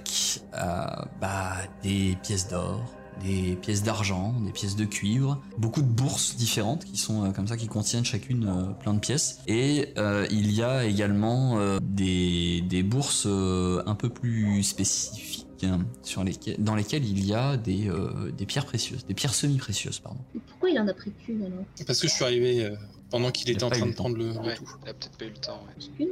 bah, 1.20 1.56
des 1.82 2.16
pièces 2.22 2.48
d'or, 2.48 2.82
des 3.22 3.56
pièces 3.56 3.82
d'argent, 3.82 4.34
des 4.46 4.52
pièces 4.52 4.76
de 4.76 4.86
cuivre, 4.86 5.42
beaucoup 5.58 5.82
de 5.82 5.86
bourses 5.86 6.36
différentes 6.36 6.84
qui 6.86 6.96
sont 6.96 7.24
euh, 7.24 7.30
comme 7.32 7.46
ça, 7.46 7.56
qui 7.58 7.66
contiennent 7.66 8.04
chacune 8.04 8.46
euh, 8.48 8.72
plein 8.72 8.94
de 8.94 8.98
pièces. 8.98 9.40
Et 9.46 9.92
euh, 9.98 10.26
il 10.30 10.50
y 10.52 10.62
a 10.62 10.84
également 10.84 11.58
euh, 11.58 11.78
des, 11.82 12.62
des 12.62 12.82
bourses 12.82 13.24
euh, 13.26 13.82
un 13.86 13.94
peu 13.94 14.08
plus 14.08 14.62
spécifiques 14.62 15.46
hein, 15.64 15.80
sur 16.02 16.24
lesquelles, 16.24 16.56
dans 16.58 16.74
lesquelles 16.74 17.04
il 17.06 17.22
y 17.26 17.34
a 17.34 17.58
des, 17.58 17.88
euh, 17.88 18.30
des 18.32 18.46
pierres 18.46 18.64
précieuses, 18.66 19.04
des 19.04 19.14
pierres 19.14 19.34
semi-précieuses, 19.34 19.98
pardon. 20.00 20.20
Pourquoi 20.48 20.70
il 20.70 20.78
en 20.78 20.88
a 20.88 20.94
pris 20.94 21.12
qu'une 21.12 21.42
alors? 21.44 21.64
Parce 21.86 22.00
que 22.00 22.08
je 22.08 22.14
suis 22.14 22.24
arrivé 22.24 22.64
euh, 22.64 22.74
pendant 23.10 23.30
qu'il 23.30 23.50
était 23.50 23.64
en 23.64 23.70
train 23.70 23.84
de 23.86 23.92
prendre 23.92 24.16
le, 24.16 24.32
tout. 24.32 24.64
il 24.82 24.88
a 24.88 24.94
peut-être 24.94 25.18
pas 25.18 25.24
eu 25.26 25.30
le 25.30 25.36
temps. 25.36 25.60
ouais. 25.98 26.06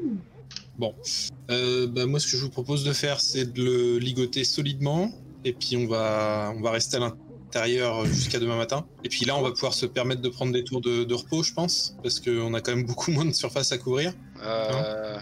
Qu'une 0.78 0.92
Euh, 1.50 1.86
bah, 1.86 2.06
moi, 2.06 2.20
ce 2.20 2.26
que 2.26 2.36
je 2.36 2.42
vous 2.42 2.50
propose 2.50 2.84
de 2.84 2.92
faire, 2.92 3.20
c'est 3.20 3.52
de 3.52 3.62
le 3.62 3.98
ligoter 3.98 4.44
solidement. 4.44 5.10
Et 5.44 5.52
puis, 5.52 5.76
on 5.76 5.86
va, 5.86 6.52
on 6.56 6.60
va 6.60 6.70
rester 6.70 6.96
à 6.96 7.00
l'intérieur 7.00 8.04
jusqu'à 8.06 8.38
demain 8.38 8.56
matin. 8.56 8.86
Et 9.04 9.08
puis 9.08 9.24
là, 9.24 9.36
on 9.36 9.42
va 9.42 9.50
pouvoir 9.50 9.74
se 9.74 9.86
permettre 9.86 10.20
de 10.20 10.28
prendre 10.28 10.52
des 10.52 10.64
tours 10.64 10.80
de, 10.80 11.04
de 11.04 11.14
repos, 11.14 11.42
je 11.42 11.52
pense. 11.52 11.96
Parce 12.02 12.20
qu'on 12.20 12.54
a 12.54 12.60
quand 12.60 12.74
même 12.74 12.86
beaucoup 12.86 13.10
moins 13.12 13.24
de 13.24 13.32
surface 13.32 13.72
à 13.72 13.78
couvrir. 13.78 14.12
Euh, 14.42 15.18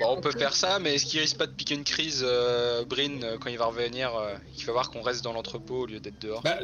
bon, 0.00 0.16
on 0.16 0.20
peut 0.20 0.32
faire 0.32 0.54
ça, 0.56 0.78
mais 0.78 0.94
est-ce 0.94 1.06
qu'il 1.06 1.20
risque 1.20 1.36
pas 1.36 1.46
de 1.46 1.52
piquer 1.52 1.74
une 1.74 1.84
crise, 1.84 2.22
euh, 2.26 2.84
Brin, 2.84 3.22
euh, 3.22 3.38
quand 3.38 3.50
il 3.50 3.58
va 3.58 3.66
revenir 3.66 4.14
euh, 4.16 4.34
Il 4.58 4.64
va 4.66 4.72
voir 4.72 4.90
qu'on 4.90 5.02
reste 5.02 5.22
dans 5.22 5.32
l'entrepôt 5.32 5.80
au 5.82 5.86
lieu 5.86 6.00
d'être 6.00 6.20
dehors. 6.20 6.42
Bah, 6.42 6.58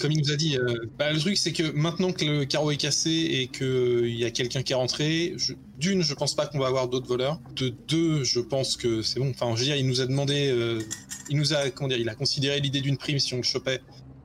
comme 0.00 0.10
il 0.12 0.18
nous 0.22 0.32
a 0.32 0.36
dit, 0.36 0.56
euh, 0.56 0.74
bah, 0.98 1.12
le 1.12 1.20
truc, 1.20 1.36
c'est 1.36 1.52
que 1.52 1.70
maintenant 1.72 2.12
que 2.12 2.24
le 2.24 2.44
carreau 2.44 2.70
est 2.70 2.76
cassé 2.76 3.10
et 3.10 3.46
qu'il 3.48 4.16
y 4.16 4.24
a 4.24 4.30
quelqu'un 4.30 4.62
qui 4.62 4.72
est 4.72 4.76
rentré, 4.76 5.34
je- 5.36 5.52
d'une, 5.78 6.02
je 6.02 6.14
pense 6.14 6.34
pas 6.34 6.46
qu'on 6.46 6.58
va 6.58 6.66
avoir 6.68 6.88
d'autres 6.88 7.06
voleurs. 7.08 7.38
De 7.56 7.68
deux, 7.88 8.24
je 8.24 8.40
pense 8.40 8.76
que 8.76 9.02
c'est 9.02 9.20
bon. 9.20 9.30
Enfin, 9.30 9.52
je 9.54 9.60
veux 9.60 9.66
dire, 9.66 9.76
il 9.76 9.86
nous 9.86 10.00
a 10.00 10.06
demandé, 10.06 10.48
euh, 10.50 10.80
il 11.28 11.36
nous 11.36 11.52
a, 11.54 11.70
comment 11.70 11.88
dire, 11.88 11.98
il 11.98 12.08
a 12.08 12.14
considéré 12.14 12.60
l'idée 12.60 12.80
d'une 12.80 12.96
prime 12.96 13.18
si 13.18 13.34
on 13.34 13.38
le 13.38 13.42
chopait, 13.42 13.80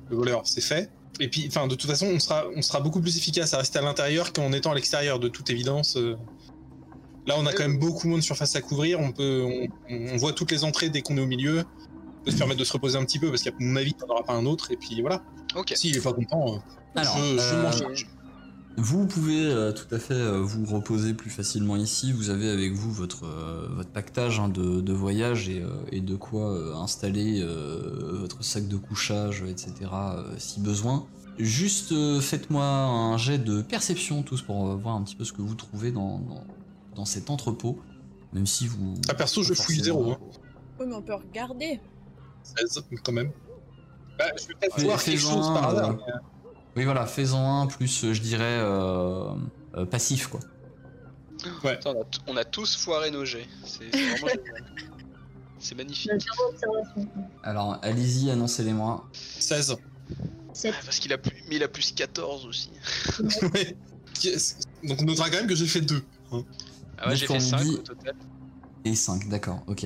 le 0.10 0.15
voleur, 0.15 0.41
c'est 0.45 0.62
fait. 0.62 0.89
Et 1.19 1.27
puis, 1.29 1.45
enfin, 1.47 1.67
de 1.67 1.73
toute 1.73 1.89
façon, 1.89 2.05
on 2.07 2.19
sera, 2.19 2.45
on 2.55 2.62
sera 2.62 2.79
beaucoup 2.79 3.01
plus 3.01 3.17
efficace 3.17 3.53
à 3.55 3.57
rester 3.57 3.79
à 3.79 3.81
l'intérieur 3.81 4.33
qu'en 4.33 4.53
étant 4.53 4.71
à 4.71 4.75
l'extérieur, 4.75 5.19
de 5.19 5.27
toute 5.27 5.49
évidence. 5.49 5.97
Là, 7.27 7.35
on 7.37 7.45
a 7.45 7.51
quand 7.53 7.63
même 7.63 7.77
beaucoup 7.77 8.07
moins 8.07 8.17
de 8.17 8.23
surface 8.23 8.55
à 8.55 8.61
couvrir. 8.61 8.99
On 8.99 9.11
peut, 9.11 9.43
on, 9.89 9.95
on 10.13 10.17
voit 10.17 10.31
toutes 10.33 10.51
les 10.51 10.63
entrées 10.63 10.89
dès 10.89 11.01
qu'on 11.01 11.17
est 11.17 11.21
au 11.21 11.27
milieu. 11.27 11.59
On 11.59 12.23
peut 12.23 12.31
se 12.31 12.37
permettre 12.37 12.59
de 12.59 12.65
se 12.65 12.73
reposer 12.73 12.97
un 12.97 13.03
petit 13.03 13.19
peu 13.19 13.29
parce 13.29 13.43
qu'à 13.43 13.51
mon 13.59 13.75
avis, 13.75 13.93
t'en 13.93 14.07
auras 14.07 14.23
pas 14.23 14.33
un 14.33 14.45
autre. 14.45 14.71
Et 14.71 14.77
puis 14.77 15.01
voilà. 15.01 15.21
Ok. 15.55 15.73
S'il 15.75 15.95
est 15.95 16.01
pas 16.01 16.13
content, 16.13 16.55
euh, 16.55 16.57
Alors, 16.95 17.17
je, 17.17 17.37
je 17.37 17.55
euh, 17.55 17.63
m'en 17.63 17.71
charge. 17.71 18.07
Vous 18.79 19.07
pouvez 19.07 19.43
euh, 19.43 19.71
tout 19.71 19.93
à 19.93 19.97
fait 19.97 20.13
euh, 20.13 20.39
vous 20.39 20.63
reposer 20.65 21.15
plus 21.15 21.31
facilement 21.31 21.75
ici. 21.75 22.11
Vous 22.11 22.29
avez 22.29 22.47
avec 22.49 22.73
vous 22.73 22.91
votre, 22.91 23.25
euh, 23.25 23.67
votre 23.71 23.89
pactage 23.89 24.39
hein, 24.39 24.49
de, 24.49 24.81
de 24.81 24.93
voyage 24.93 25.49
et, 25.49 25.61
euh, 25.63 25.69
et 25.91 25.99
de 25.99 26.15
quoi 26.15 26.53
euh, 26.53 26.75
installer 26.75 27.41
euh, 27.41 28.19
votre 28.21 28.43
sac 28.43 28.67
de 28.67 28.77
couchage, 28.77 29.43
etc. 29.49 29.73
euh, 29.91 30.23
si 30.37 30.59
besoin. 30.59 31.07
Juste 31.39 31.91
euh, 31.91 32.19
faites-moi 32.21 32.63
un 32.63 33.17
jet 33.17 33.39
de 33.39 33.61
perception 33.61 34.21
tous 34.23 34.43
pour 34.43 34.69
euh, 34.69 34.75
voir 34.75 34.95
un 34.95 35.03
petit 35.03 35.15
peu 35.15 35.23
ce 35.23 35.33
que 35.33 35.41
vous 35.41 35.55
trouvez 35.55 35.91
dans, 35.91 36.19
dans, 36.19 36.43
dans 36.97 37.05
cet 37.05 37.29
entrepôt. 37.29 37.79
Même 38.33 38.45
si 38.45 38.67
vous... 38.67 38.95
Ah, 39.07 39.13
perso, 39.13 39.41
je 39.43 39.53
fouille 39.53 39.79
zéro. 39.81 40.12
Hein. 40.12 40.17
Oui, 40.79 40.86
mais 40.88 40.95
on 40.95 41.01
peut 41.01 41.13
regarder. 41.13 41.79
16, 42.43 42.83
quand 43.03 43.13
même. 43.13 43.31
Bah, 44.19 44.25
je 44.38 44.47
vais 44.47 44.53
peut-être 44.55 44.81
voir 44.81 45.01
quelque 45.01 45.23
par 45.25 45.69
un, 45.69 45.71
hasard. 45.71 45.89
euh, 45.91 45.93
euh, 45.93 46.19
Oui 46.75 46.83
voilà, 46.86 47.05
fais-en 47.05 47.62
un 47.62 47.67
plus 47.67 48.03
euh, 48.03 48.13
je 48.13 48.21
dirais 48.21 48.43
euh, 48.60 49.29
euh, 49.75 49.86
passif 49.86 50.27
quoi. 50.27 50.39
Attends, 51.65 51.93
on, 51.95 52.01
a 52.01 52.05
t- 52.05 52.19
on 52.25 52.36
a 52.38 52.43
tous 52.43 52.75
foiré 52.77 53.12
nos 53.12 53.25
jets. 53.25 53.45
C'est 53.63 53.91
c'est 53.93 54.05
vraiment 54.17 54.27
génial. 54.45 54.63
C'est 55.60 55.75
magnifique. 55.75 56.12
Alors 57.43 57.77
allez-y, 57.83 58.31
annoncez-les-moi. 58.31 59.07
16. 59.13 59.75
7. 60.53 60.73
Ah, 60.75 60.81
Parce 60.83 60.97
qu'il 60.99 61.13
a 61.13 61.19
plus, 61.19 61.43
mais 61.47 61.57
il 61.57 61.63
a 61.63 61.67
plus 61.67 61.91
14 61.91 62.45
aussi. 62.47 62.71
ouais. 63.53 63.75
Yes. 64.23 64.57
Donc 64.83 64.99
on 65.01 65.05
notera 65.05 65.29
quand 65.29 65.38
même 65.38 65.47
que 65.47 65.53
j'ai 65.55 65.67
fait 65.67 65.81
2. 65.81 66.01
Ah 66.99 67.10
ouais, 67.10 67.15
j'ai 67.15 67.27
fait 67.27 67.33
on 67.36 67.39
5 67.39 67.62
dit- 67.63 67.75
au 67.75 67.77
total. 67.77 68.13
Et 68.86 68.95
5, 68.95 69.27
d'accord, 69.29 69.62
ok. 69.67 69.86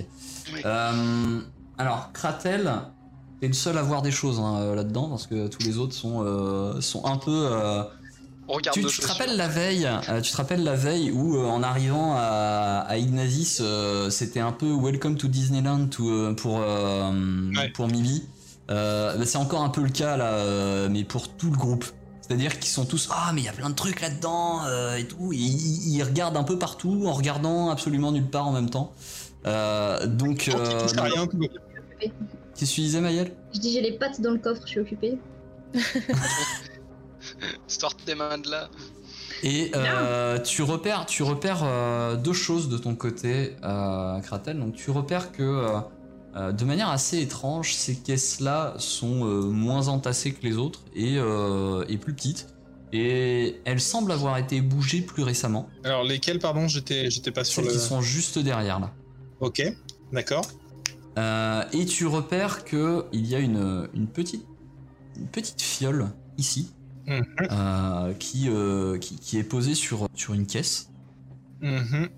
Oui. 0.53 0.61
Euh, 0.65 1.39
alors, 1.77 2.11
Kratel, 2.13 2.71
t'es 3.39 3.47
le 3.47 3.53
seul 3.53 3.77
à 3.77 3.81
voir 3.81 4.01
des 4.01 4.11
choses 4.11 4.39
hein, 4.39 4.57
euh, 4.59 4.75
là-dedans, 4.75 5.09
parce 5.09 5.27
que 5.27 5.47
tous 5.47 5.63
les 5.63 5.77
autres 5.77 5.93
sont, 5.93 6.23
euh, 6.23 6.79
sont 6.81 7.05
un 7.05 7.17
peu... 7.17 7.31
euh, 7.51 7.83
On 8.47 8.53
regarde 8.53 8.77
Tu, 8.77 8.83
te 8.85 9.07
rappelles 9.07 9.35
la 9.37 9.47
veille, 9.47 9.87
euh, 10.09 10.21
tu 10.21 10.31
te 10.31 10.37
rappelles 10.37 10.63
la 10.63 10.75
veille 10.75 11.09
où 11.11 11.35
euh, 11.37 11.45
en 11.47 11.63
arrivant 11.63 12.13
à, 12.15 12.85
à 12.87 12.97
Ignazis, 12.97 13.57
euh, 13.61 14.09
c'était 14.09 14.39
un 14.41 14.51
peu 14.51 14.71
Welcome 14.71 15.15
to 15.17 15.27
Disneyland 15.27 15.87
to, 15.87 16.07
euh, 16.09 16.33
pour 16.33 16.59
euh, 16.61 17.11
Ouais. 17.55 17.69
pour 17.69 17.87
Mibi. 17.87 18.23
Euh, 18.69 19.17
bah, 19.17 19.25
c'est 19.25 19.37
encore 19.37 19.63
un 19.63 19.69
peu 19.69 19.81
le 19.81 19.89
cas 19.89 20.15
là, 20.17 20.25
euh, 20.33 20.89
mais 20.91 21.03
pour 21.03 21.27
tout 21.29 21.49
le 21.49 21.57
groupe. 21.57 21.85
C'est-à-dire 22.31 22.59
qu'ils 22.59 22.71
sont 22.71 22.85
tous 22.85 23.09
ah 23.11 23.31
mais 23.33 23.41
il 23.41 23.43
y 23.43 23.49
a 23.49 23.51
plein 23.51 23.69
de 23.69 23.75
trucs 23.75 23.99
là-dedans 23.99 24.65
euh, 24.65 24.95
et 24.95 25.03
tout. 25.05 25.33
Et 25.33 25.35
ils, 25.35 25.97
ils 25.97 26.01
regardent 26.01 26.37
un 26.37 26.45
peu 26.45 26.57
partout 26.57 27.03
en 27.05 27.11
regardant 27.11 27.69
absolument 27.69 28.13
nulle 28.13 28.29
part 28.29 28.47
en 28.47 28.53
même 28.53 28.69
temps. 28.69 28.93
Euh, 29.45 30.07
donc, 30.07 30.47
euh, 30.47 30.87
rien, 30.97 31.27
qu'est-ce 31.27 32.71
que 32.71 32.75
tu 32.75 32.81
disais 32.81 33.01
Mayel? 33.01 33.33
Je 33.53 33.59
dis 33.59 33.73
j'ai 33.73 33.81
les 33.81 33.97
pattes 33.97 34.21
dans 34.21 34.31
le 34.31 34.37
coffre, 34.37 34.61
je 34.63 34.69
suis 34.69 34.79
occupée. 34.79 35.17
Sors 37.67 37.97
tes 37.97 38.15
mains 38.15 38.37
de 38.37 38.49
là. 38.49 38.69
Et 39.43 39.71
euh, 39.75 40.39
tu 40.39 40.61
repères, 40.61 41.05
tu 41.05 41.23
repères 41.23 41.63
euh, 41.65 42.15
deux 42.15 42.31
choses 42.31 42.69
de 42.69 42.77
ton 42.77 42.95
côté, 42.95 43.57
euh, 43.65 44.21
Kratel. 44.21 44.57
Donc 44.57 44.75
tu 44.75 44.89
repères 44.89 45.33
que 45.33 45.65
euh, 46.35 46.51
de 46.51 46.63
manière 46.65 46.89
assez 46.89 47.19
étrange, 47.21 47.73
ces 47.73 47.95
caisses-là 47.95 48.75
sont 48.77 49.25
euh, 49.25 49.41
moins 49.41 49.87
entassées 49.87 50.33
que 50.33 50.43
les 50.43 50.57
autres 50.57 50.81
et, 50.95 51.17
euh, 51.17 51.83
et 51.89 51.97
plus 51.97 52.13
petites. 52.13 52.47
Et 52.93 53.61
elles 53.65 53.79
semblent 53.79 54.11
avoir 54.11 54.37
été 54.37 54.61
bougées 54.61 55.01
plus 55.01 55.23
récemment. 55.23 55.69
Alors 55.83 56.03
lesquels, 56.03 56.39
pardon, 56.39 56.67
j'étais, 56.67 57.09
j'étais 57.09 57.31
pas 57.31 57.43
sur 57.43 57.61
Celles 57.63 57.71
le. 57.71 57.77
qui 57.77 57.79
sont 57.85 58.01
juste 58.01 58.37
derrière 58.39 58.79
là. 58.79 58.93
Ok, 59.39 59.61
d'accord. 60.11 60.45
Et 61.73 61.85
tu 61.85 62.05
repères 62.07 62.63
que 62.65 63.05
il 63.13 63.25
y 63.27 63.35
a 63.35 63.39
une, 63.39 63.87
une 63.93 64.07
petite 64.07 64.45
une 65.17 65.27
petite 65.27 65.61
fiole 65.61 66.09
ici 66.37 66.71
Mhm. 67.07 68.13
qui, 68.19 68.47
qui 69.01 69.15
qui 69.17 69.37
est 69.37 69.43
posée 69.43 69.73
sur 69.75 70.07
sur 70.13 70.33
une 70.33 70.45
caisse. 70.45 70.89
Mhm. 71.61 72.09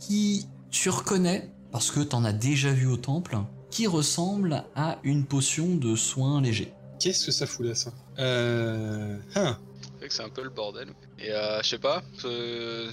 qui 0.00 0.46
tu 0.70 0.90
reconnais, 0.90 1.50
parce 1.72 1.90
que 1.90 2.00
t'en 2.00 2.24
as 2.24 2.32
déjà 2.32 2.72
vu 2.72 2.86
au 2.86 2.96
temple, 2.96 3.38
qui 3.70 3.86
ressemble 3.86 4.64
à 4.74 4.98
une 5.04 5.24
potion 5.24 5.74
de 5.76 5.94
soins 5.96 6.40
légers. 6.40 6.72
Qu'est-ce 7.00 7.26
que 7.26 7.32
ça 7.32 7.46
fout 7.46 7.66
là, 7.66 7.74
ça? 7.74 7.92
Euh... 8.18 9.16
hein. 9.36 9.58
C'est 9.82 9.98
vrai 9.98 10.08
que 10.08 10.14
c'est 10.14 10.22
un 10.22 10.28
peu 10.28 10.42
le 10.42 10.50
bordel. 10.50 10.88
Et 11.18 11.30
euh, 11.30 11.60
je 11.62 11.68
sais 11.68 11.78
pas. 11.78 12.02
euh, 12.24 12.90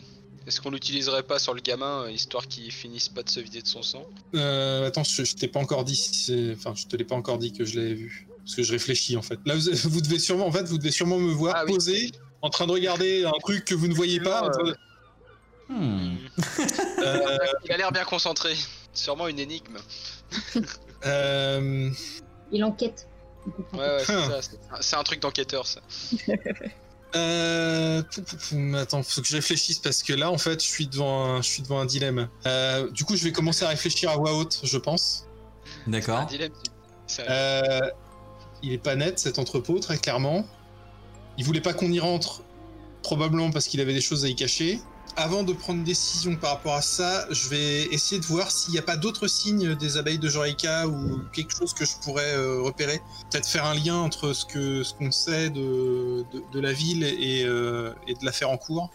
Est-ce 0.48 0.60
qu'on 0.62 0.72
l'utiliserait 0.72 1.24
pas 1.24 1.40
sur 1.40 1.54
le 1.54 1.62
gamin 1.62 2.04
euh, 2.04 2.12
histoire 2.12 2.48
qu'il 2.48 2.72
finisse 2.72 3.10
pas 3.10 3.24
de 3.24 3.30
se 3.30 3.40
vider 3.40 3.62
de 3.62 3.68
son 3.68 3.82
sang? 3.84 4.04
Euh, 4.36 4.88
attends, 4.88 5.04
je, 5.04 5.24
je 5.24 5.36
t'ai 5.36 5.48
pas 5.48 5.60
encore 5.60 5.86
dit, 5.86 5.96
si 5.96 6.14
c'est- 6.14 6.54
enfin, 6.54 6.74
je 6.76 6.86
te 6.88 6.96
l'ai 6.96 7.04
pas 7.06 7.16
encore 7.16 7.38
dit 7.38 7.52
que 7.54 7.64
je 7.66 7.80
l'avais 7.80 7.94
vu, 7.94 8.28
parce 8.40 8.56
que 8.56 8.64
je 8.64 8.72
réfléchis 8.74 9.18
en 9.18 9.22
fait. 9.22 9.40
Là, 9.46 9.56
vous, 9.56 9.62
vous 9.90 10.02
devez 10.02 10.20
sûrement, 10.20 10.48
en 10.48 10.52
fait, 10.52 10.64
vous 10.66 10.78
devez 10.78 10.92
sûrement 10.92 11.18
me 11.20 11.32
voir 11.32 11.56
Ah 11.58 11.64
oui. 11.66 11.74
poser, 11.74 12.12
en 12.42 12.50
train 12.50 12.68
de 12.68 12.72
regarder 12.74 13.24
un 13.26 13.32
truc 13.44 13.66
que 13.66 13.74
vous 13.76 13.88
ne 13.88 13.94
voyez 13.96 14.20
pas. 14.20 14.44
en 14.48 14.52
train 14.52 14.64
de- 14.64 14.76
Hmm. 15.70 16.16
Euh, 17.00 17.38
Il 17.66 17.72
a 17.72 17.78
l'air 17.78 17.92
bien 17.92 18.04
concentré. 18.06 18.56
Sûrement 18.94 19.28
une 19.28 19.40
énigme. 19.40 19.78
euh, 21.06 21.90
Il 22.52 22.64
enquête. 22.64 23.08
Ouais, 23.74 23.80
ouais, 23.80 24.04
c'est 24.06 24.14
Hein. 24.14 24.30
ça. 24.30 24.42
c'est- 24.42 24.60
C'est 24.82 24.96
un 24.96 25.04
truc 25.04 25.22
d'enquêteur, 25.22 25.66
ça. 25.68 25.80
euh, 27.16 28.02
attends, 28.76 29.04
faut 29.04 29.22
que 29.22 29.28
je 29.28 29.36
réfléchisse 29.36 29.80
parce 29.80 30.04
que 30.04 30.14
là, 30.14 30.32
en 30.32 30.38
fait, 30.38 30.62
je 30.64 30.68
suis 30.68 30.88
devant 30.88 31.26
un, 31.26 31.42
je 31.42 31.50
suis 31.50 31.62
devant 31.62 31.80
un 31.80 31.86
dilemme. 31.86 32.28
Euh, 32.46 32.90
du 32.92 33.04
coup, 33.06 33.16
je 33.16 33.24
vais 33.24 33.32
commencer 33.32 33.64
à 33.66 33.70
réfléchir 33.70 34.10
à 34.10 34.18
voix 34.18 34.34
haute, 34.34 34.60
je 34.64 34.78
pense. 34.78 35.26
Un 35.88 35.92
D'accord. 35.92 36.26
dilemme. 36.26 36.52
Euh, 37.30 37.80
il 38.64 38.74
est 38.74 38.78
pas 38.78 38.96
net 38.96 39.20
cet 39.20 39.40
entrepôt, 39.40 39.80
très 39.80 39.98
clairement. 39.98 40.46
Il 41.38 41.46
voulait 41.46 41.62
pas 41.62 41.74
qu'on 41.74 41.92
y 41.92 42.00
rentre, 42.00 42.42
probablement 43.04 43.52
parce 43.52 43.68
qu'il 43.68 43.80
avait 43.82 43.94
des 43.94 44.02
choses 44.02 44.26
à 44.26 44.28
y 44.28 44.36
cacher. 44.36 44.80
Avant 45.18 45.44
de 45.44 45.54
prendre 45.54 45.80
une 45.80 45.86
décision 45.86 46.36
par 46.36 46.52
rapport 46.52 46.76
à 46.76 46.82
ça, 46.82 47.26
je 47.32 47.48
vais 47.48 47.84
essayer 47.86 48.20
de 48.20 48.26
voir 48.26 48.52
s'il 48.52 48.74
n'y 48.74 48.80
a 48.80 48.82
pas 48.82 48.98
d'autres 48.98 49.28
signes 49.28 49.74
des 49.76 49.98
abeilles 49.98 50.20
de 50.20 50.28
Jorica 50.28 50.88
ou 50.88 51.22
quelque 51.32 51.56
chose 51.56 51.74
que 51.74 51.86
je 51.86 51.94
pourrais 52.04 52.34
euh, 52.36 52.62
repérer. 52.62 53.02
Peut-être 53.32 53.48
faire 53.48 53.66
un 53.66 53.76
lien 53.76 53.96
entre 53.96 54.34
ce 54.34 54.46
que 54.46 54.84
ce 54.84 54.94
qu'on 54.94 55.12
sait 55.12 55.50
de, 55.50 56.26
de, 56.34 56.44
de 56.52 56.60
la 56.60 56.74
ville 56.74 57.04
et, 57.06 57.44
euh, 57.46 57.94
et 58.08 58.14
de 58.16 58.26
l'affaire 58.26 58.50
en 58.50 58.58
cours. 58.58 58.90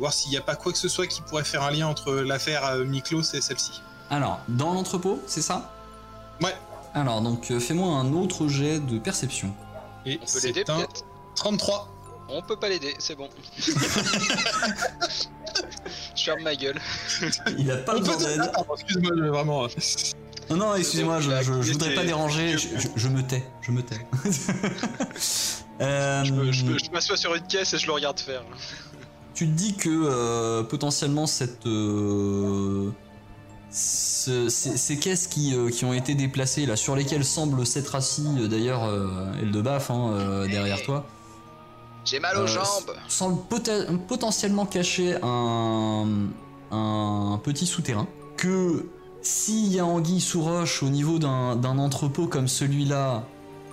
voir 0.00 0.12
s'il 0.12 0.30
n'y 0.32 0.36
a 0.36 0.40
pas 0.40 0.56
quoi 0.56 0.72
que 0.72 0.78
ce 0.78 0.88
soit 0.88 1.06
qui 1.06 1.22
pourrait 1.22 1.44
faire 1.44 1.62
un 1.62 1.70
lien 1.70 1.86
entre 1.86 2.12
l'affaire 2.12 2.64
euh, 2.66 2.84
Miklos 2.84 3.22
et 3.34 3.40
celle-ci. 3.40 3.80
Alors, 4.10 4.40
dans 4.48 4.74
l'entrepôt, 4.74 5.20
c'est 5.28 5.42
ça? 5.42 5.72
Ouais. 6.42 6.56
Alors, 6.92 7.20
donc, 7.20 7.52
euh, 7.52 7.60
fais-moi 7.60 7.88
un 7.94 8.12
autre 8.14 8.48
jet 8.48 8.80
de 8.80 8.98
perception. 8.98 9.54
Et 10.06 10.18
On 10.20 10.26
peut 10.26 10.40
l'aider 10.42 10.64
un 10.68 10.76
peut-être? 10.78 11.04
33. 11.36 11.88
On 12.28 12.42
peut 12.42 12.56
pas 12.56 12.68
l'aider, 12.68 12.94
c'est 12.98 13.14
bon. 13.14 13.28
Ferme 16.26 16.42
ma 16.42 16.54
gueule. 16.56 16.78
Il 17.58 17.70
a 17.70 17.76
pas 17.78 17.94
On 17.96 18.00
besoin 18.00 18.16
d'aide. 18.16 18.50
Excuse-moi, 18.74 19.28
vraiment. 19.30 19.64
euh, 19.64 19.68
Non, 20.50 20.56
non, 20.56 20.74
excusez-moi, 20.74 21.20
je, 21.20 21.30
je- 21.42 21.62
je 21.62 21.72
voudrais 21.72 21.94
pas 21.94 22.04
déranger, 22.04 22.56
je, 22.96 23.08
me 23.08 23.22
tais, 23.22 23.44
je 23.62 23.70
me 23.70 23.82
tais. 23.82 23.96
Euh, 25.80 26.24
Je 26.24 26.90
m'assois 26.90 27.18
sur 27.18 27.34
une 27.34 27.46
caisse 27.46 27.74
et 27.74 27.78
je 27.78 27.86
le 27.86 27.92
regarde 27.92 28.18
faire. 28.18 28.42
Tu 29.34 29.46
te 29.46 29.52
dis 29.52 29.74
que 29.76 29.90
euh, 29.90 30.62
potentiellement 30.62 31.26
cette 31.26 31.66
euh, 31.66 32.90
ce- 33.70 34.48
ces, 34.48 34.78
ces 34.78 34.98
caisses 34.98 35.26
qui, 35.26 35.54
qui 35.72 35.84
ont 35.84 35.92
été 35.92 36.14
déplacées 36.14 36.64
là 36.64 36.76
sur 36.76 36.96
lesquelles 36.96 37.26
semble 37.26 37.66
s'être 37.66 37.94
assis 37.94 38.24
d'ailleurs 38.48 38.84
Eldebaf 39.42 39.90
hein, 39.90 40.46
derrière 40.50 40.82
toi 40.82 41.06
J'ai 42.06 42.20
mal 42.20 42.36
aux 42.38 42.42
euh, 42.42 42.46
jambes. 42.46 42.94
semble 43.08 43.40
potentiellement 44.08 44.64
cacher 44.64 45.16
un, 45.22 46.06
un 46.70 47.40
petit 47.42 47.66
souterrain 47.66 48.06
que 48.36 48.86
s'il 49.22 49.72
y 49.72 49.80
a 49.80 49.84
anguille 49.84 50.20
sous 50.20 50.40
roche 50.42 50.82
au 50.82 50.88
niveau 50.88 51.18
d'un 51.18 51.78
entrepôt 51.78 52.26
comme 52.28 52.46
celui-là 52.48 53.24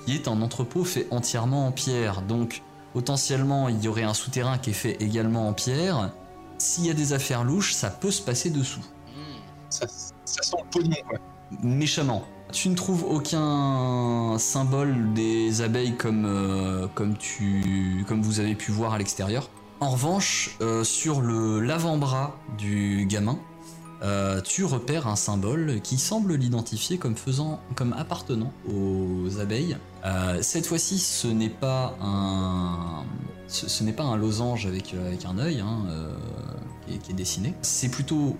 qui 0.05 0.15
est 0.15 0.27
un 0.27 0.41
entrepôt 0.41 0.83
fait 0.83 1.07
entièrement 1.11 1.67
en 1.67 1.71
pierre 1.71 2.21
donc 2.23 2.63
potentiellement 2.93 3.69
il 3.69 3.81
y 3.83 3.87
aurait 3.87 4.03
un 4.03 4.13
souterrain 4.15 4.57
qui 4.57 4.71
est 4.71 4.73
fait 4.73 4.97
également 4.99 5.47
en 5.47 5.53
pierre 5.53 6.11
s'il 6.57 6.87
y 6.87 6.89
a 6.89 6.93
des 6.93 7.13
affaires 7.13 7.43
louches 7.43 7.73
ça 7.73 7.89
peut 7.91 8.11
se 8.11 8.21
passer 8.21 8.49
dessous 8.49 8.81
Hmm. 9.15 9.41
Ça, 9.69 9.85
ça 10.25 10.41
sent 10.41 10.57
le 10.63 10.69
pognon, 10.71 10.95
quoi. 11.07 11.19
méchamment. 11.61 12.23
Tu 12.53 12.69
ne 12.69 12.75
trouves 12.75 13.03
aucun 13.03 14.37
symbole 14.37 15.11
des 15.13 15.63
abeilles 15.63 15.95
comme, 15.97 16.25
euh, 16.27 16.87
comme, 16.87 18.21
vous 18.21 18.39
avez 18.39 18.53
pu 18.53 18.71
voir 18.71 18.93
à 18.93 18.99
l'extérieur. 18.99 19.49
En 19.79 19.89
revanche, 19.89 20.55
euh, 20.61 20.83
sur 20.83 21.21
le 21.21 21.59
l'avant-bras 21.59 22.37
du 22.59 23.07
gamin, 23.09 23.39
euh, 24.03 24.39
tu 24.39 24.65
repères 24.65 25.07
un 25.07 25.15
symbole 25.15 25.81
qui 25.81 25.97
semble 25.97 26.35
l'identifier 26.35 26.99
comme 26.99 27.15
faisant, 27.15 27.59
comme 27.75 27.93
appartenant 27.93 28.53
aux 28.71 29.39
abeilles. 29.39 29.75
Cette 30.41 30.67
fois-ci, 30.67 30.99
ce 30.99 31.27
n'est 31.27 31.49
pas 31.49 31.97
un, 32.01 33.03
ce, 33.47 34.15
losange 34.15 34.67
avec, 34.67 34.95
un 35.25 35.39
œil 35.39 35.59
hein, 35.59 35.79
qui 36.87 37.11
est 37.11 37.15
dessiné. 37.15 37.55
C'est 37.63 37.89
plutôt 37.89 38.37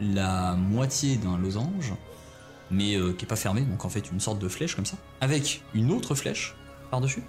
la 0.00 0.54
moitié 0.54 1.16
d'un 1.16 1.38
losange, 1.38 1.94
mais 2.70 2.96
euh, 2.96 3.12
qui 3.12 3.24
est 3.24 3.28
pas 3.28 3.36
fermé, 3.36 3.62
donc 3.62 3.84
en 3.84 3.88
fait 3.88 4.10
une 4.10 4.20
sorte 4.20 4.38
de 4.38 4.48
flèche 4.48 4.74
comme 4.74 4.86
ça, 4.86 4.96
avec 5.20 5.62
une 5.74 5.90
autre 5.92 6.14
flèche 6.14 6.54
par-dessus, 6.90 7.22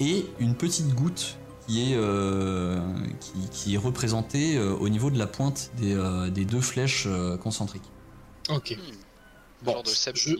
et 0.00 0.26
une 0.38 0.54
petite 0.54 0.94
goutte 0.94 1.36
qui 1.66 1.92
est, 1.92 1.96
euh, 1.96 2.80
qui, 3.20 3.48
qui 3.50 3.74
est 3.74 3.78
représentée 3.78 4.56
euh, 4.56 4.74
au 4.74 4.88
niveau 4.88 5.10
de 5.10 5.18
la 5.18 5.26
pointe 5.26 5.70
des, 5.76 5.94
euh, 5.94 6.30
des 6.30 6.44
deux 6.44 6.60
flèches 6.60 7.04
euh, 7.06 7.36
concentriques. 7.36 7.90
Ok. 8.48 8.76
Hmm. 8.76 8.94
Bon, 9.62 9.72
Genre 9.72 9.82
de 9.82 9.90
je, 10.14 10.34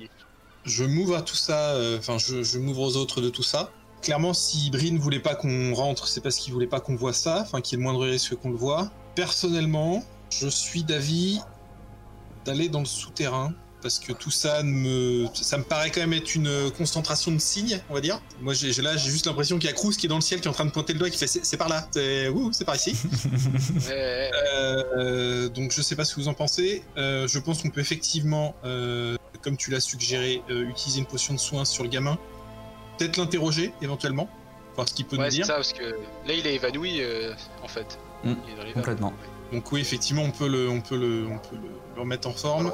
je 0.64 0.85
m'ouvre 0.85 1.16
à 1.16 1.22
tout 1.22 1.37
ça, 1.37 1.74
euh, 1.74 1.99
enfin, 1.99 2.18
je, 2.18 2.43
je 2.43 2.59
m'ouvre 2.59 2.81
aux 2.81 2.97
autres 2.97 3.20
de 3.20 3.28
tout 3.28 3.43
ça. 3.43 3.70
Clairement, 4.03 4.33
si 4.33 4.70
Brin 4.70 4.97
voulait 4.99 5.20
pas 5.20 5.35
qu'on 5.35 5.74
rentre, 5.74 6.09
c'est 6.09 6.22
parce 6.22 6.37
qu'il 6.37 6.55
voulait 6.55 6.66
pas 6.66 6.81
qu'on 6.81 6.97
voit 6.97 7.12
ça, 7.12 7.43
enfin, 7.43 7.61
qu'il 7.61 7.78
y 7.78 7.83
ait 7.83 7.85
le 7.85 7.91
moindre 7.91 8.07
risque 8.07 8.35
qu'on 8.37 8.51
le 8.51 8.57
voit. 8.57 8.91
Personnellement, 9.14 10.03
je 10.31 10.49
suis 10.49 10.85
d'avis 10.85 11.41
d'aller 12.47 12.70
dans 12.70 12.81
le 12.81 12.87
souterrain. 12.87 13.53
Parce 13.83 13.99
que 13.99 14.12
tout 14.12 14.31
ça 14.31 14.62
me, 14.62 15.26
ça 15.35 15.57
me 15.57 15.62
paraît 15.64 15.91
quand 15.91 16.01
même 16.01 16.12
être 16.12 16.35
une 16.35 16.70
concentration 16.76 17.33
de 17.33 17.39
signes, 17.39 17.81
on 17.89 17.95
va 17.95 18.01
dire. 18.03 18.20
Moi, 18.43 18.53
j'ai 18.53 18.72
là, 18.83 18.97
j'ai 18.99 19.11
juste 19.11 19.24
l'impression 19.26 19.59
qu'il 19.59 19.70
y 19.70 19.72
a 19.72 19.74
Cruz 19.74 19.95
qui 19.97 20.05
est 20.05 20.09
dans 20.09 20.16
le 20.16 20.20
ciel, 20.20 20.41
qui 20.41 20.49
est 20.49 20.51
en 20.51 20.55
train 20.55 20.66
de 20.66 20.70
pointer 20.70 20.93
le 20.93 20.99
doigt, 20.99 21.09
et 21.09 21.11
qui 21.11 21.16
fait 21.18 21.26
c'est 21.26 21.57
par 21.57 21.68
là, 21.70 21.89
c'est 21.91 22.28
ouh, 22.28 22.53
c'est 22.53 22.64
par 22.66 22.76
ici. 22.76 22.95
Euh, 23.91 25.49
donc 25.49 25.72
je 25.72 25.83
sais 25.83 25.97
pas 25.97 26.05
ce 26.05 26.14
que 26.14 26.20
vous 26.20 26.28
en 26.28 26.35
pensez. 26.35 26.83
Euh, 26.97 27.26
je 27.28 27.39
pense 27.39 27.62
qu'on 27.62 27.70
peut 27.70 27.81
effectivement, 27.81 28.55
euh, 28.64 29.16
comme 29.43 29.57
tu 29.57 29.70
l'as 29.70 29.81
suggéré, 29.81 30.43
euh, 30.51 30.68
utiliser 30.68 31.01
une 31.01 31.07
potion 31.07 31.35
de 31.35 31.39
soin 31.41 31.64
sur 31.64 31.83
le 31.83 31.89
gamin. 31.89 32.18
Peut-être 32.99 33.16
l'interroger 33.16 33.72
éventuellement, 33.83 34.28
voir 34.74 34.89
ce 34.89 34.95
qu'il 34.95 35.07
peut 35.07 35.16
ouais 35.16 35.24
nous 35.24 35.31
dire. 35.31 35.47
ça, 35.47 35.55
parce 35.55 35.72
que 35.72 35.83
là 35.85 36.35
il 36.35 36.47
est 36.47 36.55
évanoui 36.55 37.01
euh, 37.01 37.35
en 37.62 37.68
fait. 37.68 37.99
Hmm, 38.24 38.35
Il 38.47 38.53
est 38.53 38.57
dans 38.57 38.62
les 38.64 38.72
vannes. 38.72 38.83
complètement. 38.83 39.12
Donc 39.53 39.72
oui, 39.72 39.81
effectivement, 39.81 40.22
on 40.22 40.31
peut 40.31 40.49
le, 40.49 40.68
on 40.68 40.81
peut 40.81 40.97
le, 40.97 41.26
on 41.26 41.39
peut 41.39 41.57
le, 41.57 41.70
le 42.01 42.05
remettre 42.05 42.28
en 42.28 42.30
On 42.30 42.34
le 42.34 42.38
forme. 42.38 42.70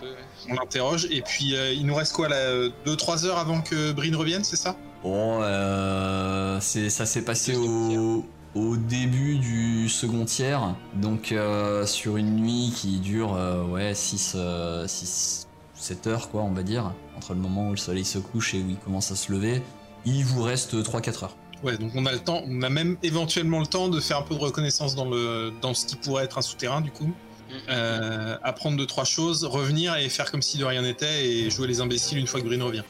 peu. 0.00 0.06
ouais. 0.06 0.16
On 0.50 0.54
l'interroge 0.54 1.06
et 1.10 1.22
puis 1.22 1.54
euh, 1.56 1.72
il 1.72 1.84
nous 1.86 1.94
reste 1.94 2.12
quoi 2.12 2.28
là 2.28 2.68
2-3 2.86 3.26
heures 3.26 3.38
avant 3.38 3.60
que 3.60 3.92
Brin 3.92 4.16
revienne, 4.16 4.44
c'est 4.44 4.56
ça? 4.56 4.76
Bon, 5.02 5.40
euh, 5.42 6.58
c'est, 6.60 6.90
ça 6.90 7.06
s'est 7.06 7.22
passé 7.22 7.56
au, 7.56 8.24
au 8.54 8.76
début 8.76 9.38
du 9.38 9.88
second 9.88 10.24
tiers, 10.24 10.74
donc 10.94 11.30
euh, 11.32 11.86
sur 11.86 12.16
une 12.16 12.36
nuit 12.36 12.72
qui 12.74 12.98
dure 12.98 13.34
euh, 13.36 13.64
ouais, 13.64 13.94
6, 13.94 14.36
7 15.74 16.06
heures, 16.08 16.30
quoi, 16.30 16.42
on 16.42 16.52
va 16.52 16.62
dire, 16.62 16.92
entre 17.16 17.34
le 17.34 17.40
moment 17.40 17.68
où 17.68 17.70
le 17.72 17.76
soleil 17.76 18.04
se 18.04 18.18
couche 18.18 18.54
et 18.54 18.58
où 18.58 18.68
il 18.70 18.76
commence 18.78 19.10
à 19.12 19.16
se 19.16 19.30
lever, 19.32 19.62
il 20.04 20.24
vous 20.24 20.42
reste 20.42 20.74
3-4 20.74 21.24
heures. 21.24 21.36
Ouais, 21.62 21.76
donc 21.76 21.90
on 21.94 22.06
a 22.06 22.12
le 22.12 22.20
temps, 22.20 22.42
on 22.46 22.62
a 22.62 22.68
même 22.70 22.96
éventuellement 23.02 23.58
le 23.60 23.66
temps 23.66 23.88
de 23.88 23.98
faire 24.00 24.18
un 24.18 24.22
peu 24.22 24.34
de 24.34 24.40
reconnaissance 24.40 24.94
dans 24.94 25.04
le, 25.08 25.52
dans 25.60 25.74
ce 25.74 25.86
qui 25.86 25.96
pourrait 25.96 26.24
être 26.24 26.38
un 26.38 26.42
souterrain 26.42 26.80
du 26.80 26.90
coup. 26.92 27.12
Euh, 27.68 28.36
apprendre 28.42 28.76
deux 28.76 28.86
trois 28.86 29.04
choses, 29.04 29.44
revenir 29.44 29.96
et 29.96 30.08
faire 30.08 30.30
comme 30.30 30.42
si 30.42 30.58
de 30.58 30.64
rien 30.64 30.82
n'était 30.82 31.26
et 31.26 31.50
jouer 31.50 31.66
les 31.66 31.80
imbéciles 31.80 32.18
une 32.18 32.26
fois 32.26 32.40
que 32.40 32.46
Brune 32.46 32.62
revient. 32.62 32.82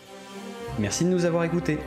Merci 0.78 1.04
de 1.04 1.10
nous 1.10 1.24
avoir 1.24 1.44
écoutés. 1.44 1.78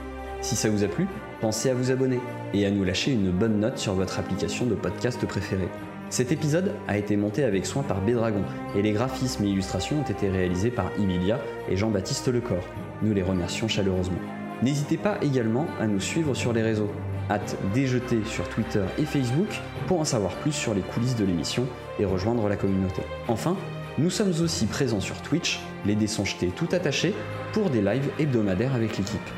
Si 0.41 0.55
ça 0.55 0.69
vous 0.69 0.83
a 0.83 0.87
plu, 0.87 1.07
pensez 1.39 1.69
à 1.69 1.73
vous 1.73 1.91
abonner 1.91 2.19
et 2.53 2.65
à 2.65 2.71
nous 2.71 2.83
lâcher 2.83 3.11
une 3.11 3.31
bonne 3.31 3.59
note 3.59 3.77
sur 3.77 3.93
votre 3.93 4.19
application 4.19 4.65
de 4.65 4.75
podcast 4.75 5.25
préférée. 5.25 5.69
Cet 6.09 6.31
épisode 6.31 6.73
a 6.89 6.97
été 6.97 7.15
monté 7.15 7.43
avec 7.45 7.65
soin 7.65 7.83
par 7.83 8.01
Bédragon 8.01 8.43
et 8.75 8.81
les 8.81 8.91
graphismes 8.91 9.45
et 9.45 9.49
illustrations 9.49 10.01
ont 10.01 10.11
été 10.11 10.29
réalisés 10.29 10.71
par 10.71 10.91
Emilia 10.99 11.39
et 11.69 11.77
Jean-Baptiste 11.77 12.27
Lecor. 12.27 12.63
Nous 13.01 13.13
les 13.13 13.23
remercions 13.23 13.69
chaleureusement. 13.69 14.19
N'hésitez 14.61 14.97
pas 14.97 15.17
également 15.21 15.67
à 15.79 15.87
nous 15.87 16.01
suivre 16.01 16.33
sur 16.33 16.51
les 16.51 16.61
réseaux. 16.61 16.91
Hâte 17.31 17.55
déjeter 17.73 18.25
sur 18.25 18.49
Twitter 18.49 18.83
et 18.97 19.05
Facebook 19.05 19.47
pour 19.87 20.01
en 20.01 20.03
savoir 20.03 20.33
plus 20.35 20.51
sur 20.51 20.73
les 20.73 20.81
coulisses 20.81 21.15
de 21.15 21.23
l'émission 21.23 21.65
et 21.97 22.03
rejoindre 22.03 22.49
la 22.49 22.57
communauté. 22.57 23.03
Enfin, 23.29 23.55
nous 23.97 24.09
sommes 24.09 24.33
aussi 24.41 24.65
présents 24.65 24.99
sur 24.99 25.21
Twitch, 25.21 25.61
les 25.85 25.95
dés 25.95 26.07
tout 26.53 26.67
attachés, 26.73 27.13
pour 27.53 27.69
des 27.69 27.81
lives 27.81 28.09
hebdomadaires 28.19 28.75
avec 28.75 28.97
l'équipe. 28.97 29.29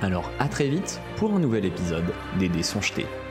Alors 0.00 0.30
à 0.38 0.48
très 0.48 0.68
vite 0.68 0.98
pour 1.16 1.34
un 1.34 1.40
nouvel 1.40 1.66
épisode 1.66 2.14
des 2.38 2.48
dés. 2.48 3.21